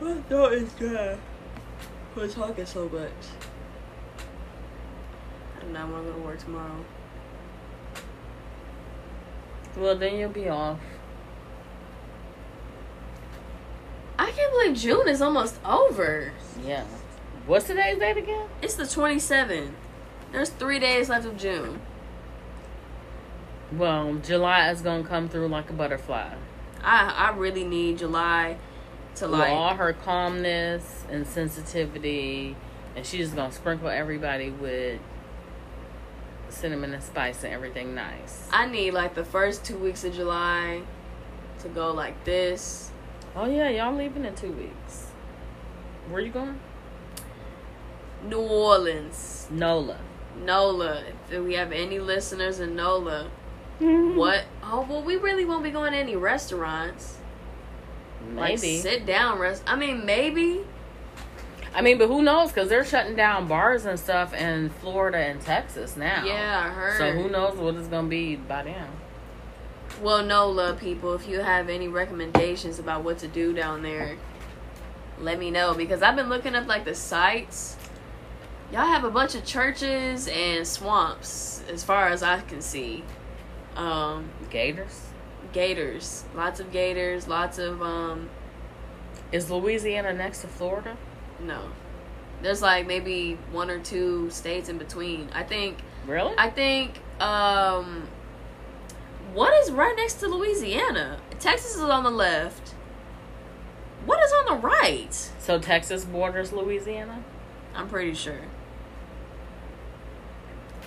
What 0.00 0.24
thought 0.28 0.52
is 0.52 0.72
that? 0.74 1.18
We're 2.16 2.28
talking 2.28 2.66
so 2.66 2.88
much. 2.88 3.12
I 5.56 5.64
do 5.64 5.68
not 5.70 5.88
want 5.90 6.06
to 6.06 6.12
go 6.12 6.18
to 6.18 6.24
work 6.24 6.38
tomorrow. 6.38 6.84
Well, 9.76 9.96
then 9.96 10.16
you'll 10.16 10.30
be 10.30 10.48
off. 10.48 10.80
I 14.18 14.30
can't 14.30 14.52
believe 14.52 14.76
June 14.76 15.08
is 15.08 15.22
almost 15.22 15.58
over. 15.64 16.32
Yeah. 16.64 16.84
What's 17.46 17.66
today's 17.66 17.98
date 17.98 18.16
again? 18.16 18.48
It's 18.60 18.74
the 18.74 18.84
27th. 18.84 19.72
There's 20.32 20.50
three 20.50 20.78
days 20.78 21.08
left 21.08 21.24
of 21.24 21.36
June. 21.38 21.80
Well, 23.72 24.14
July 24.16 24.70
is 24.70 24.82
gonna 24.82 25.04
come 25.04 25.28
through 25.28 25.48
like 25.48 25.70
a 25.70 25.72
butterfly. 25.72 26.34
I 26.82 27.30
I 27.30 27.36
really 27.36 27.64
need 27.64 27.98
July 27.98 28.56
to 29.16 29.28
With 29.28 29.40
all 29.40 29.74
her 29.74 29.92
calmness 29.92 31.04
and 31.10 31.26
sensitivity, 31.26 32.56
and 32.96 33.04
she's 33.04 33.30
gonna 33.30 33.52
sprinkle 33.52 33.88
everybody 33.88 34.50
with 34.50 35.00
cinnamon 36.48 36.94
and 36.94 37.02
spice 37.02 37.44
and 37.44 37.52
everything 37.52 37.94
nice. 37.94 38.48
I 38.52 38.66
need 38.66 38.92
like 38.92 39.14
the 39.14 39.24
first 39.24 39.64
two 39.64 39.76
weeks 39.76 40.04
of 40.04 40.14
July 40.14 40.82
to 41.60 41.68
go 41.68 41.92
like 41.92 42.24
this. 42.24 42.87
Oh 43.40 43.46
yeah, 43.46 43.68
y'all 43.68 43.94
leaving 43.94 44.24
in 44.24 44.34
two 44.34 44.50
weeks. 44.50 45.12
Where 46.10 46.20
you 46.20 46.32
going? 46.32 46.58
New 48.24 48.40
Orleans, 48.40 49.46
NOLA. 49.48 50.00
NOLA. 50.44 51.04
If 51.30 51.44
we 51.44 51.54
have 51.54 51.70
any 51.70 52.00
listeners 52.00 52.58
in 52.58 52.74
NOLA, 52.74 53.30
what? 53.78 54.44
Oh 54.64 54.84
well, 54.90 55.04
we 55.04 55.16
really 55.16 55.44
won't 55.44 55.62
be 55.62 55.70
going 55.70 55.92
to 55.92 55.98
any 55.98 56.16
restaurants. 56.16 57.18
Like 58.34 58.60
Maybe. 58.60 58.78
sit 58.78 59.06
down 59.06 59.38
rest. 59.38 59.62
I 59.68 59.76
mean, 59.76 60.04
maybe. 60.04 60.62
I 61.72 61.80
mean, 61.80 61.96
but 61.96 62.08
who 62.08 62.22
knows? 62.22 62.48
Because 62.48 62.68
they're 62.68 62.84
shutting 62.84 63.14
down 63.14 63.46
bars 63.46 63.84
and 63.84 64.00
stuff 64.00 64.34
in 64.34 64.70
Florida 64.70 65.18
and 65.18 65.40
Texas 65.40 65.96
now. 65.96 66.24
Yeah, 66.24 66.64
I 66.66 66.70
heard. 66.70 66.98
So 66.98 67.12
who 67.12 67.30
knows 67.30 67.56
what 67.56 67.76
it's 67.76 67.86
gonna 67.86 68.08
be 68.08 68.34
by 68.34 68.64
then? 68.64 68.88
Well, 70.00 70.22
NOLA 70.22 70.74
people, 70.74 71.14
if 71.14 71.28
you 71.28 71.40
have 71.40 71.68
any 71.68 71.88
recommendations 71.88 72.78
about 72.78 73.02
what 73.02 73.18
to 73.18 73.28
do 73.28 73.52
down 73.52 73.82
there, 73.82 74.16
let 75.18 75.38
me 75.40 75.50
know 75.50 75.74
because 75.74 76.02
I've 76.02 76.14
been 76.14 76.28
looking 76.28 76.54
up 76.54 76.68
like 76.68 76.84
the 76.84 76.94
sites. 76.94 77.76
Y'all 78.72 78.86
have 78.86 79.02
a 79.02 79.10
bunch 79.10 79.34
of 79.34 79.44
churches 79.44 80.28
and 80.28 80.66
swamps, 80.66 81.64
as 81.68 81.82
far 81.82 82.08
as 82.08 82.22
I 82.22 82.40
can 82.42 82.60
see. 82.60 83.02
Um, 83.74 84.28
Gators. 84.50 85.06
gators, 85.52 86.24
lots 86.34 86.60
of 86.60 86.70
gators, 86.70 87.26
lots 87.26 87.58
of 87.58 87.82
um. 87.82 88.28
Is 89.32 89.50
Louisiana 89.50 90.12
next 90.12 90.40
to 90.42 90.46
Florida? 90.48 90.96
No, 91.40 91.70
there's 92.42 92.62
like 92.62 92.86
maybe 92.86 93.38
one 93.52 93.70
or 93.70 93.78
two 93.78 94.30
states 94.30 94.68
in 94.68 94.78
between. 94.78 95.28
I 95.32 95.42
think. 95.42 95.78
Really? 96.06 96.34
I 96.38 96.50
think. 96.50 97.00
Um. 97.20 98.08
What 99.34 99.52
is 99.62 99.70
right 99.70 99.94
next 99.96 100.14
to 100.14 100.26
Louisiana? 100.28 101.18
Texas 101.38 101.76
is 101.76 101.82
on 101.82 102.02
the 102.04 102.10
left. 102.10 102.74
What 104.06 104.22
is 104.24 104.32
on 104.32 104.56
the 104.56 104.66
right. 104.66 105.12
So 105.38 105.58
Texas 105.58 106.04
borders 106.04 106.52
Louisiana. 106.52 107.22
I'm 107.74 107.88
pretty 107.88 108.14
sure. 108.14 108.40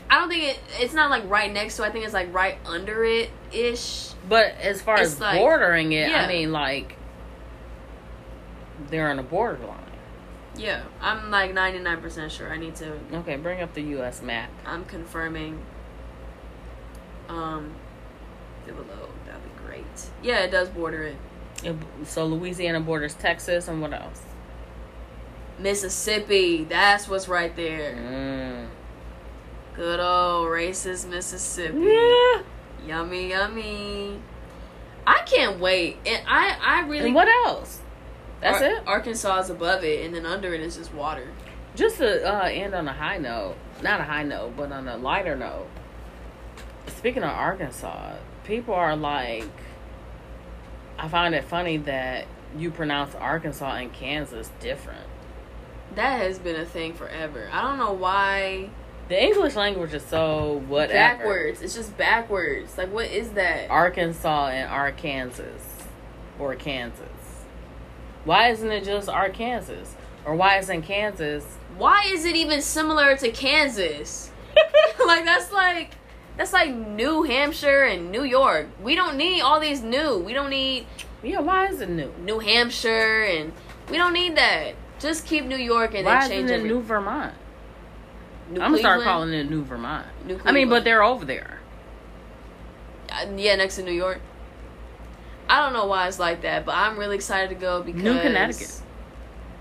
I 0.10 0.20
don't 0.20 0.30
think 0.30 0.44
it. 0.44 0.60
It's 0.80 0.94
not 0.94 1.10
like 1.10 1.30
right 1.30 1.52
next 1.52 1.78
to. 1.78 1.86
I 1.86 1.90
think 1.92 2.04
it's 2.04 2.14
like 2.14 2.34
right 2.34 2.58
under 2.66 3.04
it 3.06 3.30
ish. 3.54 4.10
But 4.28 4.56
as 4.62 4.82
far 4.82 4.96
It's 4.96 5.14
as 5.14 5.20
like- 5.22 5.40
bordering 5.40 5.94
it, 5.94 6.10
yeah. 6.10 6.24
I 6.26 6.28
mean, 6.28 6.52
like 6.52 6.96
they're 8.90 9.10
on 9.10 9.20
a 9.20 9.24
borderline. 9.24 9.78
Yeah, 10.58 10.84
I'm 11.00 11.32
like 11.32 11.54
99 11.54 12.02
percent 12.02 12.32
sure. 12.32 12.52
I 12.52 12.58
need 12.58 12.76
to. 12.78 12.98
Okay, 13.14 13.38
bring 13.38 13.62
up 13.62 13.74
the 13.74 13.82
U.S. 13.84 14.22
map. 14.22 14.50
I'm 14.66 14.84
confirming. 14.84 15.62
Um, 17.30 17.76
it 18.68 18.76
below. 18.76 19.10
That'd 19.26 19.44
be 19.44 19.50
great. 19.66 19.86
Yeah, 20.24 20.40
it 20.40 20.52
does 20.52 20.70
border 20.70 21.04
it. 21.04 21.16
It- 21.64 21.76
So 22.06 22.26
Louisiana 22.26 22.80
borders 22.80 23.14
Texas 23.16 23.68
and 23.68 23.82
what 23.82 23.94
else? 23.94 24.22
Mississippi. 25.60 26.64
That's 26.64 27.08
what's 27.08 27.28
right 27.28 27.56
there. 27.56 27.94
Mm. 27.94 28.68
Good 29.76 30.00
old 30.00 30.48
racist 30.48 31.08
Mississippi. 31.10 31.78
Yeah. 31.80 32.42
Yummy, 32.86 33.30
yummy. 33.30 34.20
I 35.06 35.20
can't 35.26 35.60
wait. 35.60 35.98
And 36.06 36.24
I, 36.28 36.58
I 36.62 36.88
really. 36.88 37.08
And 37.08 37.16
what 37.16 37.28
else? 37.46 37.80
That's 38.42 38.62
Ar- 38.62 38.68
it. 38.68 38.84
Arkansas 38.88 39.40
is 39.42 39.50
above 39.52 39.84
it, 39.84 40.04
and 40.06 40.16
then 40.16 40.26
under 40.26 40.54
it 40.54 40.62
is 40.62 40.78
just 40.78 40.94
water. 40.94 41.28
Just 41.76 41.98
to 41.98 42.28
uh, 42.28 42.48
end 42.48 42.74
on 42.74 42.88
a 42.88 42.94
high 42.94 43.18
note, 43.18 43.56
not 43.84 44.02
a 44.02 44.04
high 44.04 44.24
note, 44.24 44.58
but 44.58 44.72
on 44.72 44.88
a 44.88 44.98
lighter 44.98 45.36
note. 45.36 45.68
Speaking 46.88 47.24
of 47.24 47.30
Arkansas, 47.30 48.16
people 48.44 48.74
are 48.74 48.96
like, 48.96 49.50
I 50.98 51.08
find 51.08 51.34
it 51.34 51.44
funny 51.44 51.78
that 51.78 52.26
you 52.58 52.72
pronounce 52.72 53.16
Arkansas 53.16 53.76
and 53.76 53.94
Kansas 53.94 54.52
different. 54.60 55.08
That 55.96 56.22
has 56.22 56.40
been 56.40 56.56
a 56.56 56.66
thing 56.66 56.94
forever. 56.94 57.50
I 57.52 57.62
don't 57.62 57.78
know 57.78 57.94
why. 57.94 58.70
The 59.10 59.22
English 59.22 59.56
language 59.56 59.94
is 59.94 60.04
so 60.04 60.64
whatever. 60.68 60.94
Backwards. 60.94 61.62
It's 61.62 61.76
just 61.76 61.98
backwards. 61.98 62.78
Like, 62.78 62.94
what 62.94 63.08
is 63.08 63.32
that? 63.32 63.70
Arkansas 63.70 64.48
and 64.48 64.70
Arkansas, 64.70 65.44
or 66.40 66.56
Kansas. 66.56 67.08
Why 68.24 68.50
isn't 68.50 68.72
it 68.72 68.86
just 68.86 69.10
Arkansas? 69.10 69.98
Or 70.24 70.36
why 70.36 70.60
isn't 70.60 70.84
Kansas? 70.84 71.44
Why 71.78 72.04
is 72.08 72.26
it 72.26 72.36
even 72.36 72.62
similar 72.62 73.18
to 73.18 73.32
Kansas? 73.32 74.32
like, 75.06 75.26
that's 75.26 75.52
like. 75.52 75.92
That's 76.38 76.54
like 76.54 76.74
New 76.74 77.24
Hampshire 77.24 77.84
and 77.84 78.12
New 78.12 78.24
York. 78.24 78.68
We 78.82 78.96
don't 78.96 79.18
need 79.18 79.42
all 79.42 79.60
these 79.60 79.82
new. 79.82 80.18
We 80.18 80.34
don't 80.34 80.50
need 80.50 80.88
Yeah, 81.24 81.40
why 81.40 81.68
is 81.68 81.82
it 81.82 81.90
new? 81.90 82.12
New 82.24 82.40
Hampshire 82.40 83.24
and 83.24 83.52
we 83.90 83.98
don't 83.98 84.14
need 84.14 84.36
that. 84.38 84.74
Just 85.00 85.26
keep 85.26 85.46
New 85.46 85.58
York 85.58 85.94
and 85.94 86.06
Why 86.06 86.22
then 86.22 86.30
change 86.30 86.50
it 86.50 86.54
every- 86.56 86.70
New 86.70 86.82
Vermont? 86.82 87.34
New 88.50 88.62
I'm 88.62 88.72
gonna 88.72 88.80
start 88.80 89.04
calling 89.04 89.34
it 89.34 89.50
New 89.50 89.64
Vermont. 89.64 90.06
New 90.26 90.40
I 90.46 90.52
mean, 90.52 90.70
but 90.70 90.84
they're 90.84 91.04
over 91.04 91.26
there. 91.26 91.60
Uh, 93.10 93.26
yeah, 93.36 93.56
next 93.56 93.76
to 93.78 93.84
New 93.84 93.92
York. 93.92 94.20
I 95.50 95.60
don't 95.62 95.74
know 95.74 95.86
why 95.86 96.08
it's 96.08 96.20
like 96.20 96.42
that, 96.44 96.66
but 96.66 96.76
I'm 96.76 96.98
really 96.98 97.16
excited 97.16 97.50
to 97.50 97.56
go 97.56 97.82
because 97.84 98.02
New 98.02 98.20
Connecticut. 98.20 98.82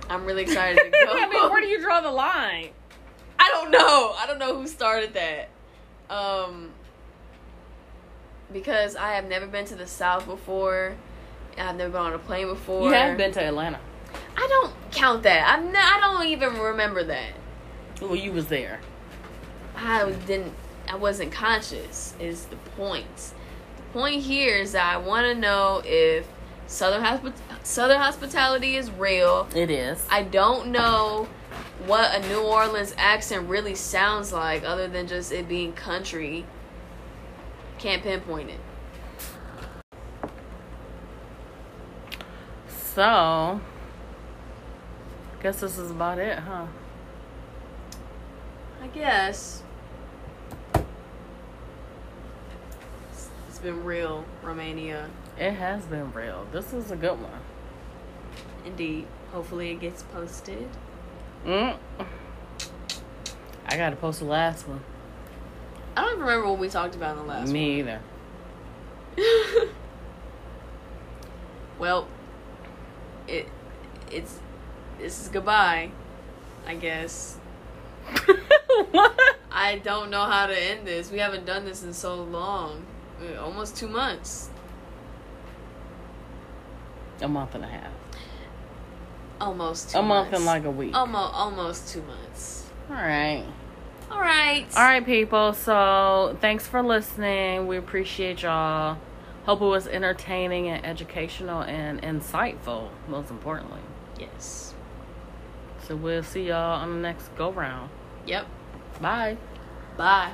I'm 0.09 0.25
really 0.25 0.43
excited 0.49 0.77
to 0.83 0.91
go. 0.91 1.13
I 1.13 1.29
mean, 1.29 1.51
where 1.51 1.61
do 1.61 1.67
you 1.67 1.81
draw 1.81 2.01
the 2.01 2.11
line? 2.11 2.71
I 3.39 3.49
don't 3.49 3.71
know. 3.71 4.15
I 4.19 4.27
don't 4.27 4.39
know 4.39 4.57
who 4.61 4.67
started 4.67 5.15
that. 5.15 5.49
Um, 6.11 6.71
because 8.53 8.97
I 8.97 9.13
have 9.13 9.27
never 9.27 9.47
been 9.47 9.65
to 9.67 9.77
the 9.77 9.87
South 9.87 10.27
before. 10.27 10.97
I've 11.57 11.77
never 11.77 11.91
been 11.91 12.01
on 12.01 12.13
a 12.13 12.19
plane 12.19 12.49
before. 12.49 12.89
You 12.89 12.95
have 12.95 13.17
been 13.17 13.33
to 13.33 13.43
Atlanta. 13.43 13.79
I 14.37 14.47
don't 14.49 14.75
count 14.91 15.23
that. 15.23 15.49
I'm. 15.49 15.73
Not, 15.73 15.83
I 15.83 16.01
don't 16.01 16.27
even 16.27 16.59
remember 16.59 17.05
that. 17.05 17.33
Well, 18.01 18.17
you 18.17 18.33
was 18.33 18.47
there. 18.47 18.81
I 19.77 20.11
didn't. 20.27 20.53
I 20.89 20.97
wasn't 20.97 21.33
conscious. 21.33 22.15
Is 22.19 22.47
the 22.47 22.57
point? 22.57 23.33
The 23.77 23.83
point 23.93 24.23
here 24.23 24.57
is 24.57 24.73
that 24.73 24.93
I 24.93 24.97
want 24.99 25.27
to 25.27 25.35
know 25.35 25.83
if 25.85 26.27
Southern 26.67 27.03
hospi- 27.03 27.35
Southern 27.63 27.99
hospitality 27.99 28.77
is 28.77 28.91
real. 28.91 29.49
It 29.55 29.71
is. 29.71 30.05
I 30.11 30.23
don't 30.23 30.69
know 30.69 31.29
what 31.87 32.15
a 32.15 32.29
New 32.29 32.41
Orleans 32.41 32.95
accent 32.97 33.49
really 33.49 33.75
sounds 33.75 34.33
like, 34.33 34.65
other 34.65 34.89
than 34.89 35.07
just 35.07 35.33
it 35.33 35.49
being 35.49 35.73
country. 35.73 36.45
Can't 37.79 38.03
pinpoint 38.03 38.51
it. 38.51 38.61
So, 42.95 43.61
guess 45.43 45.61
this 45.61 45.79
is 45.79 45.91
about 45.91 46.19
it, 46.19 46.39
huh? 46.39 46.67
I 48.83 48.87
guess. 48.89 49.63
It's 53.49 53.59
been 53.63 53.85
real, 53.85 54.25
Romania. 54.43 55.09
It 55.39 55.53
has 55.53 55.85
been 55.85 56.13
real. 56.13 56.47
This 56.53 56.73
is 56.73 56.91
a 56.91 56.97
good 56.97 57.21
one. 57.21 57.41
Indeed. 58.67 59.07
Hopefully 59.33 59.71
it 59.71 59.81
gets 59.81 60.03
posted. 60.03 60.69
Mm. 61.45 61.77
I 63.67 63.77
gotta 63.77 63.97
post 63.97 64.21
the 64.21 64.27
last 64.27 64.69
one. 64.69 64.81
I 65.97 66.03
don't 66.03 66.21
remember 66.21 66.49
what 66.49 66.59
we 66.59 66.69
talked 66.69 66.95
about 66.95 67.17
in 67.17 67.23
the 67.23 67.29
last 67.29 67.51
Me 67.51 67.81
either. 67.81 68.01
well, 71.79 72.07
it 73.27 73.49
it's 74.11 74.39
this 74.99 75.23
is 75.23 75.29
goodbye, 75.29 75.91
I 76.67 76.75
guess. 76.75 77.39
what? 78.91 79.39
I 79.51 79.79
don't 79.79 80.11
know 80.11 80.25
how 80.25 80.47
to 80.47 80.59
end 80.59 80.87
this. 80.87 81.11
We 81.11 81.19
haven't 81.19 81.47
done 81.47 81.65
this 81.65 81.83
in 81.83 81.93
so 81.93 82.23
long. 82.23 82.85
Uh, 83.21 83.41
Almost 83.41 83.77
two 83.77 83.89
months. 83.89 84.51
A 87.21 87.29
month 87.29 87.55
and 87.55 87.65
a 87.65 87.69
half. 87.69 87.93
Almost 89.41 89.91
two 89.91 89.99
A 89.99 90.03
month 90.03 90.31
months. 90.33 90.37
and 90.39 90.45
like 90.47 90.65
a 90.65 90.71
week. 90.71 90.95
Almost, 90.95 91.35
almost 91.35 91.89
two 91.93 92.03
months. 92.03 92.69
All 92.91 92.97
right. 92.97 93.45
All 94.11 94.19
right. 94.21 94.67
All 94.77 94.83
right, 94.83 95.05
people. 95.05 95.53
So 95.53 96.37
thanks 96.41 96.67
for 96.67 96.83
listening. 96.83 97.67
We 97.67 97.77
appreciate 97.77 98.43
y'all. 98.43 98.99
Hope 99.47 99.63
it 99.63 99.65
was 99.67 99.87
entertaining 99.87 100.69
and 100.69 100.85
educational 100.85 101.63
and 101.63 102.03
insightful, 102.03 102.91
most 103.09 103.31
importantly. 103.31 103.81
Yes. 104.19 104.75
So 105.87 105.97
we'll 105.97 106.23
see 106.23 106.49
y'all 106.49 106.81
on 106.81 106.91
the 106.91 106.99
next 107.01 107.35
go 107.37 107.51
round. 107.51 107.91
Yep. 108.27 108.47
Bye. 109.01 109.37
Bye. 109.97 110.33